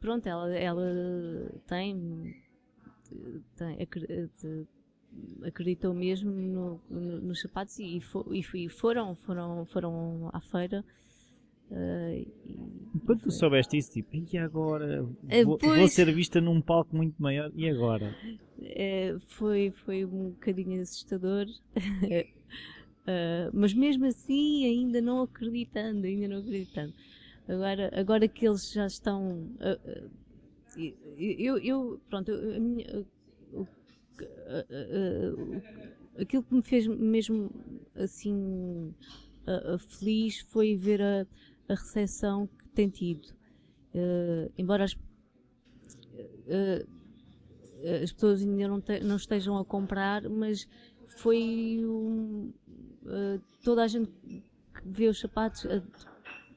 pronto, 0.00 0.26
ela, 0.26 0.54
ela 0.54 1.50
tem, 1.66 2.34
tem 3.56 3.88
acreditou 5.44 5.94
mesmo 5.94 6.30
no, 6.30 6.80
no, 6.88 7.20
nos 7.20 7.40
sapatos 7.40 7.78
e, 7.78 8.00
for, 8.00 8.26
e, 8.32 8.68
foram, 8.68 9.14
foram, 9.16 9.64
foram 9.66 10.30
à 10.32 10.40
feira. 10.40 10.84
Uh, 11.70 12.26
e, 12.46 12.56
Quando 13.04 13.22
tu 13.22 13.30
soubeste 13.30 13.76
isso, 13.76 13.90
tipo, 13.90 14.16
e 14.16 14.38
agora? 14.38 15.06
Eh, 15.28 15.44
vou, 15.44 15.58
pois, 15.58 15.78
vou, 15.78 15.88
ser 15.88 16.12
vista 16.14 16.40
num 16.40 16.62
palco 16.62 16.96
muito 16.96 17.20
maior, 17.20 17.50
e 17.54 17.68
agora? 17.68 18.16
Uh, 18.58 19.20
foi, 19.26 19.70
foi 19.84 20.04
um 20.04 20.30
bocadinho 20.30 20.80
assustador. 20.80 21.46
Uh, 21.46 22.24
mas 23.52 23.74
mesmo 23.74 24.06
assim, 24.06 24.64
ainda 24.64 25.02
não 25.02 25.22
acreditando, 25.22 26.06
ainda 26.06 26.28
não 26.28 26.38
acreditando. 26.38 26.94
Agora, 27.46 27.90
agora 27.94 28.28
que 28.28 28.46
eles 28.46 28.72
já 28.72 28.86
estão. 28.86 29.50
Eu, 31.18 31.58
eu, 31.58 32.00
pronto, 32.08 32.30
a 32.30 32.60
minha, 32.60 33.04
aquilo 36.18 36.42
que 36.42 36.54
me 36.54 36.62
fez 36.62 36.86
mesmo 36.86 37.50
assim 37.94 38.94
feliz 39.78 40.40
foi 40.40 40.76
ver 40.76 41.00
a, 41.00 41.26
a 41.68 41.74
recepção 41.74 42.46
que 42.46 42.68
tem 42.70 42.88
tido. 42.88 43.28
embora 44.56 44.84
as, 44.84 44.96
as 48.02 48.12
pessoas 48.12 48.42
ainda 48.42 48.68
não, 48.68 48.80
te, 48.80 49.00
não 49.00 49.16
estejam 49.16 49.58
a 49.58 49.64
comprar, 49.64 50.28
mas 50.28 50.68
foi 51.18 51.80
um, 51.84 52.52
toda 53.62 53.84
a 53.84 53.88
gente 53.88 54.10
que 54.10 54.88
vê 54.88 55.08
os 55.08 55.18
sapatos 55.18 55.66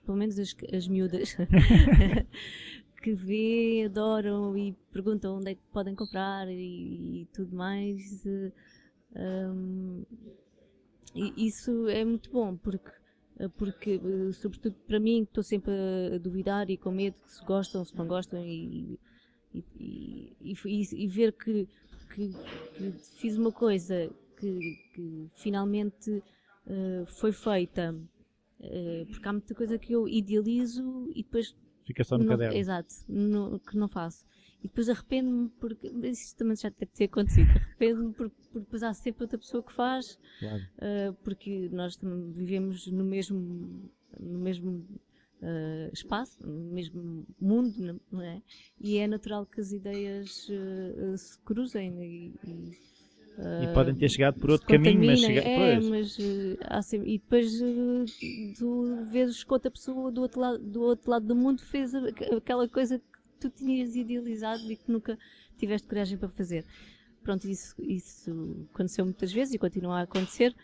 pelo 0.06 0.18
menos 0.18 0.38
as, 0.40 0.56
as 0.74 0.88
miúdas, 0.88 1.36
que 3.02 3.14
vê, 3.14 3.84
adoram 3.86 4.58
e 4.58 4.74
perguntam 4.92 5.38
onde 5.38 5.52
é 5.52 5.56
que 5.56 5.62
podem 5.72 5.96
comprar 5.96 6.48
e, 6.50 7.22
e 7.22 7.28
tudo 7.34 7.56
mais. 7.56 8.24
Um, 9.16 10.04
e 11.14 11.48
isso 11.48 11.88
é 11.88 12.06
muito 12.06 12.30
bom 12.32 12.56
porque 12.56 12.92
porque 13.50 14.00
sobretudo 14.34 14.76
para 14.88 15.00
mim 15.00 15.24
que 15.24 15.32
estou 15.32 15.44
sempre 15.44 15.74
a 16.16 16.18
duvidar 16.18 16.70
e 16.70 16.78
com 16.78 16.92
medo 16.92 17.16
se 17.26 17.44
gostam 17.46 17.84
se 17.84 17.96
não 17.96 18.08
gostam 18.08 18.44
e, 18.44 19.00
e, 19.54 20.36
e, 20.42 20.56
e 20.94 21.08
ver 21.08 21.34
que, 21.34 21.68
que, 22.14 22.30
que, 22.76 22.92
fiz 23.18 23.38
uma 23.38 23.52
coisa 23.52 24.10
que, 24.38 24.78
que 24.94 25.30
finalmente 25.36 26.12
uh, 26.12 27.06
foi 27.08 27.32
feita 27.32 27.96
eh, 28.64 29.06
porque 29.10 29.28
há 29.28 29.34
muita 29.34 29.56
coisa 29.56 29.78
que 29.78 29.92
eu 29.92 30.08
idealizo 30.08 31.10
e 31.16 31.24
depois. 31.24 31.56
Fica 31.84 32.04
só 32.04 32.18
no 32.18 32.24
não, 32.24 32.32
caderno. 32.32 32.56
Exato, 32.56 32.94
no, 33.08 33.60
que 33.60 33.76
não 33.76 33.88
faço. 33.88 34.26
E 34.64 34.68
depois 34.68 34.90
arrependo-me 34.90 35.50
porque. 35.60 35.88
Isso 36.04 36.36
também 36.36 36.56
já 36.56 36.70
deve 36.70 36.92
ter 36.94 37.06
acontecido. 37.06 37.50
Arrependo-me 37.50 38.14
porque, 38.14 38.36
porque, 38.44 38.60
depois 38.60 38.84
há 38.84 38.94
sempre 38.94 39.24
outra 39.24 39.38
pessoa 39.38 39.64
que 39.64 39.74
faz. 39.74 40.20
Claro. 40.40 40.64
Uh, 40.78 41.14
porque 41.24 41.70
nós 41.72 42.00
vivemos 42.36 42.88
no 42.88 43.04
mesmo. 43.04 43.90
No 44.20 44.40
mesmo 44.40 44.86
Uh, 45.44 45.92
espaço, 45.92 46.38
no 46.46 46.72
mesmo 46.72 47.26
mundo, 47.42 48.00
não 48.12 48.22
é? 48.22 48.44
E 48.80 49.00
é 49.00 49.08
natural 49.08 49.44
que 49.44 49.60
as 49.60 49.72
ideias 49.72 50.48
uh, 50.50 51.18
se 51.18 51.40
cruzem 51.40 52.00
e, 52.00 52.34
e, 52.48 52.78
e 53.38 53.74
podem 53.74 53.96
ter 53.96 54.10
chegado 54.10 54.40
por 54.40 54.52
outro 54.52 54.68
caminho, 54.68 55.04
mas 55.06 55.20
chega... 55.20 55.42
É, 55.42 55.80
pois. 55.80 55.90
mas 55.90 56.20
uh, 56.20 56.84
sempre... 56.84 57.14
e 57.16 57.18
depois 57.18 57.62
uh, 57.62 58.06
tu 58.58 59.06
vês 59.06 59.44
que 59.44 59.54
outra 59.54 59.72
pessoa 59.72 60.12
do 60.12 60.22
outro, 60.22 60.40
lado, 60.40 60.60
do 60.60 60.82
outro 60.82 61.10
lado 61.10 61.26
do 61.26 61.36
mundo 61.36 61.62
fez 61.62 61.94
aquela 61.96 62.68
coisa 62.68 63.02
tu 63.42 63.50
tinhas 63.50 63.96
idealizado 63.96 64.72
e 64.72 64.76
que 64.76 64.92
nunca 64.92 65.18
tiveste 65.58 65.88
coragem 65.88 66.18
para 66.18 66.30
fazer. 66.30 66.66
Pronto, 67.24 67.48
isso, 67.48 67.76
isso 67.80 68.68
aconteceu 68.74 69.06
muitas 69.06 69.32
vezes 69.32 69.54
e 69.54 69.60
continua 69.60 70.00
a 70.00 70.04
acontecer. 70.04 70.56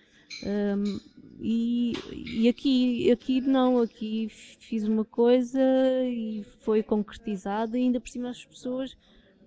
Um, 0.43 0.99
e, 1.39 1.93
e 2.41 2.49
aqui, 2.49 3.11
aqui 3.11 3.41
não, 3.41 3.79
aqui 3.79 4.27
fiz 4.29 4.83
uma 4.83 5.05
coisa 5.05 5.61
e 6.03 6.43
foi 6.61 6.83
concretizada 6.83 7.77
e 7.77 7.83
ainda 7.83 7.99
por 7.99 8.09
cima 8.09 8.29
as 8.29 8.43
pessoas 8.43 8.97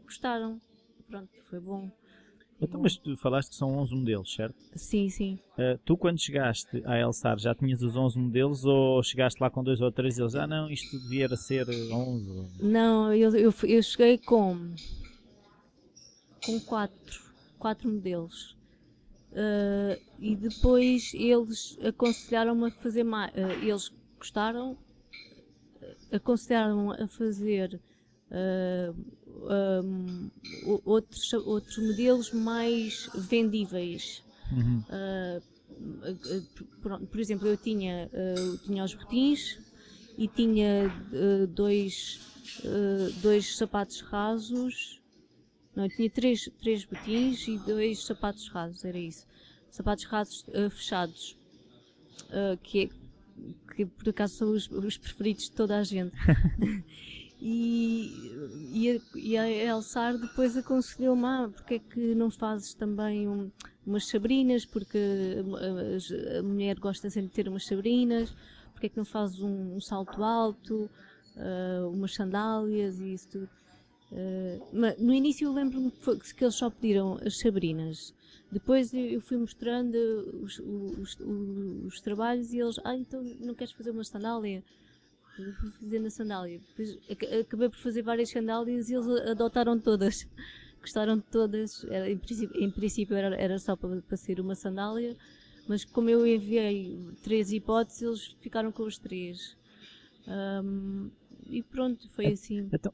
gostaram. 0.04 0.60
Pronto, 1.08 1.30
foi 1.48 1.60
bom. 1.60 1.90
Então, 2.60 2.80
mas 2.80 2.96
tu 2.96 3.16
falaste 3.16 3.50
que 3.50 3.56
são 3.56 3.78
11 3.78 3.94
modelos, 3.94 4.34
certo? 4.34 4.54
Sim, 4.74 5.08
sim. 5.08 5.38
Uh, 5.52 5.78
tu, 5.84 5.96
quando 5.96 6.20
chegaste 6.20 6.82
à 6.84 6.98
Elsar, 6.98 7.38
já 7.38 7.54
tinhas 7.54 7.82
os 7.82 7.96
11 7.96 8.18
modelos 8.18 8.64
ou 8.64 9.02
chegaste 9.02 9.40
lá 9.40 9.48
com 9.48 9.64
dois 9.64 9.80
ou 9.80 9.90
três 9.90 10.18
e 10.18 10.22
eles, 10.22 10.34
ah 10.34 10.46
não, 10.46 10.70
isto 10.70 10.98
devia 11.00 11.34
ser 11.36 11.66
11? 11.68 12.62
Não, 12.62 13.14
eu, 13.14 13.34
eu, 13.34 13.54
eu 13.62 13.82
cheguei 13.82 14.18
com, 14.18 14.74
com 16.44 16.60
quatro, 16.60 17.22
quatro 17.58 17.88
modelos. 17.88 18.56
Uh, 19.32 19.98
e 20.18 20.36
depois 20.36 21.12
eles 21.14 21.78
aconselharam-me 21.82 22.66
a 22.66 22.70
fazer 22.70 23.04
mais. 23.04 23.32
Uh, 23.32 23.64
eles 23.64 23.90
gostaram, 24.18 24.76
aconselharam 26.12 26.90
a 26.90 27.08
fazer 27.08 27.80
um, 28.32 30.30
outros, 30.84 31.32
outros 31.32 31.78
modelos 31.78 32.32
mais 32.32 33.08
vendíveis. 33.14 34.22
Uhum. 34.52 34.82
Por, 36.82 37.00
por, 37.06 37.20
exemplo, 37.20 37.48
eu 37.48 37.56
tinha, 37.56 38.10
tinha 38.64 38.84
os 38.84 38.94
botins 38.94 39.58
e 40.18 40.28
tinha 40.28 40.92
dois, 41.48 42.20
dois 43.22 43.56
sapatos 43.56 44.00
rasos 44.00 45.00
não, 45.74 45.84
eu 45.84 45.90
tinha 45.90 46.10
três, 46.10 46.50
três 46.60 46.84
botins 46.84 47.46
e 47.46 47.58
dois 47.58 48.04
sapatos 48.04 48.48
rasos, 48.48 48.84
era 48.84 48.98
isso. 48.98 49.26
Sapatos 49.70 50.04
rasos 50.04 50.44
fechados, 50.70 51.36
que, 52.62 52.82
é, 52.82 52.88
que 53.74 53.86
por 53.86 54.08
acaso 54.08 54.34
são 54.34 54.50
os, 54.50 54.68
os 54.68 54.98
preferidos 54.98 55.44
de 55.44 55.52
toda 55.52 55.78
a 55.78 55.84
gente. 55.84 56.12
e, 57.40 58.36
e, 58.72 58.90
a, 58.90 59.18
e 59.18 59.36
a 59.38 59.48
Elsar 59.48 60.18
depois 60.18 60.56
aconselhou-me, 60.56 61.24
ah, 61.24 61.48
porque 61.52 61.74
é 61.74 61.78
que 61.78 62.14
não 62.14 62.30
fazes 62.30 62.74
também 62.74 63.26
um, 63.26 63.50
umas 63.86 64.06
sabrinas, 64.06 64.66
porque 64.66 64.98
a, 64.98 66.38
a, 66.38 66.42
mulher 66.42 66.78
gosta 66.78 67.08
sempre 67.08 67.30
de 67.30 67.34
ter 67.34 67.48
umas 67.48 67.64
sabrinas, 67.64 68.34
porque 68.72 68.86
é 68.86 68.88
que 68.90 68.96
não 68.96 69.06
fazes 69.06 69.40
um, 69.40 69.76
um 69.76 69.80
salto 69.80 70.22
alto, 70.22 70.90
uh, 71.36 71.88
umas 71.88 72.14
sandálias 72.14 73.00
e 73.00 73.14
isso 73.14 73.28
tudo. 73.28 73.48
Uh, 74.12 75.02
no 75.02 75.14
início 75.14 75.46
eu 75.46 75.52
lembro-me 75.52 75.90
que, 75.90 76.34
que 76.34 76.44
eles 76.44 76.54
só 76.54 76.68
pediram 76.68 77.18
as 77.24 77.38
sabrinas. 77.38 78.12
Depois 78.52 78.92
eu 78.92 79.20
fui 79.20 79.36
mostrando 79.36 79.96
os, 80.42 80.58
os, 80.58 81.18
os, 81.20 81.84
os, 81.86 82.00
trabalhos 82.00 82.52
e 82.52 82.58
eles, 82.58 82.80
ah, 82.84 82.96
então 82.96 83.22
não 83.40 83.54
queres 83.54 83.72
fazer 83.72 83.92
uma 83.92 84.02
sandália? 84.02 84.62
Fazendo 85.80 86.06
a 86.06 86.10
sandália. 86.10 86.60
Depois 86.68 86.98
acabei 87.40 87.68
por 87.68 87.78
fazer 87.78 88.02
várias 88.02 88.30
sandálias 88.30 88.90
e 88.90 88.94
eles 88.94 89.06
adotaram 89.28 89.78
todas. 89.78 90.26
Gostaram 90.80 91.16
de 91.16 91.24
todas. 91.24 91.84
Era, 91.84 92.10
em 92.10 92.16
princípio, 92.16 92.60
em 92.60 92.70
princípio 92.70 93.16
era, 93.16 93.36
era 93.36 93.58
só 93.58 93.76
para, 93.76 94.00
para 94.00 94.16
ser 94.16 94.40
uma 94.40 94.54
sandália, 94.54 95.16
mas 95.68 95.84
como 95.84 96.08
eu 96.08 96.26
enviei 96.26 96.98
três 97.22 97.52
hipóteses, 97.52 98.02
eles 98.02 98.36
ficaram 98.40 98.72
com 98.72 98.84
os 98.84 98.98
três. 98.98 99.56
Um, 100.26 101.10
e 101.46 101.62
pronto, 101.62 102.08
foi 102.10 102.26
assim. 102.26 102.68
Então, 102.72 102.92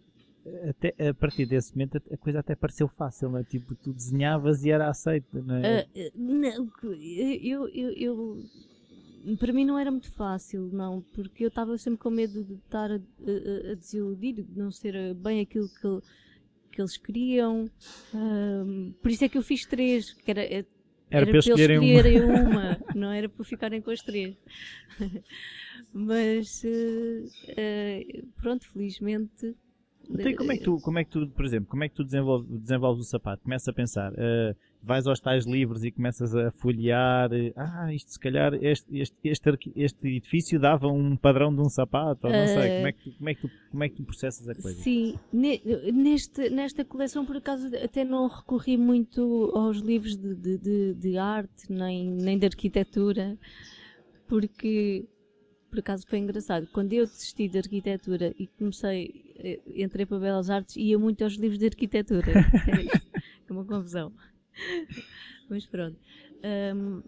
até, 0.69 1.09
a 1.09 1.15
partir 1.15 1.47
desse 1.47 1.73
momento 1.75 2.01
a 2.11 2.17
coisa 2.17 2.41
até 2.41 2.55
pareceu 2.55 2.89
fácil, 2.89 3.31
não 3.31 3.39
é? 3.39 3.45
Tipo, 3.45 3.75
tu 3.75 3.93
desenhavas 3.93 4.65
e 4.65 4.71
era 4.71 4.89
aceito, 4.89 5.43
não 5.43 5.57
é? 5.57 5.87
Uh, 5.95 6.11
não, 6.15 6.71
eu, 6.83 7.69
eu, 7.69 7.91
eu, 7.91 8.45
para 9.39 9.53
mim 9.53 9.65
não 9.65 9.79
era 9.79 9.91
muito 9.91 10.11
fácil, 10.13 10.71
não, 10.73 11.03
porque 11.15 11.45
eu 11.45 11.49
estava 11.49 11.77
sempre 11.79 11.99
com 11.99 12.11
medo 12.11 12.45
de 12.45 12.55
estar 12.55 12.91
a, 12.91 12.95
a, 12.95 13.73
a, 13.73 13.75
desiludir, 13.75 14.45
de 14.45 14.59
não 14.59 14.71
ser 14.71 15.15
bem 15.15 15.41
aquilo 15.41 15.69
que, 15.69 16.73
que 16.73 16.81
eles 16.81 16.97
queriam. 16.97 17.65
Uh, 18.15 18.93
por 19.03 19.11
isso 19.11 19.25
é 19.25 19.29
que 19.29 19.39
eu 19.39 19.43
fiz 19.43 19.65
três, 19.67 20.13
que 20.13 20.31
era, 20.31 20.43
era, 20.45 20.67
era 21.11 21.27
para 21.27 21.39
escolherem, 21.39 21.77
escolherem 21.77 22.23
uma. 22.25 22.41
uma. 22.41 22.79
não 22.95 23.11
era 23.11 23.29
para 23.29 23.45
ficarem 23.45 23.81
com 23.81 23.91
as 23.91 24.01
três. 24.01 24.37
Mas 25.93 26.63
uh, 26.65 28.27
pronto, 28.37 28.69
felizmente 28.71 29.57
então, 30.09 30.35
como 30.37 30.53
é 30.53 30.57
que 30.57 30.65
tu, 30.65 30.81
como 30.81 30.99
é 30.99 31.05
que 31.05 31.11
tu, 31.11 31.29
por 31.29 31.45
exemplo, 31.45 31.69
como 31.69 31.85
é 31.85 31.89
que 31.89 31.95
tu 31.95 32.05
desenvolves, 32.05 32.49
desenvolves 32.61 33.07
o 33.07 33.09
sapato? 33.09 33.43
Começa 33.43 33.71
a 33.71 33.75
pensar, 33.75 34.13
uh, 34.13 34.57
vais 34.83 35.07
aos 35.07 35.19
tais 35.21 35.45
livros 35.47 35.85
e 35.85 35.91
começas 35.91 36.35
a 36.35 36.51
folhear, 36.53 37.31
uh, 37.33 37.53
ah, 37.57 37.93
isto 37.93 38.13
se 38.13 38.21
calhar, 38.21 38.55
este, 38.55 38.99
este, 38.99 39.17
este, 39.25 39.73
este, 39.75 40.09
edifício 40.09 40.61
dava 40.61 40.89
um 40.89 41.17
padrão 41.17 41.55
de 41.55 41.61
um 41.61 41.69
sapato, 41.69 42.27
ou 42.27 42.33
não 42.33 42.45
uh, 42.45 42.49
sei, 42.49 42.77
como 42.77 42.87
é, 42.87 42.93
que 42.93 43.11
como, 43.13 43.29
é 43.29 43.35
que 43.35 43.41
tu, 43.41 43.51
como 43.71 43.85
é 43.85 43.89
que 43.89 43.95
tu 43.97 44.05
processas 44.05 44.49
a 44.49 44.55
coisa? 44.55 44.81
Sim, 44.83 45.15
neste, 45.33 46.51
nesta 46.51 46.85
coleção 46.85 47.25
por 47.27 47.37
acaso 47.37 47.69
até 47.83 48.05
não 48.05 48.29
recorri 48.29 48.77
muito 48.77 49.51
aos 49.55 49.79
livros 49.79 50.17
de, 50.17 50.35
de, 50.35 50.59
de, 50.59 50.95
de 50.95 51.19
arte, 51.19 51.71
nem, 51.71 52.11
nem 52.11 52.39
de 52.39 52.47
arquitetura, 52.47 53.37
porque 54.29 55.09
por 55.77 55.81
acaso 55.81 56.07
foi 56.07 56.19
engraçado. 56.19 56.67
Quando 56.73 56.93
eu 56.93 57.05
desisti 57.05 57.49
de 57.49 57.59
arquitetura 57.59 58.35
e 58.39 58.47
comecei, 58.47 59.35
eh, 59.37 59.61
entrei 59.83 60.07
para 60.07 60.19
Belas 60.19 60.49
Artes, 60.49 60.77
ia 60.77 60.99
muito 60.99 61.23
aos 61.23 61.35
livros 61.35 61.59
de 61.59 61.67
arquitetura. 61.67 62.33
é 63.47 63.53
uma 63.53 63.65
confusão. 63.65 64.13
Mas 65.49 65.67
pronto. 65.67 65.99
Um, 66.75 67.03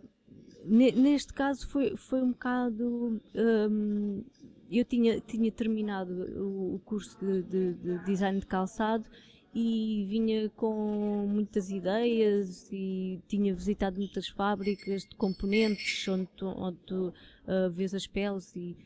neste 0.64 1.32
caso 1.32 1.66
foi, 1.68 1.96
foi 1.96 2.22
um 2.22 2.30
bocado. 2.30 3.20
Um, 3.34 4.24
eu 4.70 4.84
tinha, 4.84 5.20
tinha 5.20 5.50
terminado 5.50 6.12
o, 6.44 6.78
curso 6.84 7.18
de, 7.18 7.42
de, 7.42 7.74
de, 7.74 8.04
design 8.04 8.38
de 8.38 8.46
calçado 8.46 9.08
e 9.54 10.06
vinha 10.08 10.50
com 10.50 11.26
muitas 11.26 11.70
ideias 11.70 12.70
e 12.70 13.18
tinha 13.26 13.54
visitado 13.54 13.96
muitas 13.98 14.28
fábricas 14.28 15.02
de 15.04 15.16
componentes 15.16 16.06
onde, 16.06 16.28
tu, 16.36 16.46
onde 16.46 16.78
tu 16.84 17.08
uh, 17.08 17.70
vês 17.70 17.94
as 17.94 18.06
peles 18.06 18.54
e, 18.54 18.76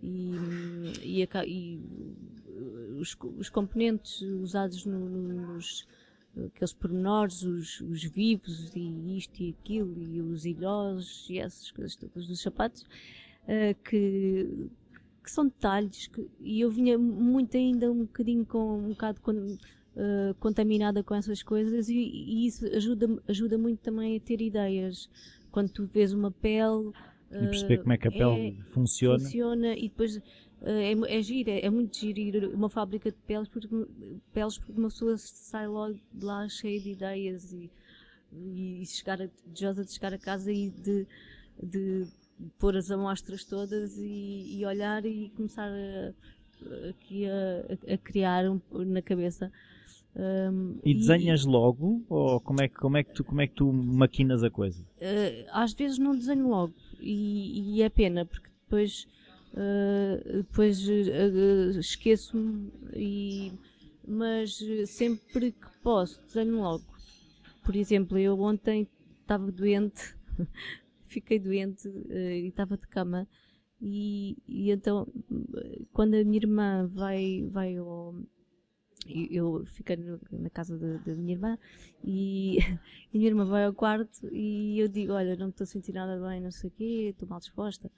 e, 0.00 0.32
e, 1.02 1.28
e 1.46 1.80
os, 2.98 3.16
os, 3.36 3.50
componentes 3.50 4.22
usados 4.22 4.86
no, 4.86 5.00
nos 5.00 5.86
aqueles 6.36 6.72
pormenores, 6.72 7.42
os, 7.42 7.80
os, 7.80 8.02
vivos 8.04 8.74
e 8.74 9.18
isto 9.18 9.42
e 9.42 9.50
aquilo 9.50 10.00
e 10.00 10.20
os 10.20 10.46
ilhós 10.46 11.26
e 11.28 11.38
essas 11.38 11.70
coisas 11.70 11.94
todas 11.96 12.26
dos 12.26 12.40
sapatos 12.40 12.82
uh, 12.82 13.74
que, 13.84 14.68
que 15.22 15.30
são 15.30 15.44
detalhes 15.44 16.06
que, 16.06 16.26
e 16.40 16.60
eu 16.60 16.70
vinha 16.70 16.96
muito 16.96 17.56
ainda 17.56 17.90
um 17.90 18.00
bocadinho 18.00 18.46
com 18.46 18.78
um 18.78 18.88
bocado 18.90 19.20
com, 19.20 19.32
uh, 19.32 20.34
contaminada 20.40 21.02
com 21.02 21.14
essas 21.14 21.42
coisas 21.42 21.88
e, 21.88 21.98
e, 21.98 22.46
isso 22.46 22.66
ajuda, 22.66 23.22
ajuda 23.28 23.58
muito 23.58 23.80
também 23.80 24.16
a 24.16 24.20
ter 24.20 24.40
ideias 24.40 25.10
quando 25.50 25.68
tu 25.68 25.84
vês 25.84 26.14
uma 26.14 26.30
pele 26.30 26.92
e 27.30 27.46
perceber 27.46 27.78
como 27.78 27.92
é 27.92 27.98
que 27.98 28.08
a 28.08 28.10
pele 28.10 28.58
é, 28.58 28.62
funciona. 28.64 29.18
Funciona 29.18 29.74
e 29.74 29.88
depois 29.88 30.20
é, 30.64 30.92
é 31.18 31.22
giro, 31.22 31.50
é, 31.50 31.64
é, 31.66 31.70
muito 31.70 31.96
giro 31.96 32.20
ir 32.20 32.54
uma 32.54 32.68
fábrica 32.68 33.10
de 33.10 33.18
peles 33.26 33.48
porque, 33.48 33.68
peles 34.32 34.58
porque 34.58 34.78
uma 34.78 34.88
pessoa 34.88 35.16
sai 35.18 35.66
logo 35.66 35.98
de 36.12 36.24
lá 36.24 36.48
cheia 36.48 36.80
de 36.80 36.90
ideias 36.90 37.52
e, 37.52 37.70
e 38.32 38.84
chegar 38.86 39.20
a, 39.20 39.28
desejosa 39.46 39.84
de 39.84 39.92
chegar 39.92 40.14
a 40.14 40.18
casa 40.18 40.52
e 40.52 40.70
de, 40.70 41.06
de 41.62 42.06
pôr 42.58 42.76
as 42.76 42.90
amostras 42.90 43.44
todas 43.44 43.98
e, 43.98 44.58
e 44.58 44.64
olhar 44.64 45.04
e 45.04 45.30
começar 45.30 45.68
a, 45.68 46.88
aqui 46.90 47.26
a, 47.26 47.94
a, 47.94 47.98
criar 47.98 48.48
um, 48.48 48.60
na 48.84 49.02
cabeça. 49.02 49.50
Um, 50.14 50.78
e 50.84 50.94
desenhas 50.94 51.42
e, 51.42 51.48
logo 51.48 52.04
ou 52.06 52.38
como 52.38 52.60
é 52.60 52.68
que 52.68 52.74
como 52.74 52.98
é 52.98 53.02
que 53.02 53.14
tu 53.14 53.24
como 53.24 53.40
é 53.40 53.46
que 53.46 53.54
tu 53.54 53.72
maquinas 53.72 54.44
a 54.44 54.50
coisa? 54.50 54.82
Uh, 54.98 55.48
às 55.50 55.72
vezes 55.72 55.98
não 55.98 56.14
desenho 56.14 56.48
logo 56.48 56.74
e, 57.00 57.76
e 57.76 57.82
é 57.82 57.88
pena, 57.88 58.26
porque 58.26 58.52
depois, 58.72 59.06
uh, 59.52 60.42
depois 60.42 60.86
uh, 60.88 61.78
esqueço-me, 61.78 62.72
e, 62.94 63.52
mas 64.06 64.58
sempre 64.86 65.52
que 65.52 65.78
posso, 65.82 66.20
desenho 66.22 66.60
logo. 66.60 66.84
Por 67.64 67.76
exemplo, 67.76 68.18
eu 68.18 68.38
ontem 68.40 68.88
estava 69.20 69.50
doente, 69.52 70.14
fiquei 71.06 71.38
doente 71.38 71.88
uh, 71.88 72.12
e 72.12 72.48
estava 72.48 72.76
de 72.76 72.86
cama. 72.88 73.28
E, 73.80 74.36
e, 74.46 74.70
então, 74.70 75.08
quando 75.92 76.14
a 76.14 76.24
minha 76.24 76.38
irmã 76.38 76.86
vai, 76.86 77.48
vai 77.50 77.76
ao, 77.76 78.14
eu 79.08 79.64
fiquei 79.66 79.96
na 79.96 80.50
casa 80.50 80.78
da 80.78 81.14
minha 81.16 81.34
irmã 81.34 81.58
e 82.04 82.58
a 82.60 83.16
minha 83.16 83.26
irmã 83.26 83.44
vai 83.44 83.64
ao 83.64 83.74
quarto 83.74 84.28
e 84.32 84.78
eu 84.78 84.88
digo, 84.88 85.12
olha, 85.12 85.36
não 85.36 85.48
estou 85.48 85.64
a 85.64 85.66
sentir 85.66 85.92
nada 85.92 86.20
bem, 86.28 86.40
não 86.40 86.50
sei 86.50 86.70
o 86.70 86.72
quê, 86.72 87.08
estou 87.10 87.28
mal 87.28 87.40
disposta. 87.40 87.90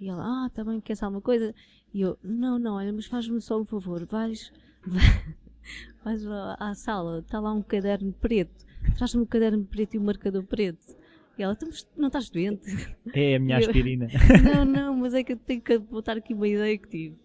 E 0.00 0.08
ela, 0.08 0.22
ah, 0.24 0.46
está 0.46 0.64
bem, 0.64 0.80
queres 0.80 1.02
alguma 1.02 1.20
coisa? 1.20 1.54
E 1.92 2.02
eu, 2.02 2.16
não, 2.22 2.58
não, 2.58 2.74
olha, 2.74 2.92
mas 2.92 3.06
faz-me 3.06 3.40
só 3.40 3.60
um 3.60 3.64
favor, 3.64 4.04
vais, 4.06 4.52
vais 6.04 6.24
à 6.58 6.74
sala, 6.74 7.18
está 7.18 7.40
lá 7.40 7.52
um 7.52 7.62
caderno 7.62 8.12
preto, 8.12 8.64
traz-me 8.96 9.22
um 9.22 9.26
caderno 9.26 9.64
preto 9.64 9.94
e 9.94 9.98
um 9.98 10.04
marcador 10.04 10.44
preto. 10.44 10.96
E 11.36 11.42
ela, 11.42 11.52
então, 11.52 11.68
não 11.96 12.08
estás 12.08 12.30
doente? 12.30 12.70
É 13.12 13.36
a 13.36 13.40
minha 13.40 13.58
aspirina. 13.58 14.08
não, 14.42 14.64
não, 14.64 14.96
mas 14.96 15.14
é 15.14 15.22
que 15.22 15.32
eu 15.32 15.36
tenho 15.36 15.60
que 15.60 15.78
botar 15.78 16.16
aqui 16.16 16.34
uma 16.34 16.46
ideia 16.46 16.76
que 16.78 16.88
tive. 16.88 17.16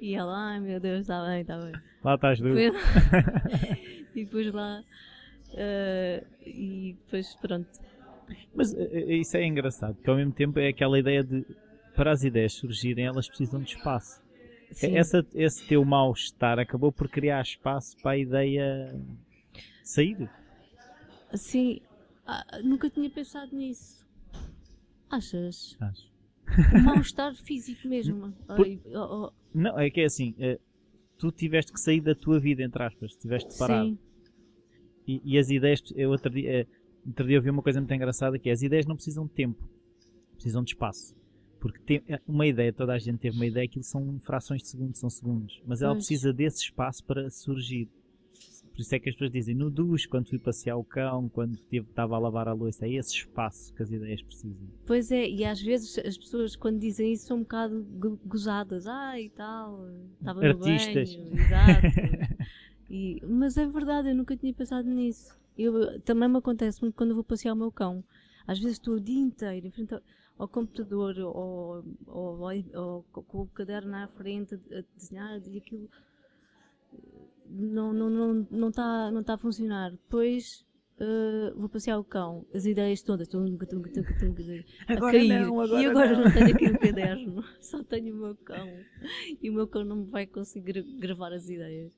E 0.00 0.14
ela, 0.14 0.52
ai 0.52 0.60
meu 0.60 0.78
Deus, 0.78 1.00
está 1.00 1.24
bem, 1.26 1.40
está 1.40 1.58
bem. 1.58 1.72
Lá 2.04 2.14
estás 2.14 2.38
tu. 2.38 2.46
e 4.14 4.24
depois 4.24 4.52
lá. 4.52 4.82
Uh, 5.52 6.26
e 6.44 6.96
depois 7.04 7.34
pronto. 7.36 7.68
Mas 8.54 8.72
uh, 8.72 9.10
isso 9.10 9.36
é 9.36 9.46
engraçado, 9.46 9.94
porque 9.94 10.10
ao 10.10 10.16
mesmo 10.16 10.32
tempo 10.32 10.58
é 10.58 10.68
aquela 10.68 10.98
ideia 10.98 11.24
de 11.24 11.44
para 11.96 12.12
as 12.12 12.22
ideias 12.22 12.52
surgirem, 12.52 13.06
elas 13.06 13.26
precisam 13.28 13.60
de 13.62 13.70
espaço. 13.70 14.20
Essa, 14.82 15.26
esse 15.34 15.66
teu 15.66 15.84
mal-estar 15.84 16.58
acabou 16.58 16.92
por 16.92 17.08
criar 17.08 17.40
espaço 17.40 17.96
para 18.02 18.12
a 18.12 18.18
ideia 18.18 18.94
sair. 19.82 20.28
Sim, 21.34 21.80
Ah, 22.26 22.44
nunca 22.64 22.90
tinha 22.90 23.08
pensado 23.08 23.54
nisso. 23.54 24.04
Achas? 25.08 25.76
Acho. 25.80 26.10
Um 26.74 26.82
mal-estar 26.82 27.34
físico 27.46 27.86
mesmo. 27.88 28.32
Por- 28.48 28.66
oh, 28.94 29.26
oh, 29.26 29.32
Não, 29.54 29.78
é 29.78 29.88
que 29.88 30.00
é 30.00 30.04
assim, 30.06 30.34
eh, 30.38 30.58
tu 31.18 31.30
tiveste 31.30 31.72
que 31.72 31.80
sair 31.80 32.00
da 32.00 32.14
tua 32.14 32.40
vida, 32.40 32.62
entre 32.64 32.82
aspas, 32.82 33.12
estiveste 33.12 33.56
parado. 33.56 33.90
sim, 33.90 33.98
E, 35.06 35.20
e 35.24 35.38
as 35.38 35.50
ideias, 35.50 35.80
eu 35.94 36.10
outro 36.10 36.30
dia, 36.30 36.62
eh, 36.62 36.66
outro 37.06 37.26
dia 37.26 37.36
eu 37.36 37.42
vi 37.42 37.50
uma 37.50 37.62
coisa 37.62 37.80
muito 37.80 37.94
engraçada 37.94 38.38
que 38.38 38.48
é, 38.48 38.52
as 38.52 38.62
ideias 38.62 38.86
não 38.86 38.96
precisam 38.96 39.24
de 39.24 39.32
tempo, 39.32 39.68
precisam 40.34 40.64
de 40.64 40.70
espaço. 40.72 41.14
Porque 41.60 41.78
tem, 41.80 42.02
eh, 42.08 42.20
uma 42.26 42.46
ideia, 42.46 42.72
toda 42.72 42.92
a 42.92 42.98
gente 42.98 43.18
teve 43.18 43.36
uma 43.36 43.46
ideia, 43.46 43.64
aquilo 43.66 43.84
são 43.84 44.18
frações 44.20 44.62
de 44.62 44.68
segundos, 44.68 45.00
são 45.00 45.10
segundos. 45.10 45.60
Mas 45.66 45.82
ela 45.82 45.94
Pois. 45.94 46.06
precisa 46.06 46.32
desse 46.32 46.62
espaço 46.64 47.02
para 47.04 47.28
surgir. 47.30 47.88
Por 48.72 48.82
isso 48.82 48.94
é 48.94 48.98
que 48.98 49.08
as 49.08 49.14
pessoas 49.14 49.30
dizem, 49.32 49.54
no 49.54 49.70
duche, 49.70 50.06
quando 50.06 50.28
fui 50.28 50.38
passear 50.38 50.76
o 50.76 50.84
cão, 50.84 51.30
quando 51.30 51.58
estava 51.72 52.14
a 52.14 52.18
lavar 52.18 52.46
a 52.46 52.52
louça, 52.52 52.84
é 52.86 52.90
esse 52.92 53.14
espaço 53.14 53.72
que 53.72 53.82
as 53.82 53.90
ideias 53.90 54.20
precisam. 54.20 54.68
pois 54.86 55.10
é, 55.10 55.26
e 55.26 55.46
às 55.46 55.62
vezes 55.62 55.96
as 55.98 56.18
pessoas 56.18 56.54
quando 56.54 56.78
dizem 56.78 57.10
isso 57.14 57.26
são 57.26 57.38
um 57.38 57.40
bocado 57.40 57.82
go- 57.98 58.20
gozadas. 58.26 58.86
Ah, 58.86 59.18
e 59.18 59.30
tal, 59.30 59.80
estava 60.20 60.42
no 60.42 60.46
Artistas. 60.48 61.16
banho, 61.16 61.34
exato. 61.38 61.86
E- 62.88 63.20
mas 63.26 63.56
é 63.56 63.66
verdade, 63.66 64.10
eu 64.10 64.14
nunca 64.14 64.36
tinha 64.36 64.52
pensado 64.54 64.88
nisso. 64.88 65.34
Eu, 65.58 66.00
também 66.02 66.28
me 66.28 66.36
acontece 66.38 66.80
muito 66.82 66.94
quando 66.94 67.10
eu 67.10 67.14
vou 67.16 67.24
passear 67.24 67.52
o 67.52 67.56
meu 67.56 67.72
cão. 67.72 68.04
Às 68.46 68.58
vezes 68.60 68.74
estou 68.76 68.94
o 68.94 69.00
dia 69.00 69.18
inteiro 69.18 69.66
em 69.66 69.70
frente 69.72 69.92
ao, 69.94 70.00
ao 70.38 70.48
computador 70.48 71.18
ou, 71.18 71.84
ou- 72.06 72.38
ou 72.74 73.04
co- 73.12 73.22
com 73.22 73.42
o 73.42 73.46
caderno 73.48 73.94
à 73.96 74.08
frente 74.08 74.54
a, 74.54 74.82
desenhar 74.96 75.40
e 75.46 75.58
aquilo 75.58 75.88
não 77.48 77.92
não 77.92 78.10
não 78.10 78.46
não 78.50 78.68
está 78.68 79.10
não 79.10 79.22
tá 79.22 79.34
a 79.34 79.38
funcionar. 79.38 79.90
Depois 79.92 80.65
eh, 80.98 81.52
vou 81.56 81.68
passear 81.68 81.98
o 81.98 82.04
cão, 82.04 82.46
as 82.54 82.64
ideias 82.66 83.02
todas 83.02 83.28
tunga, 83.28 83.66
tunga, 83.66 83.90
tunga, 83.90 84.18
tunga, 84.18 84.64
a 84.88 84.92
Agora 84.92 85.12
cair. 85.18 85.28
não, 85.28 85.60
agora 85.60 85.82
e 85.82 85.86
agora 85.86 86.12
não. 86.16 86.24
não. 86.24 86.32
tenho 86.32 86.54
aqui 86.54 86.66
o 86.66 86.78
caderno, 86.80 87.44
só 87.60 87.82
tenho 87.84 88.14
o 88.14 88.18
meu 88.18 88.34
cão. 88.36 88.68
E 89.42 89.50
o 89.50 89.52
meu 89.52 89.66
cão 89.68 89.84
não 89.84 89.96
me 89.96 90.10
vai 90.10 90.26
conseguir 90.26 90.72
gra- 90.72 90.84
gravar 90.98 91.32
as 91.32 91.48
ideias. 91.48 91.92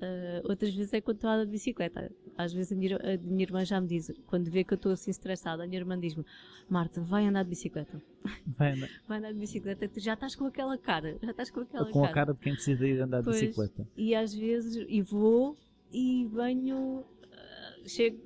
Eh, 0.00 0.42
outras 0.44 0.74
vezes 0.74 0.92
é 0.92 1.00
quando 1.00 1.16
estou 1.16 1.30
a 1.30 1.44
de 1.44 1.50
bicicleta. 1.50 2.10
Às 2.36 2.52
vezes 2.52 2.72
a 2.72 2.76
minha, 2.76 2.96
a 2.96 3.16
minha 3.18 3.42
irmã 3.42 3.64
já 3.64 3.80
me 3.80 3.86
diz, 3.86 4.10
quando 4.26 4.50
vê 4.50 4.64
que 4.64 4.72
eu 4.72 4.76
estou 4.76 4.92
assim 4.92 5.10
estressada, 5.10 5.64
a 5.64 5.66
minha 5.66 5.80
irmã 5.80 5.98
diz-me: 5.98 6.24
Marta, 6.68 7.00
vai 7.02 7.26
andar 7.26 7.42
de 7.42 7.50
bicicleta. 7.50 8.00
Vai 8.46 8.72
andar 8.72 8.88
Vai 9.06 9.18
andar 9.18 9.32
de 9.32 9.38
bicicleta, 9.38 9.88
tu 9.88 10.00
já 10.00 10.14
estás 10.14 10.34
com 10.34 10.46
aquela 10.46 10.78
cara. 10.78 11.18
Já 11.22 11.30
estás 11.32 11.50
com 11.50 11.60
aquela 11.60 11.90
com 11.90 12.04
a 12.04 12.08
cara 12.12 12.32
de 12.32 12.38
quem 12.40 12.54
precisa 12.54 12.86
ir 12.86 13.00
andar 13.00 13.18
de 13.18 13.24
Pois. 13.24 13.40
bicicleta. 13.40 13.86
e 13.96 14.14
às 14.14 14.32
vezes 14.34 14.84
e 14.88 15.02
vou 15.02 15.56
e 15.92 16.26
venho 16.32 17.04
chego 17.86 18.18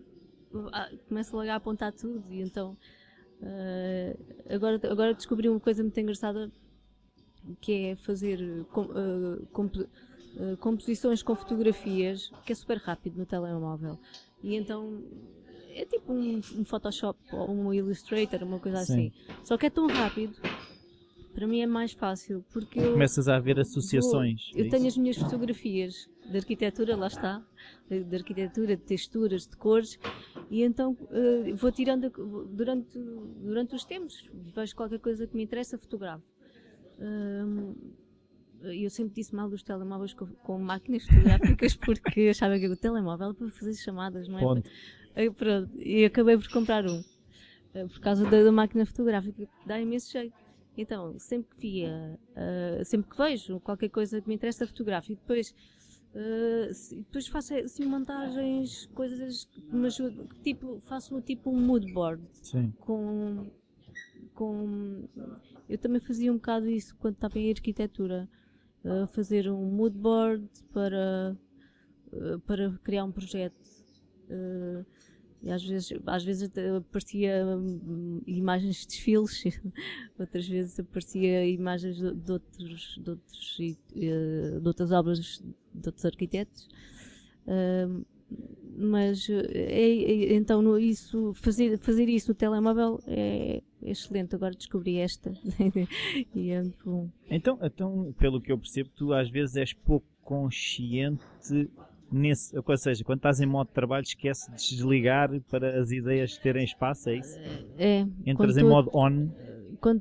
começo 1.09 1.37
logo 1.37 1.51
a 1.51 1.55
apontar 1.57 1.93
tudo 1.93 2.23
e 2.33 2.41
então 2.41 2.77
ah, 3.43 4.17
agora 4.55 4.81
agora 4.91 5.15
descobri 5.15 5.49
uma 5.49 5.61
coisa 5.61 5.83
muito 5.83 5.99
engraçada 5.99 6.51
que 7.61 7.73
é 7.89 7.97
fazer 7.97 8.65
com- 8.73 8.89
ah, 8.95 9.39
compo- 9.53 9.87
ah, 10.39 10.57
composições 10.59 11.23
com 11.23 11.35
fotografias 11.35 12.31
que 12.45 12.53
é 12.53 12.55
super 12.55 12.79
rápido 12.79 13.17
no 13.19 13.27
telemóvel 13.27 13.99
e 14.43 14.55
então 14.55 15.03
é 15.75 15.85
tipo 15.85 16.13
um, 16.13 16.37
um 16.57 16.65
Photoshop 16.65 17.19
ou 17.33 17.51
um 17.51 17.73
Illustrator 17.75 18.43
uma 18.43 18.59
coisa 18.59 18.79
Sim. 18.85 18.93
assim 18.93 19.13
só 19.45 19.59
que 19.59 19.67
é 19.67 19.71
tão 19.71 19.87
rápido 19.89 20.35
para 21.37 21.47
mim 21.47 21.61
é 21.61 21.67
mais 21.67 21.93
fácil 21.93 22.45
porque 22.53 22.79
eu 22.81 22.93
Começas 22.95 23.29
a 23.29 23.39
ver 23.39 23.61
associações. 23.61 24.41
Vou- 24.53 24.61
é 24.63 24.67
eu 24.67 24.71
tenho 24.71 24.87
isso? 24.87 24.99
as 24.99 25.03
minhas 25.03 25.17
fotografias 25.19 25.95
de 26.31 26.37
arquitetura, 26.39 26.97
lá 26.97 27.07
está, 27.07 27.41
de, 27.89 28.03
de 28.03 28.17
arquitetura, 28.17 28.77
de 28.77 28.83
texturas, 28.83 29.43
de 29.43 29.57
cores, 29.57 29.91
e 30.51 30.63
então 30.63 30.97
eh, 31.11 31.53
vou 31.55 31.71
tirando 31.71 32.11
durante, 32.55 32.99
durante 33.49 33.75
os 33.77 33.85
tempos, 33.85 34.15
vejo 34.57 34.75
qualquer 34.75 34.99
coisa 34.99 35.27
que 35.27 35.37
me 35.37 35.43
interessa, 35.45 35.79
fotografo. 35.79 36.25
Hum, 36.99 37.75
eu 38.63 38.89
sempre 38.91 39.15
disse 39.15 39.35
mal 39.35 39.49
dos 39.51 39.63
telemóveis 39.63 40.15
com, 40.15 40.27
com 40.43 40.59
máquinas 40.59 41.05
fotográficas 41.05 41.75
porque 41.85 42.29
achava 42.31 42.59
que 42.59 42.67
o 42.67 42.77
telemóvel 42.77 43.31
é 43.31 43.35
para 43.35 43.51
fazer 43.51 43.75
chamadas, 43.75 44.27
não 44.29 44.39
é? 44.39 44.43
Ponto. 44.43 44.71
Aí, 45.15 45.31
pronto, 45.31 45.71
e 45.79 46.05
acabei 46.05 46.37
por 46.37 46.49
comprar 46.49 46.87
um. 46.87 47.03
eh, 47.75 47.87
Por 47.87 48.01
causa 48.01 48.25
da, 48.25 48.43
da 48.43 48.53
máquina 48.53 48.87
fotográfica, 48.87 49.47
dá 49.67 49.79
imenso 49.81 50.11
jeito. 50.11 50.35
Então, 50.77 51.19
sempre 51.19 51.55
que 51.57 51.61
via, 51.61 52.19
eh, 52.35 52.83
sempre 52.85 53.11
que 53.11 53.17
vejo 53.17 53.59
qualquer 53.61 53.89
coisa 53.89 54.21
que 54.21 54.29
me 54.29 54.35
interessa, 54.35 54.67
fotografo. 54.67 55.11
E 55.13 55.15
depois, 55.15 55.55
eh, 56.15 56.71
se- 56.73 56.97
depois 56.97 57.27
faço 57.29 57.55
assim 57.55 57.85
montagens, 57.87 58.87
coisas 58.95 59.45
que 59.47 59.61
me 59.75 59.87
ajudam. 59.87 60.27
Tipo, 60.43 60.79
faço 60.81 61.21
tipo 61.23 61.51
um 61.51 61.61
mood 61.61 61.91
board 61.93 62.23
Sim. 62.43 62.73
com, 62.81 63.47
com. 64.35 65.05
Eu 65.69 65.79
também 65.79 66.01
fazia 66.01 66.31
um 66.31 66.37
bocado 66.37 66.69
isso 66.69 66.95
quando 66.97 67.15
estava 67.15 67.39
em 67.39 67.51
arquitetura. 67.51 68.29
eh, 68.85 69.07
fazer 69.09 69.51
um 69.51 69.65
mood 69.65 69.99
board 69.99 70.47
para, 70.73 71.37
eh, 72.13 72.39
para 72.47 72.71
criar 72.85 73.05
um 73.05 73.11
projeto. 73.11 73.57
Eh, 74.31 74.85
e 75.47 75.53
às 75.53 75.65
vezes, 75.65 75.93
às 76.05 76.25
vezes 76.25 76.51
aparecia 76.77 77.47
hum, 77.47 78.21
imagens 78.27 78.81
de 78.81 78.89
desfiles, 78.89 79.45
outras 80.19 80.49
vezes 80.49 80.81
aparecia 80.81 81.47
imagens 81.47 81.97
de, 81.99 82.33
outros, 82.33 83.01
de, 83.01 83.11
outros, 83.11 83.57
eh, 83.95 84.59
de 84.61 84.67
outras 84.67 84.91
obras 84.91 85.41
de 85.73 85.89
outros 85.89 86.05
arquitetos. 86.05 86.69
Hum, 87.47 88.05
mas 88.77 89.31
eh, 89.31 89.47
é- 89.55 90.33
é- 90.33 90.35
então 90.35 90.77
isso, 90.81 91.33
fazer, 91.35 91.79
fazer 91.79 92.09
isso 92.09 92.33
no 92.33 92.35
telemóvel 92.35 92.99
é, 93.07 93.63
é 93.83 93.91
excelente. 93.91 94.35
Agora 94.35 94.53
descobri 94.53 94.97
esta 94.99 95.33
e 96.35 96.51
é 96.51 96.61
muito 96.61 96.85
bom. 96.85 97.09
Então, 97.31 97.57
então, 97.63 98.13
pelo 98.19 98.41
que 98.41 98.51
eu 98.51 98.59
percebo, 98.59 98.91
tu 98.97 99.13
às 99.13 99.31
vezes 99.31 99.55
és 99.55 99.73
pouco 99.73 100.09
consciente 100.25 101.23
nesse. 102.11 102.57
Ou 102.59 102.77
seja, 102.77 103.05
quando 103.05 103.19
estás 103.19 103.41
em 103.41 103.47
modo 103.47 103.69
de 103.69 103.75
trabalho, 103.75 104.05
esquece 104.05 104.51
de 104.53 104.57
desligar 104.77 105.31
para 105.51 105.81
as 105.81 105.91
ideias 105.91 106.37
terem 106.39 106.65
espaço, 106.65 107.09
é 107.11 107.17
isso? 107.17 107.39
É, 107.79 108.07
Entras 108.25 108.57
em 108.57 108.63
tô- 108.63 108.69
modo 108.69 108.91
on. 108.95 109.29
quando 109.81 109.99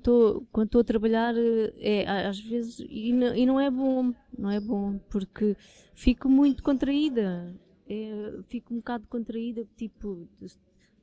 estou 0.66 0.82
a 0.82 0.84
trabalhar 0.84 1.36
eh, 1.36 1.74
é 2.06 2.08
às 2.28 2.40
vezes 2.40 2.80
e 2.90 3.12
não, 3.12 3.36
e 3.36 3.46
não 3.46 3.60
é 3.60 3.70
bom 3.70 4.14
não 4.38 4.50
é 4.50 4.60
bom 4.60 4.98
porque 5.10 5.56
fico 5.94 6.30
muito 6.30 6.64
contraída 6.64 7.54
É, 7.88 8.32
fico 8.48 8.74
um 8.74 8.78
bocado 8.78 9.06
contraída 9.08 9.64
tipo 9.76 10.28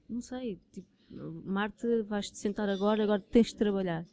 não 0.09 0.21
sei 0.21 0.59
tipo 0.73 0.89
Marta 1.45 2.03
vais-te 2.05 2.39
sentar 2.39 2.69
agora 2.69 3.03
agora 3.05 3.21
tens 3.31 3.49
de 3.49 3.57
trabalhar 3.57 4.07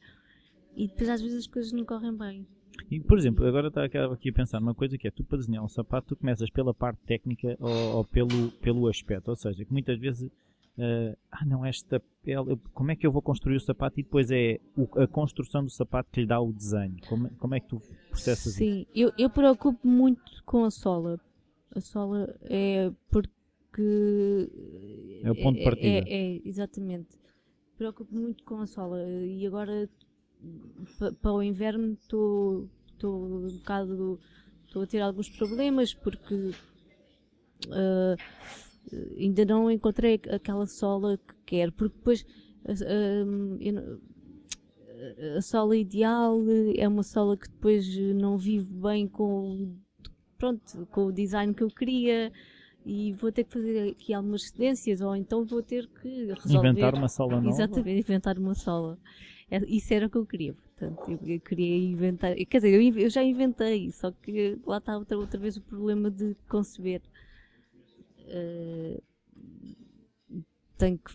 e 0.76 0.88
depois 0.88 1.10
às 1.10 1.22
vezes 1.22 1.38
as 1.40 1.48
coisas 1.48 1.72
não 1.72 1.86
correm 1.86 2.16
bem 2.16 2.46
E, 2.92 3.00
por 3.00 3.18
exemplo, 3.18 3.46
agora 3.46 3.68
estava 3.68 4.14
aqui 4.14 4.30
a 4.30 4.34
pensar 4.34 4.60
numa 4.60 4.74
coisa 4.74 4.98
que 4.98 5.08
é 5.08 5.12
tu 5.12 5.24
para 5.24 5.38
desenhar 5.38 5.64
um 5.64 5.68
sapato, 5.70 6.08
tu 6.10 6.16
começas 6.16 6.50
pela 6.50 6.74
parte 6.74 7.00
técnica 7.06 7.56
ou, 7.60 7.98
ou 7.98 8.06
pelo, 8.06 8.52
pelo 8.62 8.88
aspecto. 8.88 9.28
Ou 9.30 9.36
seja, 9.36 9.64
que 9.64 9.72
muitas 9.72 10.00
vezes, 10.00 10.32
eh, 10.78 11.16
ah 11.32 11.46
não, 11.46 11.64
esta 11.64 12.02
pele, 12.24 12.58
como 12.74 12.90
é 12.92 12.96
que 12.96 13.06
eu 13.06 13.12
vou 13.12 13.22
construir 13.22 13.58
o 13.58 13.60
sapato? 13.60 14.00
E 14.00 14.04
depois 14.04 14.32
é 14.32 14.60
o- 14.76 15.00
a 15.00 15.08
construção 15.08 15.64
do 15.64 15.70
sapato 15.70 16.10
que 16.12 16.22
lhe 16.22 16.26
dá 16.26 16.40
o 16.42 16.52
desenho. 16.52 16.96
Como, 17.06 17.28
é- 17.28 17.32
como 17.38 17.54
é 17.56 17.60
que 17.60 17.68
tu 17.68 17.80
processas 18.10 18.48
isso? 18.54 18.58
Sim, 18.58 18.86
eu, 18.96 19.12
eu 19.20 19.30
preocupo 19.30 19.88
muito 19.88 20.44
com 20.44 20.64
a 20.66 20.72
sola. 20.72 21.20
A 21.76 21.80
sola 21.82 22.36
é 22.42 22.92
porque. 23.12 24.50
É 25.24 25.32
o 25.32 25.36
ponto 25.36 25.58
de 25.60 25.64
partida. 25.64 25.88
É, 26.10 26.36
é, 26.38 26.42
exatamente. 26.44 27.10
Preocupo 27.78 28.14
muito 28.16 28.44
com 28.44 28.58
a 28.58 28.66
sola. 28.66 29.00
E 29.08 29.46
agora, 29.46 29.88
pa- 30.98 31.12
para 31.22 31.34
o 31.34 31.44
inverno, 31.44 31.94
estou 31.94 32.68
estou 33.00 33.26
um 33.26 33.48
bocado. 33.58 34.20
Estou 34.66 34.84
a 34.84 34.88
ter 34.88 35.00
alguns 35.00 35.30
problemas 35.30 35.94
porque. 35.94 36.52
ah, 37.72 38.16
ainda 39.18 39.46
não 39.46 39.70
encontrei 39.70 40.20
aquela 40.30 40.66
sola 40.66 41.18
que 41.18 41.34
quero, 41.46 41.72
porque 41.72 41.98
depois 41.98 42.26
ah, 42.66 42.74
eu 43.62 44.00
a 45.38 45.42
sola 45.42 45.78
ideal 45.78 46.40
é 46.76 46.88
uma 46.88 47.04
sola 47.04 47.38
que 47.38 47.48
depois 47.50 47.88
não 48.16 48.38
vive 48.38 48.74
bem 48.74 49.08
com, 49.08 49.76
pronto, 50.38 50.86
com 50.92 51.06
o 51.06 51.12
design 51.12 51.54
que 51.54 51.64
eu 51.64 51.70
queria 51.70 52.32
e 52.86 53.14
vou 53.14 53.32
ter 53.32 53.44
que 53.46 53.54
fazer 53.54 53.92
aqui 53.92 54.14
algumas 54.14 54.50
cedências 54.50 55.02
ou 55.02 55.16
então 55.16 55.46
vou 55.46 55.62
ter 55.62 55.88
que 55.88 56.34
resolver. 56.34 56.70
Inventar 56.70 56.96
uma 56.96 57.08
sola 57.08 57.36
nova? 57.36 57.50
Exatamente, 57.50 58.00
inventar 58.02 58.38
uma 58.38 58.56
sola. 58.56 58.98
É- 59.50 59.66
Isso 59.68 59.94
era 59.94 60.08
o 60.08 60.10
que 60.10 60.18
eu 60.18 60.26
queria, 60.26 60.56
portanto, 60.80 61.12
eu, 61.12 61.20
eu 61.36 61.40
queria 61.42 61.78
inventar, 61.78 62.36
quer 62.36 62.58
dizer, 62.58 62.74
eu, 62.74 62.98
eu 62.98 63.10
já 63.10 63.22
inventei, 63.22 63.92
só 63.92 64.12
que 64.12 64.58
lá 64.66 64.78
está 64.78 64.98
outra, 64.98 65.18
outra 65.18 65.40
vez 65.40 65.58
o 65.58 65.62
problema 65.62 66.10
de 66.10 66.36
conceber. 66.48 67.02
Eh, 68.28 69.02
tenho 70.78 70.98
que 70.98 71.12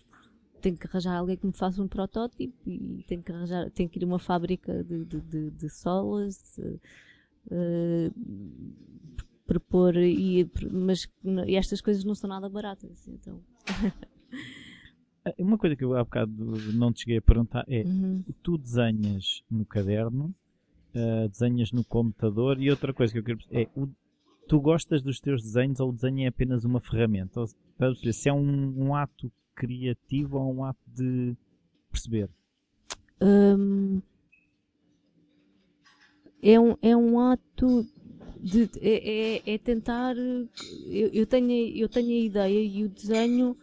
tenho 0.60 0.78
que 0.78 0.86
arranjar 0.86 1.18
alguém 1.18 1.36
que 1.36 1.46
me 1.46 1.52
faça 1.52 1.82
um 1.82 1.86
protótipo 1.86 2.54
e 2.66 3.04
tenho 3.06 3.22
que 3.22 3.30
arranjar, 3.30 3.70
tenho 3.70 3.86
que 3.86 3.98
ir 3.98 4.04
a 4.04 4.06
uma 4.06 4.18
fábrica 4.18 4.82
de, 4.82 5.04
de, 5.04 5.20
de, 5.20 5.50
de 5.50 5.68
solas, 5.68 6.58
eh, 7.50 8.10
propor 9.46 9.94
e 9.96 10.50
mas 10.70 11.06
e 11.46 11.54
estas 11.54 11.82
coisas 11.82 12.02
não 12.02 12.14
são 12.14 12.28
nada 12.28 12.48
baratas, 12.48 13.06
então 13.08 13.42
Uma 15.39 15.57
coisa 15.57 15.75
que 15.75 15.83
eu 15.83 15.97
há 15.97 16.05
bocado 16.05 16.33
não 16.72 16.93
te 16.93 17.01
cheguei 17.01 17.16
a 17.16 17.22
perguntar 17.22 17.64
é: 17.66 17.83
Uhum. 17.83 18.22
tu 18.43 18.59
desenhas 18.59 19.43
no 19.51 19.64
caderno, 19.64 20.35
uh, 20.95 21.29
desenhas 21.29 21.72
no 21.72 21.83
computador 21.83 22.61
e 22.61 22.70
outra 22.70 22.93
coisa 22.93 23.12
que 23.12 23.18
eu 23.18 23.25
quero 23.25 23.39
é: 23.51 23.66
o, 23.75 23.89
tu 24.47 24.61
gostas 24.61 25.03
dos 25.03 25.20
teus 25.20 25.43
desenhos 25.43 25.81
ou 25.81 25.89
o 25.89 25.93
desenho 25.93 26.25
é 26.25 26.27
apenas 26.27 26.64
uma 26.64 26.79
ferramenta? 26.79 27.41
Ou, 27.41 27.49
perceber, 27.79 28.12
se 28.12 28.29
é 28.29 28.33
um, 28.33 28.75
um 28.77 28.95
ato 28.95 29.33
criativo 29.55 30.39
ou 30.39 30.55
um 30.55 30.64
ato 30.64 30.81
de 30.87 31.35
perceber? 31.91 32.29
Hum, 33.22 34.03
é, 36.43 36.61
um, 36.61 36.77
é 36.83 36.95
um 36.95 37.18
ato 37.18 37.87
de, 38.39 38.68
é, 38.79 39.37
é, 39.39 39.55
é 39.55 39.59
tentar. 39.59 40.14
Eu, 40.16 41.09
eu, 41.14 41.27
tenho, 41.27 41.51
eu 41.75 41.89
tenho 41.89 42.11
a 42.11 42.27
ideia 42.27 42.62
e 42.62 42.85
o 42.85 42.89
desenho. 42.91 43.57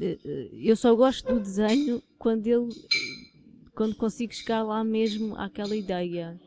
Eh, 0.00 0.18
Eu 0.52 0.76
só 0.76 0.94
gosto 0.94 1.26
do 1.34 1.40
desenho 1.40 2.02
quando 2.18 2.46
ele. 2.46 2.74
quando 3.74 3.96
consigo 3.96 4.34
chegar 4.34 4.62
lá 4.62 4.84
mesmo 4.84 5.34
àquela 5.36 5.74
ideia. 5.76 6.38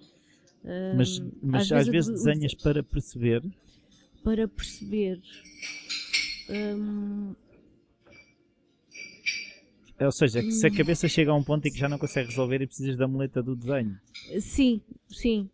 Mas, 0.92 1.20
mas 1.42 1.72
às, 1.72 1.88
vezes, 1.88 2.10
o- 2.10 2.14
o 2.14 2.16
desenhas 2.16 2.54
para 2.56 2.84
perceber. 2.84 3.42
para 4.24 4.48
perceber. 4.48 5.22
Hum, 6.50 7.36
Ou 10.00 10.12
seja, 10.12 10.42
que 10.44 10.54
se 10.54 10.68
a 10.68 10.72
Hum. 10.72 10.76
cabeça 10.78 11.08
chega 11.08 11.32
a 11.32 11.36
um 11.36 11.44
ponto 11.44 11.66
em 11.68 11.72
que 11.72 11.78
já 11.80 11.88
não 11.90 11.98
consegue 11.98 12.30
resolver 12.30 12.62
e 12.62 12.68
precisas 12.68 12.98
da 12.98 13.08
muleta 13.08 13.42
do 13.44 13.56
desenho. 13.56 13.98
Sim, 14.40 14.82
sim. 15.10 15.50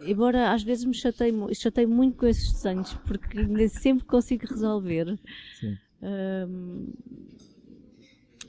Embora 0.00 0.52
às 0.52 0.62
vezes 0.62 0.84
me 0.84 0.94
chatei, 0.94 1.32
chatei 1.54 1.86
muito 1.86 2.16
com 2.16 2.26
esses 2.26 2.52
desenhos, 2.52 2.94
porque 3.06 3.44
nem 3.46 3.68
sempre 3.68 4.04
consigo 4.06 4.46
resolver. 4.46 5.18
Sim. 5.60 5.76
Hum, 6.02 6.92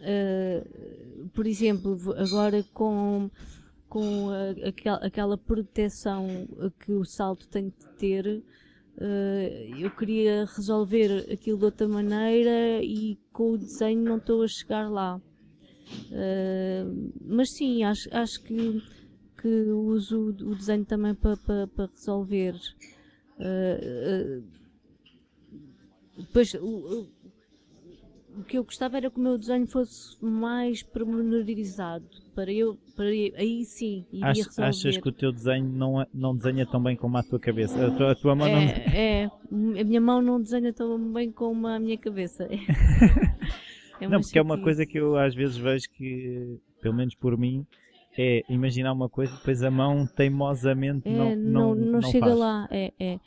ah, 0.01 1.29
por 1.33 1.45
exemplo, 1.47 1.97
agora 2.17 2.63
com, 2.73 3.29
com 3.87 4.29
a- 4.29 4.69
aquel- 4.69 4.99
aquela 5.01 5.37
proteção 5.37 6.47
que 6.79 6.91
o 6.93 7.05
salto 7.05 7.47
tem 7.49 7.69
de 7.69 7.85
ter, 7.97 8.43
ah, 8.99 9.49
eu 9.67 9.91
queria 9.91 10.45
resolver 10.45 11.25
aquilo 11.31 11.57
de 11.59 11.65
outra 11.65 11.87
maneira 11.87 12.83
e 12.83 13.17
com 13.31 13.53
o 13.53 13.57
desenho 13.57 14.01
não 14.03 14.17
estou 14.17 14.43
a 14.43 14.47
chegar 14.47 14.89
lá. 14.89 15.21
Uh, 16.11 17.11
mas 17.21 17.51
sim, 17.51 17.83
acho, 17.83 18.09
acho 18.11 18.41
que, 18.43 18.81
que 19.41 19.47
uso 19.47 20.27
o 20.29 20.55
desenho 20.55 20.85
também 20.85 21.13
para 21.15 21.37
pa, 21.37 21.67
pa 21.75 21.85
resolver. 21.93 22.55
Uh, 23.37 24.41
uh, 24.41 24.43
depois, 26.17 26.53
o, 26.55 27.07
o- 27.07 28.43
que 28.47 28.57
eu 28.57 28.63
gostava 28.63 28.97
era 28.97 29.09
que 29.09 29.17
o 29.17 29.21
meu 29.21 29.37
desenho 29.37 29.67
fosse 29.67 30.15
mais 30.23 30.81
pormenorizado. 30.83 32.05
Para 32.35 32.51
eu, 32.51 32.77
para 32.95 33.13
eu- 33.13 33.33
aí 33.35 33.65
sim, 33.65 34.05
iria 34.11 34.27
Ach- 34.31 34.37
resolver. 34.37 34.63
achas 34.69 34.97
que 34.97 35.09
o 35.09 35.11
teu 35.11 35.31
desenho 35.31 35.67
não, 35.69 36.01
é- 36.01 36.07
não 36.13 36.35
desenha 36.35 36.65
tão 36.65 36.81
bem 36.81 36.95
como 36.95 37.17
a 37.17 37.23
tua 37.23 37.39
cabeça? 37.39 37.87
A 37.87 37.91
tua, 37.91 38.11
a 38.11 38.15
tua 38.15 38.35
mão 38.35 38.47
não. 38.49 38.59
é, 38.59 39.23
é, 39.23 39.25
a 39.25 39.83
minha 39.83 39.99
mão 40.01 40.21
não 40.21 40.41
desenha 40.41 40.71
tão 40.73 40.97
bem 41.11 41.31
como 41.31 41.67
a 41.67 41.79
minha 41.79 41.97
cabeça. 41.97 42.43
É 42.43 42.57
Não, 44.07 44.21
porque 44.21 44.39
é 44.39 44.41
uma 44.41 44.57
coisa 44.57 44.85
que 44.85 44.97
eu 44.97 45.17
às 45.17 45.35
vezes 45.35 45.57
vejo 45.57 45.89
que, 45.89 46.57
pelo 46.81 46.95
menos 46.95 47.15
por 47.15 47.37
mim, 47.37 47.65
é 48.17 48.43
imaginar 48.49 48.93
uma 48.93 49.09
coisa 49.09 49.35
depois 49.35 49.61
a 49.63 49.71
mão 49.71 50.05
teimosamente 50.07 51.07
É, 51.07 51.35
não, 51.35 51.75
não, 51.75 51.75
não, 51.75 52.01
chega 52.01 52.27
faz. 52.27 52.39
lá, 52.39 52.67
é, 52.71 52.93
é. 52.99 53.19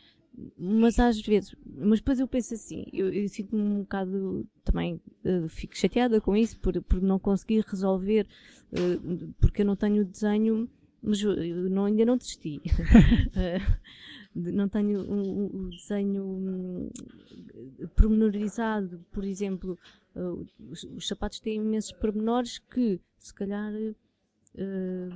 Mas 0.58 0.98
às 0.98 1.20
vezes, 1.20 1.54
mas 1.66 2.00
depois 2.00 2.18
eu 2.18 2.26
penso 2.26 2.54
assim, 2.54 2.86
eu, 2.92 3.12
eu 3.12 3.28
sinto-me 3.28 3.60
um 3.60 3.80
bocado 3.80 4.46
também, 4.64 4.98
eh, 5.24 5.46
fico 5.48 5.76
chateada 5.76 6.22
com 6.22 6.34
isso 6.34 6.58
por, 6.58 6.80
por 6.82 7.02
não 7.02 7.18
conseguir 7.18 7.62
resolver, 7.66 8.26
eh, 8.72 9.28
porque 9.38 9.60
eu 9.60 9.66
não 9.66 9.76
tenho 9.76 10.00
o 10.00 10.04
desenho, 10.06 10.70
mas 11.02 11.20
eu, 11.20 11.36
não, 11.68 11.84
ainda 11.84 12.04
não 12.04 12.16
desisti. 12.16 12.60
Eh, 13.36 13.60
não 14.34 14.66
tenho 14.68 15.00
o, 15.00 15.68
desenho 15.68 16.24
hum, 16.24 16.90
pormenorizado, 17.94 19.04
por 19.12 19.24
exemplo, 19.24 19.78
eh, 20.16 20.20
os, 20.70 20.84
os 20.84 21.06
sapatos 21.06 21.40
têm 21.40 21.56
imensos 21.56 21.92
pormenores 21.92 22.58
que 22.58 22.98
se 23.18 23.34
calhar 23.34 23.72
eh, 24.56 25.08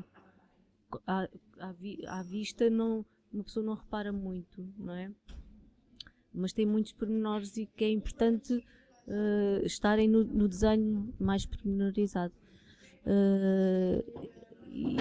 à, 1.06 1.28
à, 1.60 1.72
vi- 1.72 2.04
à 2.06 2.22
vista 2.22 2.68
não, 2.70 3.04
uma 3.32 3.44
pessoa 3.44 3.64
não 3.64 3.74
repara 3.74 4.12
muito, 4.12 4.64
não 4.78 4.94
é? 4.94 5.10
Mas 6.32 6.52
tem 6.52 6.66
muitos 6.66 6.92
pormenores 6.92 7.56
e 7.56 7.66
que 7.66 7.84
é 7.84 7.90
importante 7.90 8.64
eh, 9.08 9.62
estarem 9.64 10.08
no, 10.08 10.24
no 10.24 10.48
desenho 10.48 11.12
mais 11.18 11.46
pormenorizado. 11.46 12.32
Eh, 13.06 14.04
e, 14.70 14.96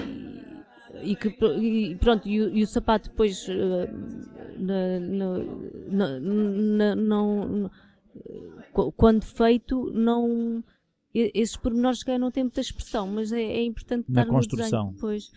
e 1.12 1.16
que, 1.16 1.28
e 1.60 1.96
pronto, 1.96 2.28
e, 2.28 2.42
o- 2.42 2.56
e 2.56 2.64
o 2.64 2.68
sapato 2.68 3.10
depois 3.10 3.46
eh, 3.50 3.90
na- 4.58 5.00
na- 5.90 6.20
na- 6.20 6.96
não, 6.96 7.72
qu- 8.72 8.92
quando 8.94 9.24
feito 9.26 9.92
não 9.92 10.64
esses 11.16 11.56
pormenores 11.56 12.04
que 12.04 12.18
não 12.18 12.32
têm 12.32 12.44
muita 12.44 12.62
expressão, 12.62 13.08
mas 13.08 13.32
é, 13.32 13.42
é 13.42 13.64
importante 13.64 14.06
Na 14.10 14.22
estar 14.22 14.34
construção. 14.34 14.66
no 14.66 14.72
desenho 14.72 14.94
depois. 14.94 15.32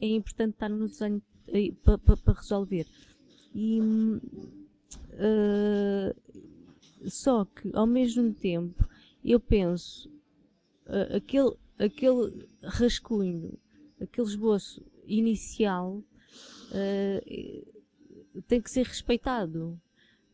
É 0.00 0.06
importante 0.06 0.54
estar 0.54 0.68
no 0.68 0.88
desenho 0.88 1.22
para 1.82 2.34
resolver. 2.34 2.86
E 3.54 3.80
eh, 5.12 6.14
só 7.06 7.44
que 7.44 7.70
ao 7.74 7.86
mesmo 7.86 8.32
tempo 8.32 8.88
eu 9.24 9.38
penso 9.38 10.10
eh, 10.86 11.16
aquele, 11.16 11.52
aquele 11.78 12.48
rascunho 12.62 13.58
aquele 14.00 14.26
esboço 14.26 14.82
inicial 15.06 16.02
eh, 16.72 17.64
tem 18.48 18.60
que 18.60 18.70
ser 18.70 18.86
respeitado 18.86 19.80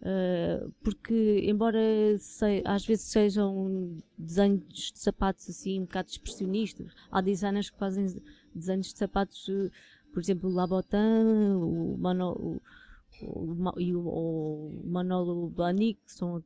Uh, 0.00 0.72
porque 0.82 1.42
embora 1.44 1.78
sei- 2.18 2.62
às 2.64 2.86
vezes 2.86 3.04
sejam 3.04 3.98
desenhos 4.16 4.92
de 4.92 4.98
sapatos 4.98 5.46
assim 5.50 5.78
um 5.80 5.84
bocado 5.84 6.08
expressionistas, 6.08 6.90
há 7.10 7.20
designers 7.20 7.68
que 7.68 7.78
fazem 7.78 8.06
desenhos 8.54 8.92
de 8.92 8.98
sapatos, 8.98 9.46
por 10.10 10.20
exemplo, 10.20 10.48
o 10.48 10.52
Labotin, 10.54 10.96
o, 11.54 11.98
Mano, 11.98 12.32
o, 12.32 12.62
o, 13.22 13.80
e 13.80 13.94
o, 13.94 14.00
o 14.00 14.82
Manolo 14.86 15.50
Blahnik, 15.50 16.00
que 16.02 16.12
são 16.12 16.42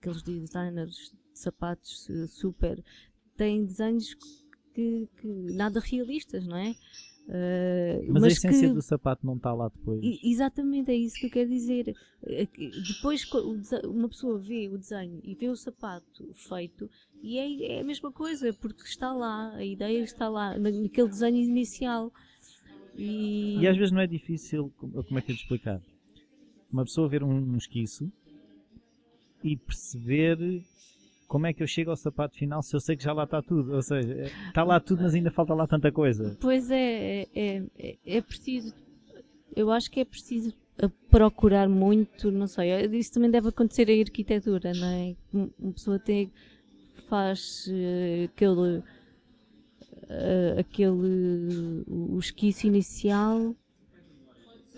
aqueles 0.00 0.22
designers 0.22 1.12
de 1.32 1.38
sapatos 1.38 2.08
uh, 2.08 2.26
super, 2.26 2.82
têm 3.36 3.64
desenhos 3.64 4.14
que, 4.74 5.08
que 5.16 5.26
nada 5.54 5.78
realistas, 5.78 6.44
não 6.44 6.56
é? 6.56 6.74
Uh, 7.28 8.12
Mas, 8.12 8.22
a 8.22 8.28
essência 8.28 8.68
que- 8.68 8.74
do 8.74 8.80
sapato 8.80 9.26
não 9.26 9.34
está 9.34 9.52
lá 9.52 9.68
depois. 9.68 10.00
Exatamente, 10.22 10.92
é 10.92 10.94
isso 10.94 11.16
que 11.18 11.26
eu 11.26 11.30
quero 11.30 11.50
dizer. 11.50 11.92
Que 12.52 12.70
Depois 12.86 13.24
uma 13.84 14.08
pessoa 14.08 14.38
vê 14.38 14.68
o 14.68 14.78
desenho 14.78 15.20
e 15.24 15.34
vê 15.34 15.48
o 15.48 15.56
sapato 15.56 16.32
feito 16.34 16.88
e 17.20 17.36
é, 17.36 17.78
é 17.78 17.80
a 17.80 17.84
mesma 17.84 18.12
coisa, 18.12 18.52
porque 18.52 18.82
está 18.84 19.12
lá, 19.12 19.52
a 19.56 19.64
ideia 19.64 20.04
está 20.04 20.28
lá, 20.28 20.56
na- 20.56 20.70
naquele 20.70 21.08
desenho 21.08 21.36
inicial. 21.38 22.12
E, 22.96 23.58
E 23.60 23.66
às 23.66 23.76
vezes 23.76 23.90
não 23.92 24.00
é 24.00 24.06
difícil, 24.06 24.72
como 24.76 25.02
como 25.02 25.18
é 25.18 25.22
que 25.22 25.32
eu 25.32 25.36
te 25.36 25.42
explicar? 25.42 25.80
Uma 26.72 26.84
pessoa 26.84 27.08
ver 27.08 27.24
um, 27.24 27.28
um 27.30 27.56
esquiço 27.56 28.10
e 29.42 29.56
perceber 29.56 30.38
como 31.26 31.46
é 31.46 31.52
que 31.52 31.62
eu 31.62 31.66
chego 31.66 31.90
ao 31.90 31.96
sapato 31.96 32.36
final 32.36 32.62
se 32.62 32.74
eu 32.74 32.80
sei 32.80 32.96
que 32.96 33.02
já 33.04 33.12
lá 33.12 33.24
está 33.24 33.42
tudo. 33.42 33.74
Ou 33.74 33.82
seja, 33.82 34.12
é- 34.14 34.30
está 34.48 34.62
lá 34.64 34.78
tudo, 34.80 35.02
mas 35.02 35.14
ainda 35.14 35.30
falta 35.30 35.54
lá 35.54 35.66
tanta 35.66 35.90
coisa. 35.92 36.36
Pois 36.40 36.70
é, 36.70 37.26
é, 37.34 37.62
é, 37.78 37.96
é- 38.06 38.20
preciso, 38.20 38.74
eu 39.54 39.70
acho 39.70 39.90
que 39.90 40.00
é 40.00 40.04
preciso 40.04 40.52
procurar 41.10 41.68
muito, 41.68 42.30
não 42.30 42.46
sei, 42.46 42.70
isso 42.98 43.12
também 43.14 43.30
deve 43.30 43.48
acontecer 43.48 43.88
em 43.88 44.02
arquitetura, 44.02 44.72
não 44.74 44.86
é? 44.86 45.14
Um- 45.32 45.50
Uma 45.58 45.72
pessoa 45.72 45.98
tem, 45.98 46.30
faz 47.08 47.66
eh, 47.72 48.24
aquele, 48.24 48.82
eh, 50.08 50.56
aquele, 50.58 51.84
o 51.88 52.18
esquiço 52.18 52.66
inicial, 52.66 53.54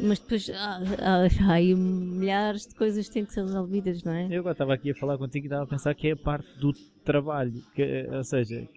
mas 0.01 0.19
depois 0.19 0.49
há, 0.51 0.81
há, 1.01 1.27
há 1.49 1.53
aí 1.53 1.75
milhares 1.75 2.67
de 2.67 2.75
coisas 2.75 3.07
que 3.09 3.15
têm 3.15 3.25
que 3.25 3.33
ser 3.33 3.43
resolvidas, 3.43 4.03
não 4.03 4.13
é? 4.13 4.27
Eu 4.31 4.41
agora 4.41 4.53
estava 4.53 4.75
aqui 4.75 4.91
a 4.91 4.95
falar 4.95 5.19
contigo 5.19 5.45
e 5.45 5.49
estava 5.49 5.65
a 5.65 5.67
pensar 5.67 5.95
que 5.95 6.09
é 6.09 6.13
a 6.13 6.17
parte 6.17 6.49
do 6.59 6.73
trabalho. 7.05 7.63
Que, 7.75 7.83
é- 7.83 8.17
ou 8.17 8.25
seja, 8.25 8.69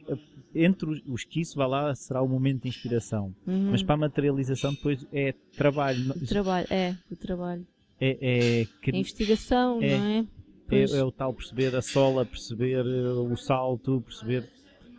entre 0.55 0.89
o- 0.89 1.11
o 1.11 1.15
esquiço, 1.15 1.55
vá 1.57 1.67
lá, 1.67 1.93
será 1.95 2.22
o 2.22 2.28
momento 2.28 2.63
de 2.63 2.69
inspiração. 2.69 3.34
Uhum. 3.47 3.72
Mas 3.72 3.84
para 3.84 3.95
a 3.95 3.97
materialização 3.97 4.74
depois 4.74 5.05
é 5.13 5.34
trabalho. 5.55 6.11
O 6.11 6.26
trabalho, 6.28 6.67
é, 6.69 6.95
o 7.11 7.15
trabalho. 7.15 7.65
É, 7.99 8.17
é, 8.22 8.61
A 8.63 8.82
cri- 8.82 8.97
investigação, 8.99 9.80
É. 9.82 9.97
não 9.97 10.05
é? 10.05 10.17
é, 10.19 10.26
Pois. 10.67 10.93
é 10.93 11.03
o 11.03 11.11
tal 11.11 11.34
perceber 11.34 11.76
a 11.76 11.82
sola, 11.82 12.26
perceber 12.26 12.86
eh, 12.86 13.11
o 13.11 13.36
salto, 13.38 14.01
perceber 14.01 14.49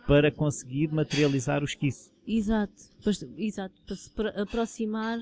para 0.07 0.31
conseguir 0.31 0.87
materializar 0.93 1.61
o 1.61 1.65
esquiço. 1.65 2.11
Exato, 2.25 2.73
pois, 3.03 3.21
exato, 3.37 3.73
para 3.85 3.95
se 3.97 4.09
pro- 4.11 4.41
aproximar 4.41 5.19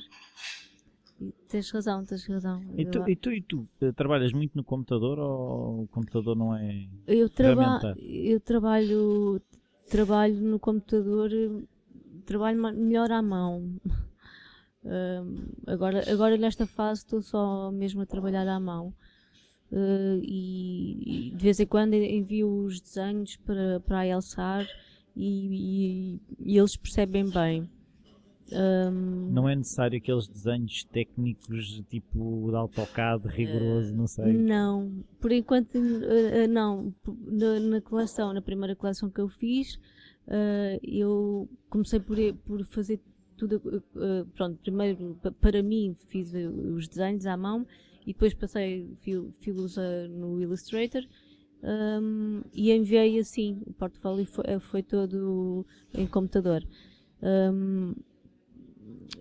tens 1.48 1.70
razão, 1.72 2.04
tens 2.06 2.26
razão. 2.26 2.62
E 2.78 2.86
tu, 2.86 3.10
e 3.10 3.16
tu, 3.16 3.32
e 3.32 3.42
tu 3.42 3.68
eh, 3.82 3.92
trabalhas 3.92 4.32
muito 4.34 4.56
no 4.56 4.64
computador 4.64 5.20
ou 5.20 5.84
o 5.84 5.88
computador 5.88 6.36
não 6.36 6.56
é. 6.56 6.88
Eu, 7.08 7.30
traba 7.30 7.80
eu 7.98 8.40
trabalho, 8.40 9.42
trabalho 9.90 10.36
no 10.42 10.60
computador, 10.60 11.30
trabalho 12.26 12.60
melhor 12.76 13.12
à 13.12 13.22
mão. 13.22 13.70
Ahm, 14.84 15.50
agora, 15.68 16.04
agora 16.12 16.36
nesta 16.38 16.66
fase 16.66 17.02
estou 17.02 17.22
só 17.22 17.70
mesmo 17.72 18.02
a 18.02 18.06
trabalhar 18.06 18.48
à 18.48 18.60
mão. 18.60 18.92
Eh, 19.72 20.20
e, 20.24 21.28
e 21.28 21.36
de 21.36 21.44
vez 21.44 21.60
em 21.60 21.68
quando 21.68 21.94
envio 21.94 22.50
os 22.66 22.82
desenhos 22.82 23.36
para, 23.38 23.80
para 23.82 24.00
a 24.00 24.08
Elsar 24.08 24.68
e, 25.16 26.16
e- 26.16 26.20
e 26.40 26.58
eles 26.58 26.76
percebem 26.76 27.30
bem. 27.30 27.70
Ahm, 28.54 29.30
Não 29.32 29.48
é 29.48 29.56
necessário 29.56 29.98
aqueles 29.98 30.28
desenhos 30.28 30.84
técnicos 30.86 31.82
tipo 31.90 32.48
de 32.50 32.56
AutoCAD 32.56 33.28
rigoroso, 33.28 33.96
não 33.96 34.08
sei. 34.08 34.34
Não, 34.34 34.92
por 35.20 35.32
enquanto 35.32 35.76
eh, 35.78 36.48
não. 36.48 36.94
Na, 37.26 37.60
na 37.60 37.82
coleção, 37.82 38.34
na 38.34 38.42
primeira 38.42 38.76
coleção 38.76 39.10
que 39.10 39.22
eu 39.22 39.30
fiz, 39.30 39.80
eh, 40.28 40.80
eu 40.84 41.48
comecei 41.70 42.00
por, 42.00 42.18
por 42.46 42.66
fazer 42.66 43.00
tudo. 43.38 43.60
pronto, 44.36 44.58
primeiro 44.62 45.18
pa- 45.24 45.32
para 45.32 45.64
mim 45.64 45.96
fiz 46.08 46.34
os 46.34 46.88
desenhos 46.88 47.26
à 47.26 47.36
mão 47.38 47.66
e 48.06 48.14
depois 48.14 48.34
passei, 48.34 48.88
fi- 49.02 49.30
fiz 49.40 49.56
no 50.10 50.42
Illustrator. 50.42 51.04
hum, 51.64 52.42
e 52.54 52.72
enviei 52.72 53.18
assim, 53.20 53.62
o 53.66 53.74
portfólio 53.74 54.26
foi, 54.26 54.60
foi 54.60 54.84
todo 54.84 55.66
em 55.94 56.06
computador. 56.08 56.64
Hum, 57.24 57.94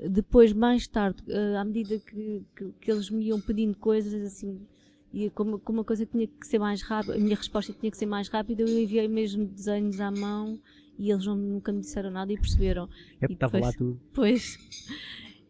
depois, 0.08 0.52
mais 0.52 0.86
tarde, 0.86 1.22
eh, 1.28 1.56
à 1.56 1.64
medida 1.64 1.98
que, 1.98 2.42
que, 2.56 2.72
que 2.80 2.90
eles 2.90 3.10
me 3.10 3.24
iam 3.26 3.40
pedindo 3.40 3.76
coisas 3.76 4.14
assim, 4.22 4.66
e 5.12 5.28
como, 5.30 5.58
como 5.58 5.78
uma 5.78 5.84
coisa 5.84 6.06
tinha 6.06 6.26
que 6.26 6.46
ser 6.46 6.58
mais 6.58 6.82
rápida, 6.82 7.16
a 7.16 7.18
minha 7.18 7.36
resposta 7.36 7.72
tinha 7.72 7.90
que 7.90 7.96
ser 7.98 8.06
mais 8.06 8.28
rápida, 8.28 8.62
eu 8.62 8.78
enviei 8.78 9.08
mesmo 9.08 9.44
desenhos 9.46 10.00
à 10.00 10.10
mão 10.10 10.58
e 10.98 11.10
eles 11.10 11.26
não- 11.26 11.36
nunca 11.36 11.72
me 11.72 11.80
disseram 11.80 12.10
nada 12.10 12.32
e 12.32 12.36
perceberam. 12.36 12.84
É 13.20 13.26
porque 13.26 13.34
estava 13.34 13.58
lá 13.58 13.72
tudo. 13.72 14.00
Pois. 14.14 14.58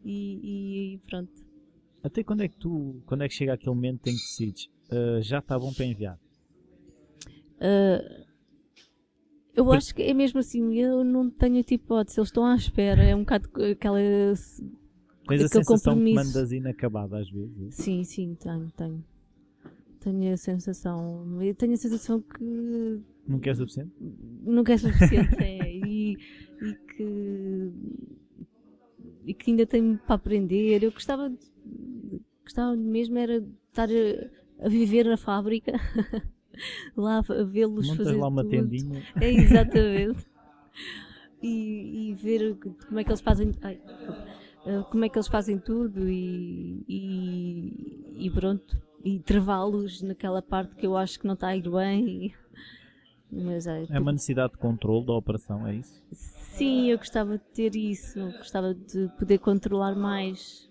E, 0.05 0.95
e 0.95 0.99
pronto. 1.07 1.31
Até 2.03 2.25
quando 2.25 2.43
é 2.43 2.49
que 2.49 2.57
tu, 2.57 3.03
quando 3.05 3.23
é 3.25 3.29
que 3.29 3.35
chega 3.35 3.53
aquele 3.53 3.75
momento 3.75 4.07
em 4.07 4.15
que 4.15 4.23
decides, 4.23 4.69
"Ah, 4.91 5.21
já 5.21 5.39
está 5.41 5.59
bom 5.59 5.73
para 5.75 5.85
enviar? 5.85 6.19
Ah, 7.61 8.01
eu 9.55 9.73
acho 9.73 9.95
que 9.95 10.03
é 10.03 10.15
mesmo 10.15 10.41
assim, 10.41 10.75
eu 10.79 11.03
não 11.05 11.29
tenho 11.31 11.63
tipo 11.63 11.85
hipótese, 11.85 12.19
eles 12.21 12.29
estão 12.29 12.45
à 12.47 12.55
espera, 12.55 13.03
é 13.03 13.15
um 13.15 13.21
bocado 13.21 13.49
aquela. 13.73 13.99
Tens 13.99 14.63
a 14.63 15.25
Aquele 15.35 15.49
sensação 15.49 15.95
que 15.95 16.01
compromisso. 16.01 16.15
mandas 16.27 16.53
inacabado 16.53 17.15
às 17.17 17.31
vezes. 17.31 17.75
Sim, 17.75 18.03
sim, 18.05 18.35
tenho, 18.35 18.71
tenho. 18.77 19.05
Tenho 20.01 20.33
a 20.33 20.37
sensação. 20.37 21.43
Eu 21.43 21.55
tenho 21.55 21.75
a 21.75 21.77
sensação 21.77 22.21
que 22.21 23.01
Nunca 23.29 23.51
é 23.51 23.55
suficiente? 23.55 23.93
nunca 24.43 24.73
é 24.73 24.79
suficiente 24.79 25.37
é, 25.39 25.73
e, 25.73 26.17
e 26.63 26.75
que 26.97 27.73
e 29.27 29.35
que 29.35 29.51
ainda 29.51 29.67
tenho 29.67 29.99
para 29.99 30.15
aprender. 30.17 30.83
Eu 30.83 30.91
gostava 30.91 31.29
de- 31.31 32.21
gostava 32.43 32.75
mesmo 32.75 33.19
era 33.19 33.41
de 33.41 33.49
estar 33.69 33.89
a, 33.89 34.67
a 34.67 34.69
viver 34.69 35.05
na 35.05 35.17
fábrica 35.17 35.73
lá 36.97 37.21
vê-los 37.47 37.89
fazer 37.97 38.17
lá 38.17 38.29
uma 38.29 38.43
tudo. 38.43 38.51
tendinha. 38.51 39.03
É 39.21 39.31
exatamente. 39.31 40.27
E, 41.43 42.11
e 42.11 42.15
ver 42.15 42.55
como 42.87 43.01
é 43.01 43.05
que 43.05 43.09
eles 43.11 43.23
fazem. 43.23 43.53
ai. 43.63 43.81
Eh, 44.67 44.83
como 44.91 45.05
é 45.07 45.09
que 45.09 45.17
eles 45.17 45.27
fazem 45.27 45.59
tudo 45.59 46.07
e, 46.07 46.85
e, 46.87 48.27
e 48.27 48.31
pronto. 48.31 48.77
E 49.03 49.19
travá-los 49.21 50.03
naquela 50.03 50.43
parte 50.43 50.75
que 50.77 50.87
eu 50.87 50.97
acho 50.99 51.19
que 51.19 51.27
não 51.27 51.33
está 51.33 51.49
a 51.49 51.57
ir 51.57 51.69
bem. 51.71 52.35
Mas 53.33 53.67
é, 53.67 53.87
É 53.89 53.99
uma 53.99 54.13
necessidade 54.13 54.53
de 54.53 54.59
controle 54.59 55.07
da 55.07 55.15
operação, 55.15 55.67
é 55.67 55.77
isso? 55.77 56.03
Sim, 56.13 56.91
eu 56.91 56.99
gostava 56.99 57.39
de 57.39 57.45
ter 57.55 57.75
isso, 57.75 58.21
gostava 58.37 58.75
de 58.75 59.09
poder 59.19 59.39
controlar 59.39 59.95
mais. 59.97 60.69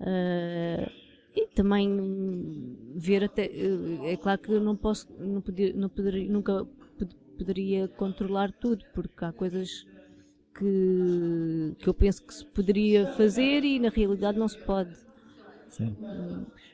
Ah, 0.00 0.88
e 1.34 1.46
também 1.48 1.88
ver 2.94 3.24
até. 3.24 3.46
eh, 3.46 4.12
É 4.12 4.16
claro 4.16 4.40
que 4.40 4.52
eu 4.52 4.60
não 4.60 4.76
posso, 4.76 5.06
não 5.18 5.40
poder, 5.40 5.74
não 5.74 5.88
poderia, 5.88 6.30
nunca 6.30 6.64
pod- 6.98 7.16
poderia 7.36 7.88
controlar 7.88 8.52
tudo, 8.52 8.84
porque 8.94 9.24
há 9.24 9.32
coisas 9.32 9.84
que, 10.56 11.74
que 11.78 11.88
eu 11.88 11.94
penso 11.94 12.24
que 12.24 12.32
se 12.34 12.44
poderia 12.46 13.06
fazer 13.14 13.64
e 13.64 13.78
na 13.78 13.88
realidade 13.88 14.38
não 14.38 14.48
se 14.48 14.58
pode. 14.58 14.94
Sim. 15.68 15.96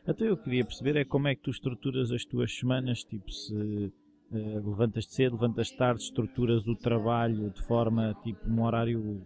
Até 0.06 0.28
eu 0.28 0.36
queria 0.36 0.64
perceber 0.64 0.96
é 0.96 1.04
como 1.04 1.28
é 1.28 1.34
que 1.34 1.40
tu 1.42 1.50
estruturas 1.50 2.10
as 2.12 2.24
tuas 2.24 2.54
semanas, 2.54 3.02
tipo 3.02 3.30
se 3.32 3.90
eh, 4.32 4.60
levantas-te 4.62 5.14
cedo, 5.14 5.32
levantas 5.36 5.70
tarde, 5.70 6.02
estruturas 6.02 6.66
o 6.66 6.76
trabalho 6.76 7.50
de 7.50 7.62
forma 7.62 8.14
tipo 8.22 8.46
um 8.48 8.62
horário 8.62 9.22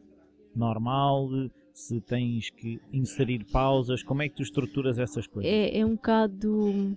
normal, 0.55 1.28
se 1.75 2.01
tens 2.01 2.51
que 2.51 2.81
inserir 2.93 3.45
pausas, 3.47 4.01
como 4.03 4.22
é 4.22 4.29
que 4.29 4.37
tu 4.37 4.43
estruturas 4.43 4.97
essas 4.97 5.27
coisas? 5.27 5.51
É, 5.53 5.81
é 5.81 5.85
um 5.85 5.97
bocado. 5.97 6.97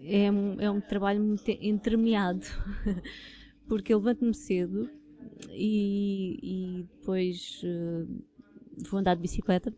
É 0.00 0.30
um, 0.30 0.60
é 0.60 0.70
um 0.70 0.80
trabalho 0.80 1.20
muito 1.20 1.50
entremeado. 1.50 2.46
Porque 3.68 3.92
eu 3.92 3.98
levanto-me 3.98 4.32
cedo 4.32 4.88
e, 5.50 6.38
e 6.42 6.82
depois 6.84 7.60
eh, 7.64 8.06
vou 8.88 9.00
andar 9.00 9.16
de 9.16 9.22
bicicleta. 9.22 9.74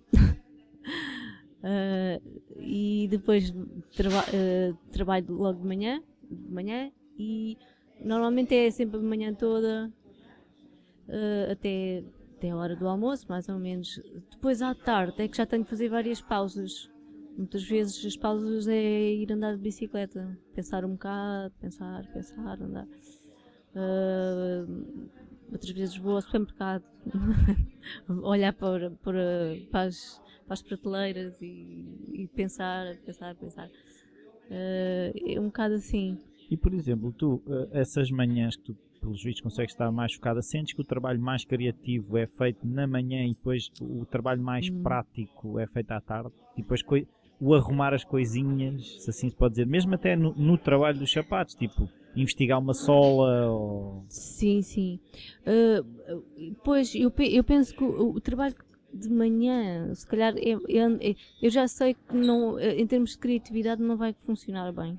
Ah, 1.63 2.21
e 2.61 3.09
depois 3.11 3.53
traba- 3.97 4.27
eh, 4.33 4.75
trabalho 4.93 5.33
logo 5.33 5.61
de 5.61 5.67
manhã, 5.67 6.03
de 6.31 6.53
manhã 6.53 6.93
e 7.19 7.57
normalmente 8.05 8.55
é 8.55 8.71
sempre 8.71 8.99
a 8.99 9.03
manhã 9.03 9.35
toda 9.35 9.91
até, 11.51 12.05
até 12.41 12.49
a 12.49 12.57
hora 12.57 12.75
do 12.75 12.89
almoço, 12.89 13.27
mais 13.29 13.51
ou 13.51 13.59
menos. 13.59 14.01
Depois 14.31 14.63
à 14.63 14.75
tarde 14.75 15.23
é 15.23 15.29
que 15.29 15.37
já 15.37 15.45
tenho 15.45 15.63
que 15.63 15.69
fazer 15.69 15.91
várias 15.91 16.23
pausas. 16.23 16.91
Muitas 17.37 17.63
vezes 17.65 18.05
as 18.05 18.17
pausas 18.17 18.67
é 18.67 19.13
ir 19.13 19.31
andar 19.31 19.57
de 19.57 19.63
bicicleta, 19.63 20.37
pensar 20.55 20.85
um 20.85 20.93
bocado, 20.93 21.55
pensar, 21.61 22.03
pensar, 22.13 22.61
andar. 22.63 22.89
Ah, 23.75 24.67
outras 25.53 25.71
vezes 25.71 25.97
vou 25.99 26.15
ao 26.15 26.23
supermercado, 26.23 26.83
olhar 28.09 28.55
para, 28.55 28.91
para, 28.91 29.57
para, 29.71 29.83
as, 29.83 30.21
para 30.47 30.55
as 30.55 30.63
prateleiras 30.63 31.41
e, 31.43 31.85
e 32.15 32.29
pensar, 32.35 32.97
pensar, 33.05 33.35
pensar. 33.37 33.71
Ah, 34.51 35.13
é 35.15 35.39
um 35.39 35.47
bocado 35.47 35.75
assim. 35.75 36.19
E 36.51 36.57
por 36.57 36.73
exemplo, 36.73 37.13
tu, 37.13 37.43
eh, 37.47 37.81
essas 37.81 38.11
manhãs 38.11 38.57
que 38.57 38.63
tu, 38.65 38.77
pelos 39.01 39.23
vistos, 39.23 39.41
consegues 39.43 39.73
estar 39.73 39.91
mais 39.91 40.13
focada, 40.15 40.43
sentes 40.43 40.75
que 40.75 40.81
o 40.81 40.85
trabalho 40.85 41.21
mais 41.21 41.45
criativo 41.45 42.17
é 42.17 42.27
feito 42.27 42.67
na 42.67 42.87
manhã 42.87 43.25
e 43.25 43.31
depois 43.31 43.71
o 43.81 44.05
trabalho 44.05 44.43
mais 44.43 44.69
Hum. 44.69 44.83
prático 44.83 45.59
é 45.59 45.67
feito 45.67 45.91
à 45.93 46.01
tarde? 46.01 46.31
E 46.57 46.63
depois 46.63 46.83
o 47.41 47.55
arrumar 47.55 47.95
as 47.95 48.05
coisinhas, 48.05 49.03
se 49.03 49.09
assim 49.11 49.31
se 49.31 49.35
pode 49.37 49.55
dizer, 49.55 49.67
mesmo 49.67 49.95
até 49.95 50.15
no, 50.15 50.35
no 50.35 50.59
trabalho 50.59 50.99
dos 50.99 51.11
sapatos, 51.11 51.55
tipo 51.55 51.89
investigar 52.15 52.59
uma 52.59 52.75
sola 52.75 53.49
ou. 53.51 54.05
Sim, 54.09 54.61
sim. 54.63 55.01
Ah, 55.47 55.83
pois, 56.63 56.95
eu, 56.95 57.11
pe- 57.11 57.35
eu 57.35 57.43
penso 57.43 57.75
que 57.75 57.83
o, 57.83 58.11
o 58.11 58.21
trabalho 58.21 58.55
de 58.93 59.09
manhã, 59.09 59.95
se 59.95 60.07
calhar, 60.07 60.35
é- 60.37 60.51
é- 60.77 61.11
é- 61.11 61.17
eu 61.41 61.49
já 61.49 61.67
sei 61.69 61.95
que 61.95 62.15
não, 62.15 62.59
eh, 62.59 62.79
em 62.79 62.87
termos 62.87 63.13
de 63.13 63.19
criatividade 63.19 63.81
não 63.81 63.97
vai 63.97 64.13
funcionar 64.13 64.73
bem. 64.73 64.99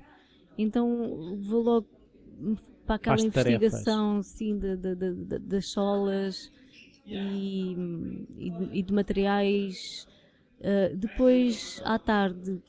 Então 0.58 1.36
vou 1.42 1.62
logo 1.62 1.86
para 2.86 2.96
aquela 2.96 3.16
tarefas. 3.16 3.26
investigação 3.26 4.22
sim, 4.22 4.58
de, 4.58 4.76
de- 4.76 4.94
de- 4.96 5.38
das 5.38 5.66
solas 5.68 6.50
e, 7.06 7.72
e 8.38 8.50
de, 8.50 8.78
e 8.78 8.82
de 8.82 8.92
materiais. 8.92 10.06
Ah, 10.62 10.94
depois, 10.94 11.80
à 11.84 11.98
tarde, 11.98 12.60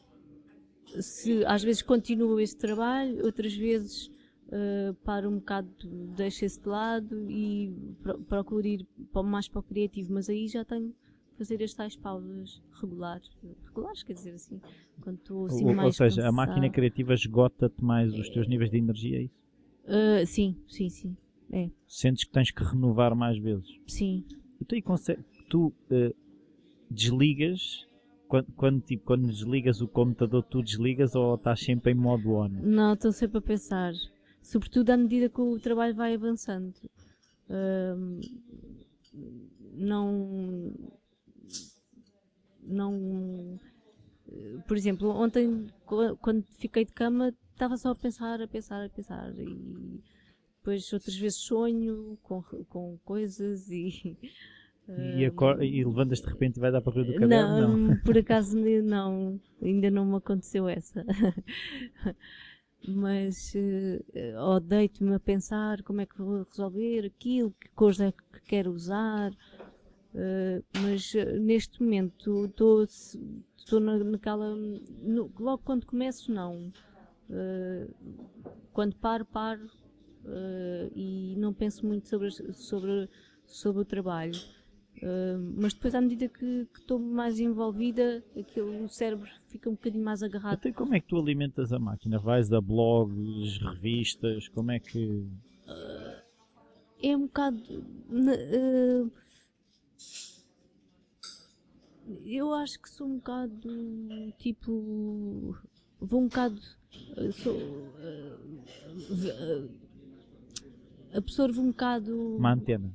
se 0.99 1.43
às 1.45 1.63
vezes 1.63 1.81
continuo 1.81 2.39
esse 2.39 2.57
trabalho, 2.57 3.25
outras 3.25 3.53
vezes 3.53 4.07
uh, 4.47 4.93
paro 5.03 5.29
um 5.29 5.35
bocado, 5.35 5.69
deixo 6.15 6.45
esse 6.45 6.59
de 6.61 6.67
lado 6.67 7.29
e 7.29 7.71
pro- 8.01 8.19
procuro 8.23 8.65
ir 8.67 8.85
mais 9.23 9.47
para 9.47 9.59
o 9.59 9.63
criativo, 9.63 10.13
mas 10.13 10.29
aí 10.29 10.47
já 10.47 10.63
tenho 10.63 10.89
que 10.91 11.37
fazer 11.37 11.63
as 11.63 11.73
tais 11.73 11.95
pausas 11.95 12.61
regulares, 12.79 13.27
regulares 13.65 14.03
quer 14.03 14.13
dizer 14.13 14.33
assim, 14.35 14.61
quando 15.01 15.17
estou 15.17 15.45
assim 15.47 15.65
ou, 15.65 15.69
ou 15.69 15.75
mais 15.75 15.95
seja, 15.95 16.27
a 16.27 16.31
máquina 16.31 16.69
criativa 16.69 17.13
esgota-te 17.13 17.83
mais 17.83 18.13
os 18.17 18.29
teus 18.29 18.47
níveis 18.47 18.69
de 18.69 18.77
energia, 18.77 19.17
é 19.19 19.23
isso? 19.23 19.42
Uh, 19.85 20.25
sim, 20.25 20.55
sim, 20.67 20.89
sim, 20.89 21.17
é, 21.51 21.69
Sentes 21.87 22.23
que 22.23 22.31
tens 22.31 22.51
que 22.51 22.63
renovar 22.63 23.15
mais 23.15 23.37
vezes. 23.37 23.67
sim. 23.87 24.23
Tu, 24.65 24.77
tu 25.49 25.73
eh, 25.91 26.13
desligas 26.89 27.85
quando, 28.33 28.47
quando, 28.55 28.81
tipo, 28.81 29.03
quando 29.05 29.27
desligas 29.27 29.81
o 29.81 29.87
computador, 29.87 30.41
tu 30.43 30.63
desligas 30.63 31.13
ou 31.15 31.35
estás 31.35 31.59
sempre 31.59 31.91
em 31.91 31.95
modo 31.95 32.31
on? 32.31 32.49
Não, 32.49 32.93
estou 32.93 33.11
sempre 33.11 33.37
a 33.37 33.41
pensar, 33.41 33.93
sobretudo 34.41 34.89
à 34.89 34.97
medida 34.97 35.29
que 35.29 35.41
o 35.41 35.59
trabalho 35.59 35.93
vai 35.93 36.15
avançando. 36.15 36.73
Ahm, 37.49 38.21
não. 39.73 40.73
não. 42.63 43.59
Por 44.67 44.77
exemplo, 44.77 45.09
ontem, 45.09 45.67
quando 46.21 46.43
fiquei 46.57 46.85
de 46.85 46.91
cama, 46.91 47.33
estava 47.51 47.77
só 47.77 47.91
a 47.91 47.95
pensar, 47.95 48.41
a 48.41 48.47
pensar, 48.47 48.85
a 48.85 48.89
pensar. 48.89 49.33
E 49.37 50.01
depois, 50.57 50.91
outras 50.93 51.15
vezes, 51.15 51.39
sonho 51.39 52.17
com, 52.23 52.41
com 52.69 52.97
coisas 53.03 53.69
e. 53.69 54.17
E, 54.85 55.23
e 55.23 55.85
levantas 55.85 56.19
de 56.19 56.27
repente 56.27 56.57
e 56.57 56.59
vai 56.59 56.69
dar 56.69 56.81
para 56.81 56.91
ver 56.91 57.05
do 57.05 57.13
caderno? 57.13 57.29
Não, 57.29 57.77
não, 57.77 57.97
por 58.03 58.17
acaso 58.17 58.57
não, 58.83 59.39
ainda 59.61 59.89
não 59.89 60.05
me 60.05 60.17
aconteceu 60.17 60.67
essa. 60.67 61.05
Mas 62.85 63.53
uh, 63.55 64.39
ou 64.41 64.59
deito-me 64.59 65.15
a 65.15 65.19
pensar 65.19 65.81
como 65.83 66.01
é 66.01 66.05
que 66.05 66.17
vou 66.17 66.43
resolver 66.43 67.05
aquilo, 67.05 67.51
que 67.51 67.69
cores 67.69 68.01
é 68.01 68.11
que 68.11 68.41
quero 68.45 68.71
usar. 68.71 69.31
Uh, 70.13 70.63
mas 70.81 71.13
uh, 71.15 71.39
neste 71.39 71.81
momento 71.81 72.45
estou 72.45 73.79
naquela. 73.79 74.55
No, 74.55 75.31
logo 75.39 75.63
quando 75.63 75.85
começo, 75.85 76.31
não. 76.31 76.71
quando 78.71 78.95
paro, 78.97 79.25
paro 79.25 79.67
e 80.95 81.35
não 81.37 81.53
penso 81.53 81.85
muito 81.85 82.07
sobre, 82.07 82.29
sobre, 82.53 83.09
sobre 83.45 83.81
o 83.81 83.85
trabalho. 83.85 84.39
Uh, 85.01 85.53
mas 85.57 85.73
depois, 85.73 85.95
à 85.95 85.99
medida 85.99 86.29
que 86.29 86.67
estou 86.77 86.97
mais 86.99 87.39
envolvida, 87.39 88.23
aquilo, 88.37 88.85
o 88.85 88.87
cérebro 88.87 89.29
fica 89.47 89.69
um 89.69 89.73
bocadinho 89.73 90.03
mais 90.03 90.21
agarrado. 90.23 90.53
Até 90.53 90.71
como 90.71 90.93
é 90.93 90.99
que 90.99 91.07
tu 91.07 91.17
alimentas 91.17 91.73
a 91.73 91.79
máquina? 91.79 92.19
Vais 92.19 92.53
a 92.53 92.61
blogs, 92.61 93.57
revistas? 93.57 94.47
Como 94.47 94.71
é 94.71 94.79
que. 94.79 95.05
Uh, 95.67 96.21
é 97.01 97.17
um 97.17 97.21
bocado. 97.23 97.61
Uh, 102.05 102.21
eu 102.25 102.53
acho 102.53 102.81
que 102.81 102.89
sou 102.89 103.07
um 103.07 103.17
bocado 103.17 103.69
tipo. 104.37 105.55
Vou 105.99 106.21
um 106.21 106.27
bocado. 106.27 106.59
Sou, 107.33 107.57
absorvo 111.13 111.61
um 111.61 111.67
bocado. 111.67 112.35
Uma 112.37 112.53
antena. 112.53 112.91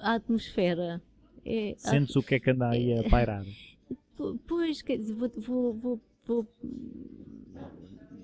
A 0.00 0.14
atmosfera. 0.14 1.02
É, 1.44 1.74
Sentes 1.76 2.16
o 2.16 2.22
que 2.22 2.34
é 2.34 2.40
que 2.40 2.50
anda 2.50 2.68
aí 2.70 2.98
a 2.98 3.08
pairar? 3.08 3.44
Pois, 4.46 4.82
quer 4.82 4.98
dizer, 4.98 5.14
vou, 5.14 5.30
vou, 5.36 5.74
vou, 5.74 6.00
vou, 6.26 6.46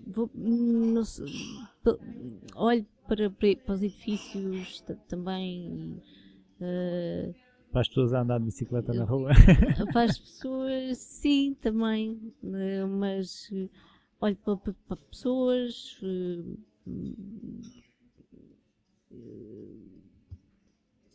vou 0.07 0.31
não 0.35 1.05
sei, 1.05 1.25
olho 2.55 2.87
para, 3.09 3.31
para 3.31 3.75
os 3.75 3.83
edifícios 3.83 4.85
também. 5.09 6.01
Uh, 6.61 7.35
para 7.77 7.83
as 7.83 7.89
pessoas 7.89 8.15
a 8.15 8.23
andar 8.23 8.39
de 8.39 8.47
bicicleta 8.47 8.95
na 8.95 9.05
rua? 9.05 9.33
Para 9.93 10.05
as 10.05 10.19
pessoas, 10.19 10.97
sim, 10.97 11.55
também. 11.61 12.33
Uh, 12.43 12.89
mas 12.89 13.51
uh, 13.51 13.69
olho 14.19 14.37
para, 14.37 14.57
para, 14.57 14.97
pessoas. 14.97 16.01
Uh, 16.03 16.59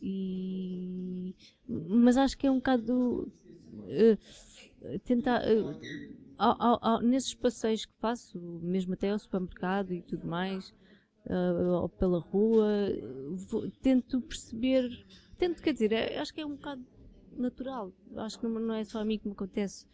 e 0.00 1.34
mas 1.66 2.16
acho 2.16 2.38
que 2.38 2.46
é 2.46 2.50
um 2.50 2.56
bocado 2.56 3.32
tentar 5.04 5.42
ao, 6.38 6.62
ao, 6.62 6.78
ao, 6.84 7.02
nesses 7.02 7.34
passeios 7.34 7.86
que 7.86 7.94
faço, 7.98 8.38
mesmo 8.62 8.94
até 8.94 9.10
ao 9.10 9.18
supermercado 9.18 9.92
e 9.92 10.02
tudo 10.02 10.26
mais, 10.28 10.72
ou 11.80 11.88
pela 11.88 12.18
rua, 12.18 12.66
vou, 13.48 13.70
tento 13.80 14.20
perceber, 14.20 14.90
tento, 15.42 15.60
quer 15.60 15.72
dizer, 15.72 15.92
é, 15.92 16.18
acho 16.18 16.32
que 16.32 16.40
é 16.40 16.46
um 16.46 16.54
bocado 16.54 16.84
natural, 17.36 17.92
acho 18.16 18.38
que 18.38 18.46
não, 18.46 18.74
é 18.74 18.84
só 18.84 19.00
a 19.00 19.04
mim 19.04 19.18
que 19.18 19.26
me 19.26 19.32
acontece. 19.32 19.86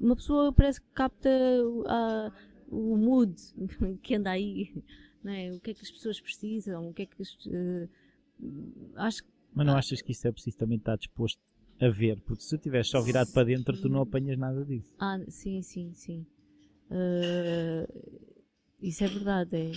uma 0.00 0.16
pessoa 0.16 0.52
parece 0.52 0.80
que 0.80 0.86
capta 0.94 1.28
o 2.68 2.96
mood 2.96 3.34
que 4.02 4.14
anda 4.14 4.30
aí, 4.30 4.72
é? 5.26 5.52
o 5.52 5.60
que 5.60 5.72
é 5.72 5.74
que 5.74 5.82
as 5.82 5.90
pessoas 5.90 6.20
precisam, 6.20 6.88
o 6.88 6.94
que 6.94 7.02
é 7.02 7.06
que 7.06 7.20
as, 7.20 7.36
acho 8.96 9.22
Mas 9.52 9.66
não 9.66 9.76
achas 9.76 10.00
que 10.00 10.12
isso 10.12 10.26
é 10.26 10.32
preciso 10.32 10.56
também 10.56 10.78
estar 10.78 10.96
disposto 10.96 11.40
a 11.80 11.88
ver? 11.88 12.20
Porque 12.22 12.42
se 12.42 12.50
tu 12.50 12.56
estiveres 12.56 12.88
só 12.88 13.02
virado 13.02 13.30
para 13.32 13.44
dentro, 13.44 13.76
tu 13.76 13.88
não 13.88 14.00
apanhas 14.00 14.38
nada 14.38 14.64
disso. 14.64 14.94
Ah, 14.98 15.18
sim, 15.28 15.60
sim, 15.62 15.92
sim. 15.92 16.26
Uh, 16.90 17.86
isso 18.80 19.04
é 19.04 19.08
verdade. 19.08 19.56
É. 19.56 19.72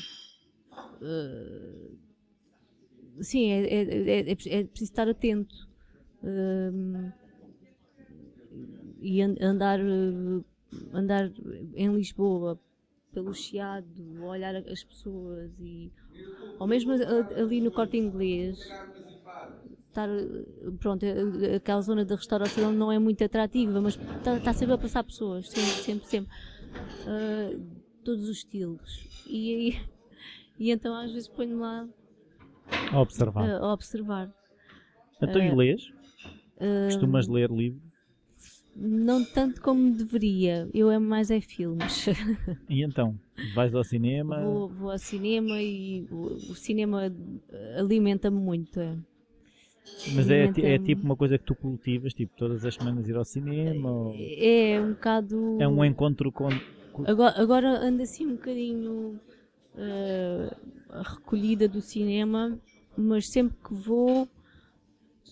Uh, 1.04 2.11
sim, 3.20 3.52
é, 3.52 3.66
é, 3.66 3.82
é, 3.82 4.32
é, 4.32 4.36
preciso 4.36 4.92
estar 4.92 5.08
atento. 5.08 5.70
Uh, 6.24 7.12
e 9.02 9.22
andar, 9.22 9.80
andar 10.94 11.32
em 11.74 11.96
Lisboa 11.96 12.60
pelo 13.12 13.34
Chiado, 13.34 14.24
olhar 14.24 14.56
as 14.56 14.84
pessoas 14.84 15.52
e 15.60 15.92
ou 16.60 16.68
mesmo 16.68 16.94
ali 16.94 17.60
no 17.60 17.72
corte 17.72 17.98
inglês 17.98 18.60
estar 19.92 20.08
pronto, 20.80 21.06
aquela 21.56 21.82
zona 21.82 22.06
da 22.06 22.16
restauração 22.16 22.72
não 22.72 22.92
é 22.92 22.98
muito 22.98 23.24
atrativa, 23.24 23.82
mas 23.82 23.96
está, 23.96 24.38
está 24.38 24.54
sempre 24.54 24.76
a 24.76 24.78
passar 24.78 25.04
pessoas, 25.04 25.50
sempre, 25.50 25.84
sempre, 25.84 26.08
sempre. 26.08 26.32
Uh, 27.02 27.62
todos 28.04 28.24
os 28.30 28.38
estilos. 28.38 29.08
E, 29.28 29.70
e, 29.70 29.82
e 30.58 30.72
então 30.72 30.96
às 30.96 31.12
vezes 31.12 31.28
ponho-me 31.28 31.62
lá 31.62 31.88
a 32.92 33.02
observar. 33.02 33.50
A, 33.50 33.74
observar. 33.74 34.30
Então, 35.22 35.42
e 35.42 35.54
lês? 35.54 35.92
Costumas 36.88 37.28
ler 37.28 37.50
livros? 37.50 37.92
Não 38.76 39.24
tanto 39.26 39.62
como 39.62 39.92
deveria, 39.92 40.70
eu 40.74 40.90
é 40.90 40.98
mais 40.98 41.30
é 41.30 41.42
filmes. 41.42 42.06
E 42.70 42.84
então, 42.84 43.20
vais 43.54 43.76
ao 43.76 43.84
cinema? 43.84 44.42
Vou, 44.42 44.70
vou 44.70 44.92
ao 44.92 44.98
cinema 44.98 45.62
e 45.62 46.08
o, 46.10 46.52
o 46.52 46.56
cinema 46.56 47.12
alimenta-me 47.78 48.40
muito. 48.40 48.80
É. 48.80 48.96
Mas 50.16 50.30
é, 50.30 50.46
é, 50.46 50.80
tipo 50.80 51.04
uma 51.04 51.16
coisa 51.16 51.38
que 51.38 51.44
tu 51.44 51.56
cultivas, 51.56 52.14
tipo 52.14 52.34
todas 52.38 52.64
as 52.66 52.76
semanas 52.76 53.08
ir 53.10 53.16
ao 53.16 53.26
cinema? 53.26 53.92
Ou... 53.92 54.16
É, 54.16 54.72
é 54.74 54.82
um 54.82 54.92
bocado. 54.92 55.58
É 55.60 55.68
um 55.68 55.84
encontro 55.84 56.32
com. 56.32 56.50
Agora, 57.06 57.42
agora 57.42 57.68
ando 57.68 58.02
assim 58.02 58.26
um 58.26 58.36
bocadinho 58.36 59.20
uh, 59.76 60.56
recolhida 61.04 61.68
do 61.68 61.82
cinema, 61.82 62.60
mas 62.98 63.30
sempre 63.30 63.58
que 63.64 63.74
vou. 63.74 64.28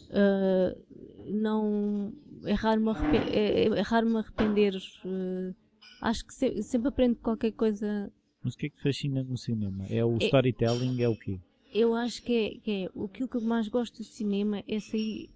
Uh, 0.09 0.89
não 1.27 2.11
é 2.43 2.53
raro 2.53 2.81
me 2.81 2.89
arrepender, 2.89 3.37
é, 3.37 3.65
é 3.65 3.81
raro 3.81 4.09
-me 4.09 4.17
arrepender 4.17 4.75
uh, 4.75 5.55
acho 6.01 6.25
que 6.25 6.33
se, 6.33 6.63
sempre 6.63 6.87
aprendo 6.87 7.15
qualquer 7.17 7.51
coisa 7.51 8.11
mas 8.43 8.53
o 8.53 8.57
que 8.57 8.67
é 8.67 8.69
que 8.69 8.81
fascina 8.81 9.21
no 9.23 9.37
cinema? 9.37 9.85
É 9.89 10.03
o 10.03 10.13
é, 10.13 10.25
storytelling? 10.25 11.01
É 11.01 11.09
o 11.09 11.15
quê? 11.15 11.39
Eu 11.73 11.93
acho 11.93 12.23
que 12.23 12.33
é, 12.33 12.49
que 12.59 12.71
é 12.71 12.85
aquilo 12.85 13.27
que 13.27 13.37
eu 13.37 13.41
mais 13.41 13.67
gosto 13.67 13.97
do 13.97 14.03
cinema 14.03 14.63
é 14.67 14.79
sair 14.79 15.29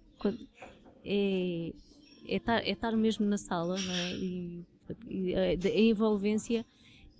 é, 1.04 1.72
é, 2.26 2.36
estar, 2.36 2.66
é 2.66 2.70
estar 2.70 2.92
mesmo 2.96 3.26
na 3.26 3.36
sala 3.36 3.76
não 3.78 3.94
é? 3.94 4.14
e, 4.16 4.64
e 5.06 5.34
a, 5.34 5.40
a, 5.40 5.80
envolvência 5.80 6.64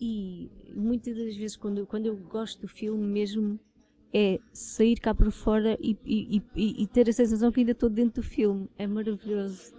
e 0.00 0.50
muitas 0.74 1.16
das 1.16 1.36
vezes 1.36 1.56
quando, 1.56 1.86
quando 1.86 2.06
eu 2.06 2.16
gosto 2.16 2.60
do 2.62 2.68
filme 2.68 3.06
mesmo 3.06 3.58
é 4.12 4.38
sair 4.52 4.96
cá 4.96 5.12
para 5.12 5.30
fora 5.30 5.76
e, 5.80 5.96
e, 6.04 6.42
e, 6.54 6.82
e, 6.84 6.86
ter 6.86 7.08
a 7.08 7.12
sensação 7.12 7.50
que 7.50 7.60
ainda 7.60 7.72
estou 7.72 7.90
dentro 7.90 8.22
do 8.22 8.26
filme. 8.26 8.68
É 8.78 8.86
maravilhoso. 8.86 9.74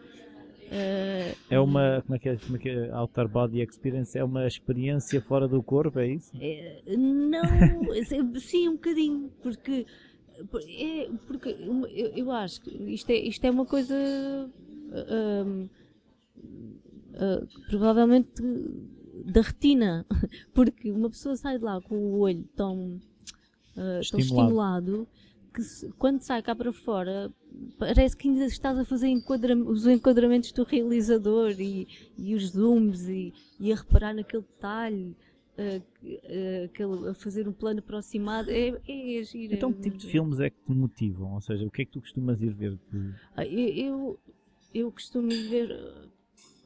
Uh, 0.65 1.37
é 1.49 1.59
uma, 1.59 2.01
como 2.01 2.15
é, 2.15 2.19
que 2.19 2.29
é, 2.29 2.35
como 2.35 2.57
é 2.57 2.59
que 2.59 2.69
é? 2.69 2.93
Outer 2.93 3.29
Body 3.29 3.61
Experience 3.61 4.17
é 4.17 4.23
uma 4.23 4.45
experiência 4.45 5.21
fora 5.21 5.47
do 5.47 5.63
corpo, 5.63 5.99
é 5.99 6.07
isso? 6.07 6.31
É, 6.37 6.81
não, 6.97 7.43
sim, 8.41 8.67
um 8.67 8.73
bocadinho, 8.73 9.31
porque, 9.41 9.85
é, 10.67 11.09
porque 11.27 11.49
eu, 11.49 11.85
eu 12.15 12.31
acho 12.31 12.61
que 12.61 12.71
isto 12.91 13.09
é, 13.11 13.15
isto 13.15 13.45
é 13.45 13.51
uma 13.51 13.65
coisa 13.65 13.95
uh, 13.95 15.69
uh, 17.13 17.47
provavelmente 17.69 18.41
da 19.23 19.41
retina, 19.41 20.05
porque 20.53 20.91
uma 20.91 21.09
pessoa 21.09 21.35
sai 21.35 21.57
de 21.57 21.63
lá 21.63 21.79
com 21.81 21.95
o 21.95 22.19
olho 22.19 22.43
tão 22.55 22.99
uh, 23.77 23.99
estimulado. 23.99 24.09
tão 24.09 24.19
estimulado 24.19 25.07
que 25.53 25.61
se, 25.61 25.89
quando 25.93 26.21
sai 26.21 26.41
cá 26.41 26.53
para 26.53 26.73
fora 26.73 27.31
parece 27.79 28.17
que 28.17 28.27
ainda 28.27 28.45
estás 28.45 28.77
a 28.77 28.83
fazer 28.83 29.13
os 29.65 29.87
enquadramentos 29.87 30.51
do 30.51 30.63
realizador 30.63 31.51
e, 31.59 31.87
e 32.17 32.35
os 32.35 32.49
zooms 32.49 33.07
e, 33.07 33.33
e, 33.57 33.71
a 33.71 33.75
reparar 33.77 34.13
naquele 34.13 34.43
detalhe 34.43 35.15
uh, 35.57 35.81
uh, 36.03 36.65
aquele, 36.65 37.09
a 37.09 37.13
fazer 37.13 37.47
um 37.47 37.53
plano 37.53 37.79
aproximado 37.79 38.51
é, 38.51 38.77
é 38.85 39.19
agir. 39.19 39.53
Então 39.53 39.71
que 39.71 39.83
tipo 39.83 39.97
de 39.97 40.07
filmes 40.07 40.41
é 40.41 40.49
que 40.49 40.57
te 40.65 40.73
motivam? 40.73 41.35
Ou 41.35 41.41
seja, 41.41 41.65
o 41.65 41.71
que 41.71 41.83
é 41.83 41.85
que 41.85 41.91
tu 41.91 42.01
costumas 42.01 42.41
ir 42.41 42.53
ver? 42.53 42.77
Ah, 43.37 43.45
eu, 43.45 43.69
eu, 43.69 44.19
eu 44.73 44.91
costumo 44.91 45.29
ver 45.29 45.69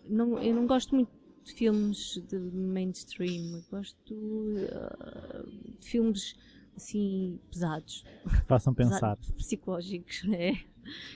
não, 0.10 0.40
eu 0.40 0.56
não 0.56 0.66
gosto 0.66 0.96
muito 0.96 1.12
de 1.50 1.56
filmes 1.56 2.22
de 2.28 2.38
mainstream 2.38 3.64
gosto 3.70 4.14
uh, 4.14 5.48
de 5.80 5.88
filmes 5.88 6.36
assim 6.76 7.40
pesados. 7.52 8.06
Façam 8.48 8.74
pensar. 8.74 9.18
psicológicos, 9.38 10.24
é? 10.32 10.54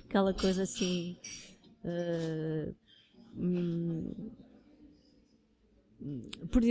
Aquela 0.05 0.34
coisa 0.34 0.63
assim. 0.63 1.17
Uh, 1.84 2.75
hum, 3.36 4.11
por, 6.51 6.61
uh, 6.63 6.65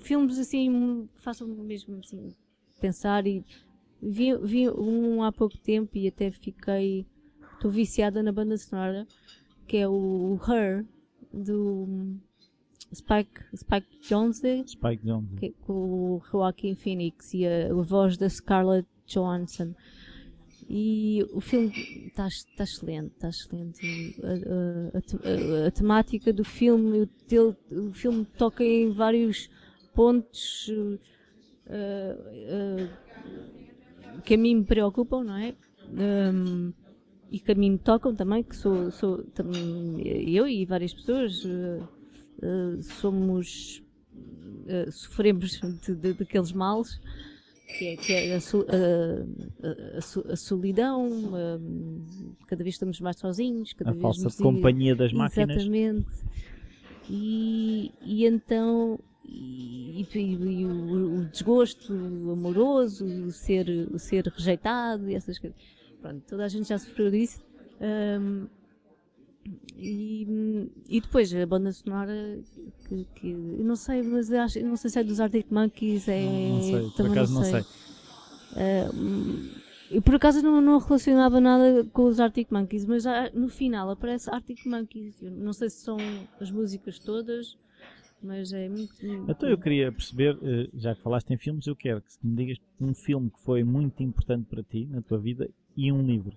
filmes 0.00 0.38
assim 0.38 1.08
que 1.14 1.20
façam 1.22 1.46
mesmo 1.48 1.98
assim 1.98 2.34
pensar 2.80 3.26
e 3.26 3.44
vi, 4.02 4.36
vi 4.38 4.68
um 4.70 5.22
há 5.22 5.30
pouco 5.32 5.56
tempo 5.58 5.96
e 5.96 6.08
até 6.08 6.30
fiquei 6.30 7.06
estou 7.54 7.70
viciada 7.70 8.22
na 8.22 8.32
banda 8.32 8.56
sonora 8.56 9.06
que 9.68 9.76
é 9.76 9.88
o 9.88 10.40
Her 10.48 10.84
do 11.32 12.16
Spike, 12.92 13.44
Spike 13.54 13.86
Jonze 14.00 14.64
Spike 14.66 15.06
Jonze 15.06 15.36
que, 15.36 15.50
com 15.60 15.72
o 15.72 16.22
Joaquin 16.30 16.74
Phoenix 16.74 17.34
e 17.34 17.46
a, 17.46 17.70
a 17.70 17.74
voz 17.74 18.16
da 18.16 18.28
Scarlett 18.28 18.88
Johansson 19.06 19.74
e 20.70 21.24
o 21.32 21.40
filme 21.40 21.72
está 22.08 22.28
tá 22.56 22.64
excelente, 22.64 23.12
está 23.14 23.30
excelente. 23.30 23.80
A, 24.22 24.26
a, 24.26 25.62
a, 25.64 25.68
a, 25.68 25.70
temática 25.70 26.30
do 26.30 26.44
filme, 26.44 27.08
o, 27.32 27.88
o 27.88 27.92
filme 27.94 28.26
toca 28.36 28.62
em 28.62 28.92
vários 28.92 29.48
pontos 29.94 30.68
uh, 30.68 30.98
uh, 31.70 32.88
que 34.24 34.34
a 34.34 34.36
mim 34.36 34.56
me 34.56 34.64
preocupam, 34.64 35.24
não 35.24 35.36
é? 35.36 35.54
Um, 35.90 36.74
e 37.30 37.38
que 37.38 37.52
a 37.52 37.54
mim 37.54 37.72
me 37.72 37.78
tocam 37.78 38.14
também, 38.14 38.42
que 38.42 38.56
sou, 38.56 38.90
sou 38.90 39.22
também, 39.34 40.00
eu 40.02 40.48
e 40.48 40.64
várias 40.64 40.94
pessoas 40.94 41.44
uh, 41.44 42.82
somos, 42.82 43.82
sofremos 44.90 45.60
de, 45.84 45.94
de, 45.94 46.12
daqueles 46.14 46.52
males 46.52 47.00
que 47.76 47.86
é, 47.86 47.96
que 47.96 48.12
é 48.14 48.34
a, 48.34 48.38
a, 48.38 48.40
a, 49.96 50.32
a, 50.32 50.36
solidão, 50.36 51.10
cada 52.46 52.64
vez 52.64 52.74
estamos 52.76 52.98
mais 53.00 53.18
sozinhos, 53.18 53.74
cada 53.74 53.90
a 53.90 53.92
vez 53.92 54.02
falsa 54.02 54.42
companhia 54.42 54.96
das 54.96 55.12
máquinas. 55.12 55.56
Exatamente. 55.56 56.06
E, 57.10 57.92
e 58.02 58.24
então 58.26 58.98
e, 59.24 60.06
e, 60.14 60.18
e 60.18 60.66
o, 60.66 61.20
o, 61.20 61.24
desgosto 61.26 61.92
amoroso, 61.92 63.04
o 63.04 63.30
ser, 63.30 63.68
o 63.92 63.98
ser 63.98 64.26
rejeitado 64.26 65.10
e 65.10 65.14
essas 65.14 65.38
coisas. 65.38 65.58
Pronto, 66.00 66.22
toda 66.28 66.44
a 66.44 66.48
gente 66.48 66.68
já 66.68 66.78
sofreu 66.78 67.10
disso. 67.10 67.42
Um, 67.80 68.46
e, 69.76 70.70
e 70.88 71.00
depois 71.00 71.32
a 71.34 71.46
banda 71.46 71.72
sonora 71.72 72.38
que, 72.88 73.06
que 73.14 73.30
eu 73.30 73.64
não 73.64 73.76
sei, 73.76 74.02
mas 74.02 74.30
acho, 74.32 74.60
não 74.60 74.76
sei 74.76 74.90
se 74.90 74.98
é 74.98 75.04
dos 75.04 75.20
Arctic 75.20 75.46
Monkeys, 75.50 76.08
é. 76.08 76.24
Não, 76.24 76.48
não 76.48 76.62
sei, 76.62 76.90
por 76.90 77.10
acaso 77.10 77.34
não 77.34 77.44
sei. 77.44 77.52
Não 77.52 77.62
sei. 77.62 77.78
Uh, 78.52 79.58
eu 79.90 80.02
por 80.02 80.14
acaso 80.16 80.42
não, 80.42 80.60
não 80.60 80.78
relacionava 80.78 81.40
nada 81.40 81.84
com 81.92 82.04
os 82.04 82.20
Arctic 82.20 82.50
Monkeys, 82.50 82.84
mas 82.84 83.04
no 83.32 83.48
final 83.48 83.88
aparece 83.90 84.28
Arctic 84.30 84.66
Monkeys. 84.66 85.22
Eu 85.22 85.30
não 85.30 85.52
sei 85.52 85.70
se 85.70 85.78
são 85.78 85.96
as 86.40 86.50
músicas 86.50 86.98
todas, 86.98 87.56
mas 88.22 88.52
é 88.52 88.68
muito. 88.68 89.06
Então 89.28 89.48
eu 89.48 89.56
queria 89.56 89.90
perceber, 89.90 90.38
eh, 90.42 90.68
já 90.74 90.94
que 90.94 91.02
falaste 91.02 91.30
em 91.30 91.38
filmes, 91.38 91.66
eu 91.66 91.74
quero 91.74 92.02
que 92.02 92.08
me 92.22 92.36
digas 92.36 92.58
um 92.78 92.92
filme 92.92 93.30
que 93.30 93.40
foi 93.40 93.64
muito 93.64 94.02
importante 94.02 94.46
para 94.46 94.62
ti 94.62 94.86
na 94.90 95.00
tua 95.00 95.18
vida 95.18 95.48
e 95.78 95.92
um 95.92 96.02
livro. 96.02 96.36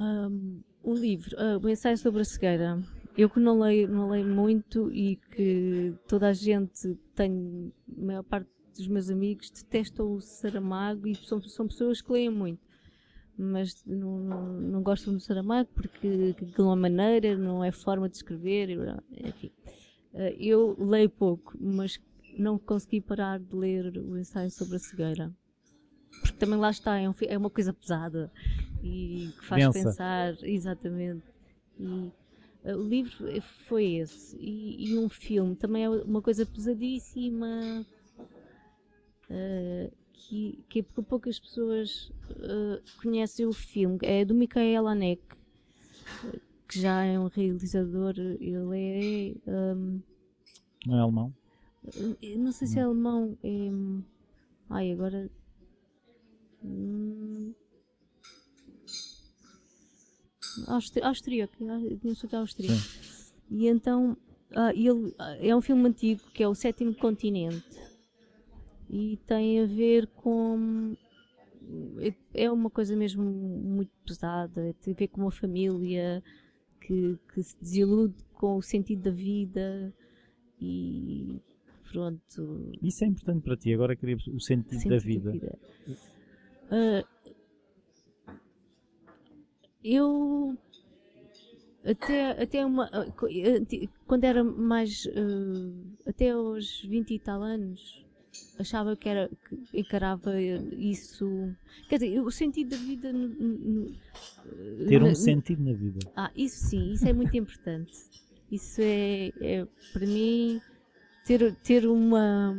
Um, 0.00 0.62
livro, 0.94 1.36
uh, 1.36 1.62
o 1.62 1.68
ensaio 1.68 1.98
sobre 1.98 2.22
a 2.22 2.24
cegueira. 2.24 2.82
Eu 3.16 3.28
que 3.28 3.38
não 3.38 3.60
leio, 3.60 3.86
não 3.86 4.08
leio 4.08 4.26
muito 4.26 4.90
e 4.90 5.16
que 5.16 5.94
toda 6.08 6.28
a 6.28 6.32
gente 6.32 6.96
tem, 7.14 7.70
a 7.96 8.00
maior 8.00 8.22
parte 8.22 8.48
dos 8.74 8.88
meus 8.88 9.10
amigos 9.10 9.50
detestam 9.50 10.14
o 10.14 10.20
Saramago 10.20 11.06
e 11.06 11.14
são, 11.14 11.40
são 11.42 11.68
pessoas 11.68 12.00
que 12.00 12.10
leem 12.10 12.30
muito. 12.30 12.60
Mas 13.36 13.84
não, 13.84 14.18
não, 14.18 14.52
não 14.60 14.82
gostam 14.82 15.12
do 15.12 15.20
Saramago 15.20 15.68
porque 15.74 16.34
aquilo 16.40 16.72
é 16.72 16.76
maneira, 16.76 17.36
não 17.36 17.62
é 17.62 17.70
forma 17.70 18.08
de 18.08 18.16
escrever, 18.16 18.70
enfim. 19.12 19.52
Uh, 20.14 20.34
eu 20.38 20.74
leio 20.78 21.10
pouco, 21.10 21.54
mas 21.60 22.00
não 22.38 22.58
consegui 22.58 23.02
parar 23.02 23.38
de 23.38 23.54
ler 23.54 23.98
o 23.98 24.16
ensaio 24.16 24.50
sobre 24.50 24.76
a 24.76 24.78
cegueira. 24.78 25.32
Porque 26.20 26.36
também 26.38 26.58
lá 26.58 26.70
está, 26.70 26.98
é, 26.98 27.08
um, 27.08 27.14
é 27.22 27.38
uma 27.38 27.50
coisa 27.50 27.72
pesada 27.72 28.30
e 28.82 29.32
que 29.38 29.44
faz 29.46 29.64
Pensa. 29.64 29.88
pensar, 29.88 30.36
exatamente. 30.42 31.24
E 31.78 31.84
uh, 32.64 32.76
o 32.76 32.88
livro 32.88 33.42
foi 33.66 33.94
esse. 33.94 34.36
E, 34.36 34.90
e, 34.90 34.98
um 34.98 35.08
filme 35.08 35.56
também 35.56 35.84
é 35.84 35.88
uma 35.90 36.20
coisa 36.20 36.44
pesadíssima. 36.44 37.84
Uh, 39.30 39.90
que, 40.12 40.64
que 40.68 40.82
poucas 40.82 41.38
pessoas 41.38 42.12
uh, 42.30 42.80
conhecem 43.00 43.46
o 43.46 43.52
filme. 43.52 43.98
É 44.02 44.24
do 44.24 44.34
Michael 44.34 44.86
Haneke, 44.86 45.36
que 46.68 46.80
já 46.80 47.04
é 47.04 47.18
um 47.18 47.28
realizador. 47.28 48.14
Ele 48.18 49.34
é. 49.46 49.50
Um, 49.50 50.00
não 50.86 50.98
é 50.98 51.00
alemão? 51.00 51.34
Não 52.36 52.52
sei 52.52 52.68
se 52.68 52.78
é 52.78 52.82
alemão. 52.82 53.36
É, 53.42 53.70
ai, 54.70 54.92
agora. 54.92 55.30
Hum, 56.64 57.54
austríaco, 61.02 61.54
penso 62.00 62.28
que 62.28 62.34
é 62.34 62.38
austríaco. 62.38 62.82
E 63.50 63.68
então, 63.68 64.16
uh, 64.52 64.70
ele, 64.74 65.14
é 65.40 65.54
um 65.54 65.60
filme 65.60 65.88
antigo 65.88 66.20
que 66.32 66.42
é 66.42 66.48
o 66.48 66.54
Sétimo 66.54 66.94
Continente 66.94 67.64
e 68.88 69.18
tem 69.26 69.60
a 69.60 69.66
ver 69.66 70.06
com. 70.08 70.96
É, 71.98 72.44
é 72.44 72.50
uma 72.50 72.68
coisa 72.68 72.94
mesmo 72.94 73.24
muito 73.24 73.90
pesada, 74.06 74.74
tem 74.82 74.92
a 74.92 74.96
ver 74.96 75.08
com 75.08 75.22
uma 75.22 75.30
família 75.30 76.22
que, 76.80 77.18
que 77.32 77.42
se 77.42 77.56
desilude 77.58 78.14
com 78.34 78.56
o 78.56 78.62
sentido 78.62 79.02
da 79.02 79.10
vida 79.10 79.92
e 80.60 81.40
pronto. 81.90 82.70
Isso 82.82 83.04
é 83.04 83.06
importante 83.06 83.42
para 83.42 83.56
ti, 83.56 83.72
agora 83.72 83.96
queria 83.96 84.16
o 84.16 84.40
sentido, 84.40 84.80
sentido 84.80 84.90
da 84.90 84.98
vida. 84.98 85.24
Da 85.24 85.32
vida. 85.32 85.58
Uh, 86.70 87.06
eu 89.82 90.56
até, 91.84 92.42
até 92.42 92.64
uma 92.64 92.90
quando 94.06 94.24
era 94.24 94.42
mais 94.42 95.04
uh, 95.06 96.08
até 96.08 96.30
aos 96.30 96.82
20 96.82 97.10
e 97.14 97.18
tal 97.18 97.42
anos 97.42 98.04
achava 98.58 98.96
que 98.96 99.08
era 99.08 99.28
que 99.28 99.80
encarava 99.80 100.40
isso 100.40 101.54
quer 101.88 101.98
dizer 101.98 102.20
o 102.20 102.30
sentido 102.30 102.70
da 102.70 102.76
vida 102.76 103.12
no, 103.12 103.28
no, 103.28 103.86
ter 104.88 105.02
um 105.02 105.08
no, 105.08 105.14
sentido 105.14 105.62
na 105.62 105.72
vida. 105.72 105.98
Ah 106.16 106.30
isso 106.34 106.68
sim 106.68 106.92
isso 106.92 107.06
é 107.06 107.12
muito 107.12 107.36
importante. 107.36 107.92
Isso 108.50 108.80
é, 108.80 109.32
é 109.40 109.66
para 109.92 110.06
mim 110.06 110.60
ter 111.26 111.54
ter 111.56 111.86
uma 111.86 112.56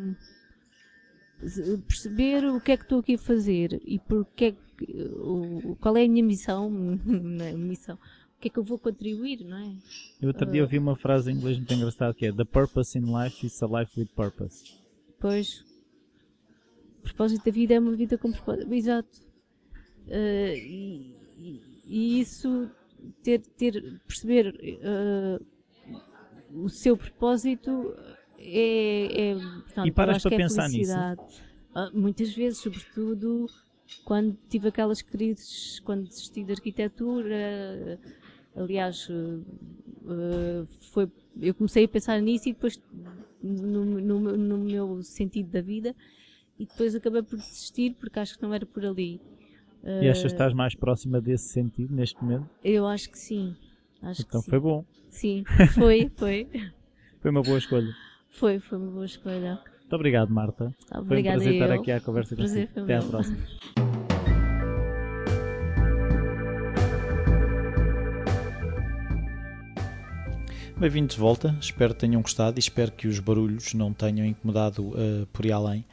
perceber 1.88 2.46
o 2.46 2.60
que 2.60 2.72
é 2.72 2.78
que 2.78 2.84
estou 2.84 3.00
aqui 3.00 3.16
a 3.16 3.18
fazer 3.18 3.82
e 3.86 4.00
porque 4.00 4.46
é 4.46 4.52
que, 4.52 4.94
o, 5.18 5.76
qual 5.80 5.96
é 5.98 6.06
a 6.06 6.08
minha 6.08 6.24
missão, 6.24 6.70
missão, 7.58 7.96
o 7.96 8.42
que 8.42 8.48
é 8.48 8.52
que 8.52 8.60
eu 8.60 8.64
vou 8.64 8.78
contribuir, 8.78 9.44
não 9.44 9.58
é? 9.58 9.76
Eu 10.22 10.30
outro 10.30 10.50
dia 10.50 10.62
ouvi 10.62 10.78
uma 10.78 10.96
frase 10.96 11.32
em 11.32 11.36
inglês 11.36 11.58
muito 11.58 11.74
engraçada 11.74 12.14
que 12.14 12.26
é 12.26 12.32
The 12.32 12.46
purpose 12.46 12.98
in 12.98 13.06
life 13.06 13.46
is 13.46 13.62
a 13.62 13.68
life 13.68 14.00
with 14.00 14.08
purpose. 14.16 14.64
Pois, 15.20 15.64
o 17.00 17.04
propósito 17.04 17.46
da 17.46 17.52
vida 17.52 17.74
é 17.74 17.80
uma 17.80 17.96
vida 17.96 18.18
com 18.18 18.32
propósito, 18.32 18.74
exato. 18.74 19.26
Uh, 20.08 20.56
e, 20.56 21.16
e, 21.88 22.20
isso, 22.20 22.70
ter, 23.24 23.40
ter 23.40 24.00
perceber 24.08 24.50
uh, 24.50 25.46
o 26.54 26.70
seu 26.70 26.96
propósito 26.96 27.96
é, 28.38 29.32
é 29.32 29.36
portanto, 29.36 29.88
e 29.88 29.92
paras 29.92 30.24
para 30.24 30.36
é 30.36 30.38
pensar 30.38 30.70
nisso? 30.70 30.94
Uh, 30.94 32.00
muitas 32.00 32.34
vezes, 32.34 32.60
sobretudo 32.60 33.48
quando 34.04 34.38
tive 34.50 34.70
aquelas 34.70 35.02
crises, 35.02 35.80
quando 35.80 36.08
desisti 36.08 36.44
de 36.44 36.54
arquitetura, 36.54 38.00
aliás, 38.56 39.10
uh, 39.10 40.66
foi, 40.92 41.10
eu 41.42 41.54
comecei 41.54 41.86
a 41.86 41.88
pensar 41.88 42.22
nisso 42.22 42.50
e 42.50 42.54
depois 42.54 42.82
no, 43.42 43.86
no, 43.86 44.38
no, 44.38 44.58
meu 44.58 45.04
sentido 45.04 45.52
da 45.52 45.62
vida 45.62 45.96
e 46.58 46.66
depois 46.66 46.96
acabei 46.96 47.22
por 47.22 47.38
desistir 47.38 47.96
porque 48.00 48.20
acho 48.20 48.38
que 48.38 48.44
não 48.44 48.54
era 48.54 48.66
por 48.66 48.86
ali. 48.86 49.20
E 49.84 50.10
achas 50.10 50.24
que 50.24 50.28
estás 50.28 50.54
mais 50.54 50.74
próxima 50.74 51.22
desse 51.22 51.50
sentido 51.50 51.94
neste 51.94 52.22
momento? 52.24 52.50
Eu 52.64 52.88
acho 52.88 53.10
que 53.10 53.20
sim. 53.20 53.56
Acho 54.02 54.24
então 54.24 54.42
que 54.42 54.50
foi 54.50 54.60
bom. 54.60 54.84
Sim, 55.10 55.44
foi, 55.76 56.12
foi. 56.16 56.48
foi 57.22 57.32
uma 57.32 57.44
boa 57.44 57.58
escolha. 57.58 57.94
Foi, 58.36 58.60
foi 58.60 58.78
uma 58.78 58.92
boa 58.92 59.06
escolha. 59.06 59.62
Muito 59.80 59.96
obrigado, 59.96 60.30
Marta. 60.30 60.76
Obrigada 60.94 61.08
foi 61.08 61.20
um 61.20 61.24
prazer 61.24 61.48
eu. 61.48 61.64
estar 61.64 61.72
aqui 61.74 61.92
à 61.92 62.02
conversa 62.02 62.36
prazer 62.36 62.68
contigo. 62.68 62.84
Até 62.84 62.96
à 62.98 63.02
próxima. 63.02 63.38
Bem-vindos 70.78 71.16
de 71.16 71.22
volta, 71.22 71.56
espero 71.62 71.94
que 71.94 72.02
tenham 72.02 72.22
gostado 72.22 72.58
e 72.58 72.60
espero 72.60 72.92
que 72.92 73.08
os 73.08 73.20
barulhos 73.20 73.74
não 73.74 73.94
tenham 73.94 74.26
incomodado 74.26 74.84
uh, 74.90 75.26
por 75.32 75.46
aí 75.46 75.52
além. 75.54 75.86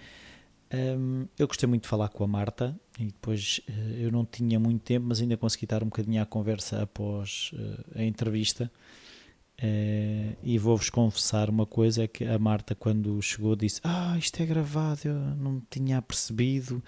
Um, 0.75 1.29
eu 1.39 1.47
gostei 1.47 1.69
muito 1.69 1.83
de 1.83 1.89
falar 1.89 2.09
com 2.09 2.25
a 2.25 2.27
Marta 2.27 2.77
e 2.99 3.05
depois 3.05 3.61
uh, 3.69 3.73
eu 4.01 4.11
não 4.11 4.25
tinha 4.25 4.59
muito 4.59 4.83
tempo, 4.83 5.07
mas 5.09 5.21
ainda 5.21 5.37
consegui 5.37 5.67
estar 5.67 5.85
um 5.85 5.87
bocadinho 5.87 6.21
à 6.21 6.27
conversa 6.27 6.83
após 6.83 7.53
uh, 7.55 8.01
a 8.01 8.03
entrevista. 8.03 8.69
Uh, 9.63 10.37
e 10.43 10.59
vou-vos 10.59 10.91
confessar 10.91 11.49
uma 11.49 11.65
coisa: 11.65 12.03
é 12.03 12.09
que 12.09 12.25
a 12.25 12.39
Marta, 12.39 12.75
quando 12.75 13.21
chegou, 13.23 13.55
disse: 13.55 13.81
Ah, 13.85 14.17
isto 14.19 14.43
é 14.43 14.47
gravado, 14.47 15.01
eu 15.05 15.15
não 15.15 15.63
tinha 15.71 16.03
percebido. 16.03 16.83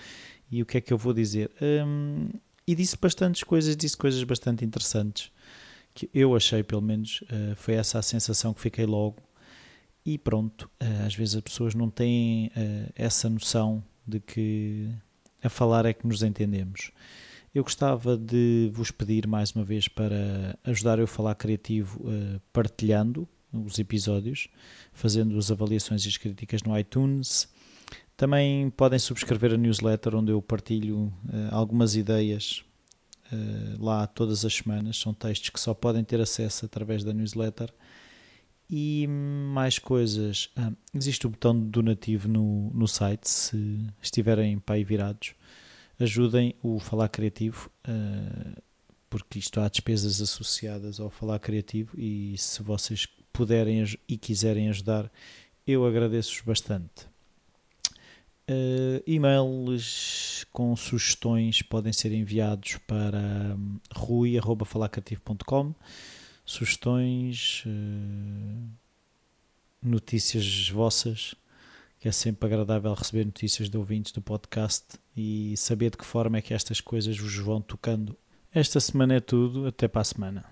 E 0.50 0.60
o 0.60 0.66
que 0.66 0.78
é 0.78 0.80
que 0.80 0.92
eu 0.92 0.98
vou 0.98 1.12
dizer? 1.12 1.50
Um, 1.62 2.28
e 2.66 2.74
disse 2.74 2.96
bastantes 2.96 3.44
coisas, 3.44 3.76
disse 3.76 3.96
coisas 3.96 4.22
bastante 4.24 4.64
interessantes 4.64 5.30
que 5.94 6.10
eu 6.12 6.34
achei, 6.34 6.62
pelo 6.62 6.82
menos, 6.82 7.22
foi 7.56 7.74
essa 7.74 8.00
a 8.00 8.02
sensação 8.02 8.52
que 8.52 8.60
fiquei 8.60 8.84
logo 8.84 9.22
e 10.04 10.18
pronto, 10.18 10.68
eh, 10.80 11.04
às 11.06 11.14
vezes 11.14 11.36
as 11.36 11.40
pessoas 11.40 11.74
não 11.74 11.88
têm 11.88 12.50
essa 12.96 13.28
noção 13.30 13.82
de 14.06 14.18
que 14.18 14.90
a 15.42 15.48
falar 15.48 15.86
é 15.86 15.92
que 15.92 16.06
nos 16.06 16.22
entendemos. 16.22 16.90
Eu 17.54 17.62
gostava 17.62 18.16
de 18.16 18.68
vos 18.72 18.90
pedir 18.90 19.28
mais 19.28 19.52
uma 19.52 19.64
vez 19.64 19.86
para 19.86 20.58
ajudar 20.64 20.98
eu 20.98 21.04
a 21.04 21.06
falar 21.06 21.36
criativo 21.36 22.02
eh, 22.10 22.40
partilhando 22.52 23.28
os 23.52 23.78
episódios, 23.78 24.48
fazendo 24.92 25.38
as 25.38 25.52
avaliações 25.52 26.04
e 26.04 26.08
as 26.08 26.16
críticas 26.16 26.64
no 26.64 26.76
iTunes. 26.76 27.48
Também 28.16 28.70
podem 28.70 28.98
subscrever 28.98 29.52
a 29.52 29.56
newsletter 29.56 30.16
onde 30.16 30.32
eu 30.32 30.42
partilho 30.42 31.12
algumas 31.52 31.94
ideias 31.94 32.64
lá 33.78 34.06
todas 34.06 34.44
as 34.44 34.54
semanas. 34.54 34.96
São 34.96 35.14
textos 35.14 35.50
que 35.50 35.60
só 35.60 35.74
podem 35.74 36.02
ter 36.02 36.20
acesso 36.20 36.66
através 36.66 37.04
da 37.04 37.12
newsletter 37.12 37.72
e 38.68 39.06
mais 39.08 39.78
coisas. 39.78 40.50
Ah, 40.56 40.72
existe 40.94 41.26
o 41.26 41.30
botão 41.30 41.58
donativo 41.58 42.28
no, 42.28 42.70
no 42.70 42.88
site, 42.88 43.28
se 43.28 43.86
estiverem 44.02 44.58
para 44.58 44.74
aí 44.76 44.84
virados. 44.84 45.34
Ajudem 45.98 46.54
o 46.62 46.78
Falar 46.78 47.08
Criativo, 47.08 47.70
uh, 47.88 48.62
porque 49.08 49.38
isto 49.38 49.60
há 49.60 49.68
despesas 49.68 50.20
associadas 50.20 50.98
ao 50.98 51.10
Falar 51.10 51.38
Criativo 51.38 51.98
e 51.98 52.36
se 52.36 52.62
vocês 52.62 53.06
puderem 53.32 53.84
e 54.08 54.16
quiserem 54.16 54.68
ajudar, 54.68 55.10
eu 55.66 55.86
agradeço-vos 55.86 56.42
bastante. 56.42 57.06
Uh, 58.48 59.02
e-mails 59.06 60.44
com 60.52 60.74
sugestões 60.76 61.62
podem 61.62 61.92
ser 61.92 62.12
enviados 62.12 62.76
para 62.86 63.18
um, 63.56 63.78
rui.falarcreativo.com 63.94 65.74
sugestões, 66.44 67.64
eh, 67.66 68.68
notícias 69.82 70.68
vossas, 70.68 71.34
que 72.04 72.08
é 72.08 72.12
sempre 72.12 72.44
agradável 72.44 72.92
receber 72.92 73.24
notícias 73.24 73.70
de 73.70 73.78
ouvintes 73.78 74.12
do 74.12 74.20
podcast 74.20 74.84
e 75.16 75.56
saber 75.56 75.88
de 75.88 75.96
que 75.96 76.04
forma 76.04 76.36
é 76.36 76.42
que 76.42 76.52
estas 76.52 76.78
coisas 76.78 77.18
vos 77.18 77.34
vão 77.38 77.62
tocando. 77.62 78.14
Esta 78.52 78.78
semana 78.78 79.14
é 79.14 79.20
tudo, 79.20 79.66
até 79.66 79.88
para 79.88 80.02
a 80.02 80.04
semana. 80.04 80.44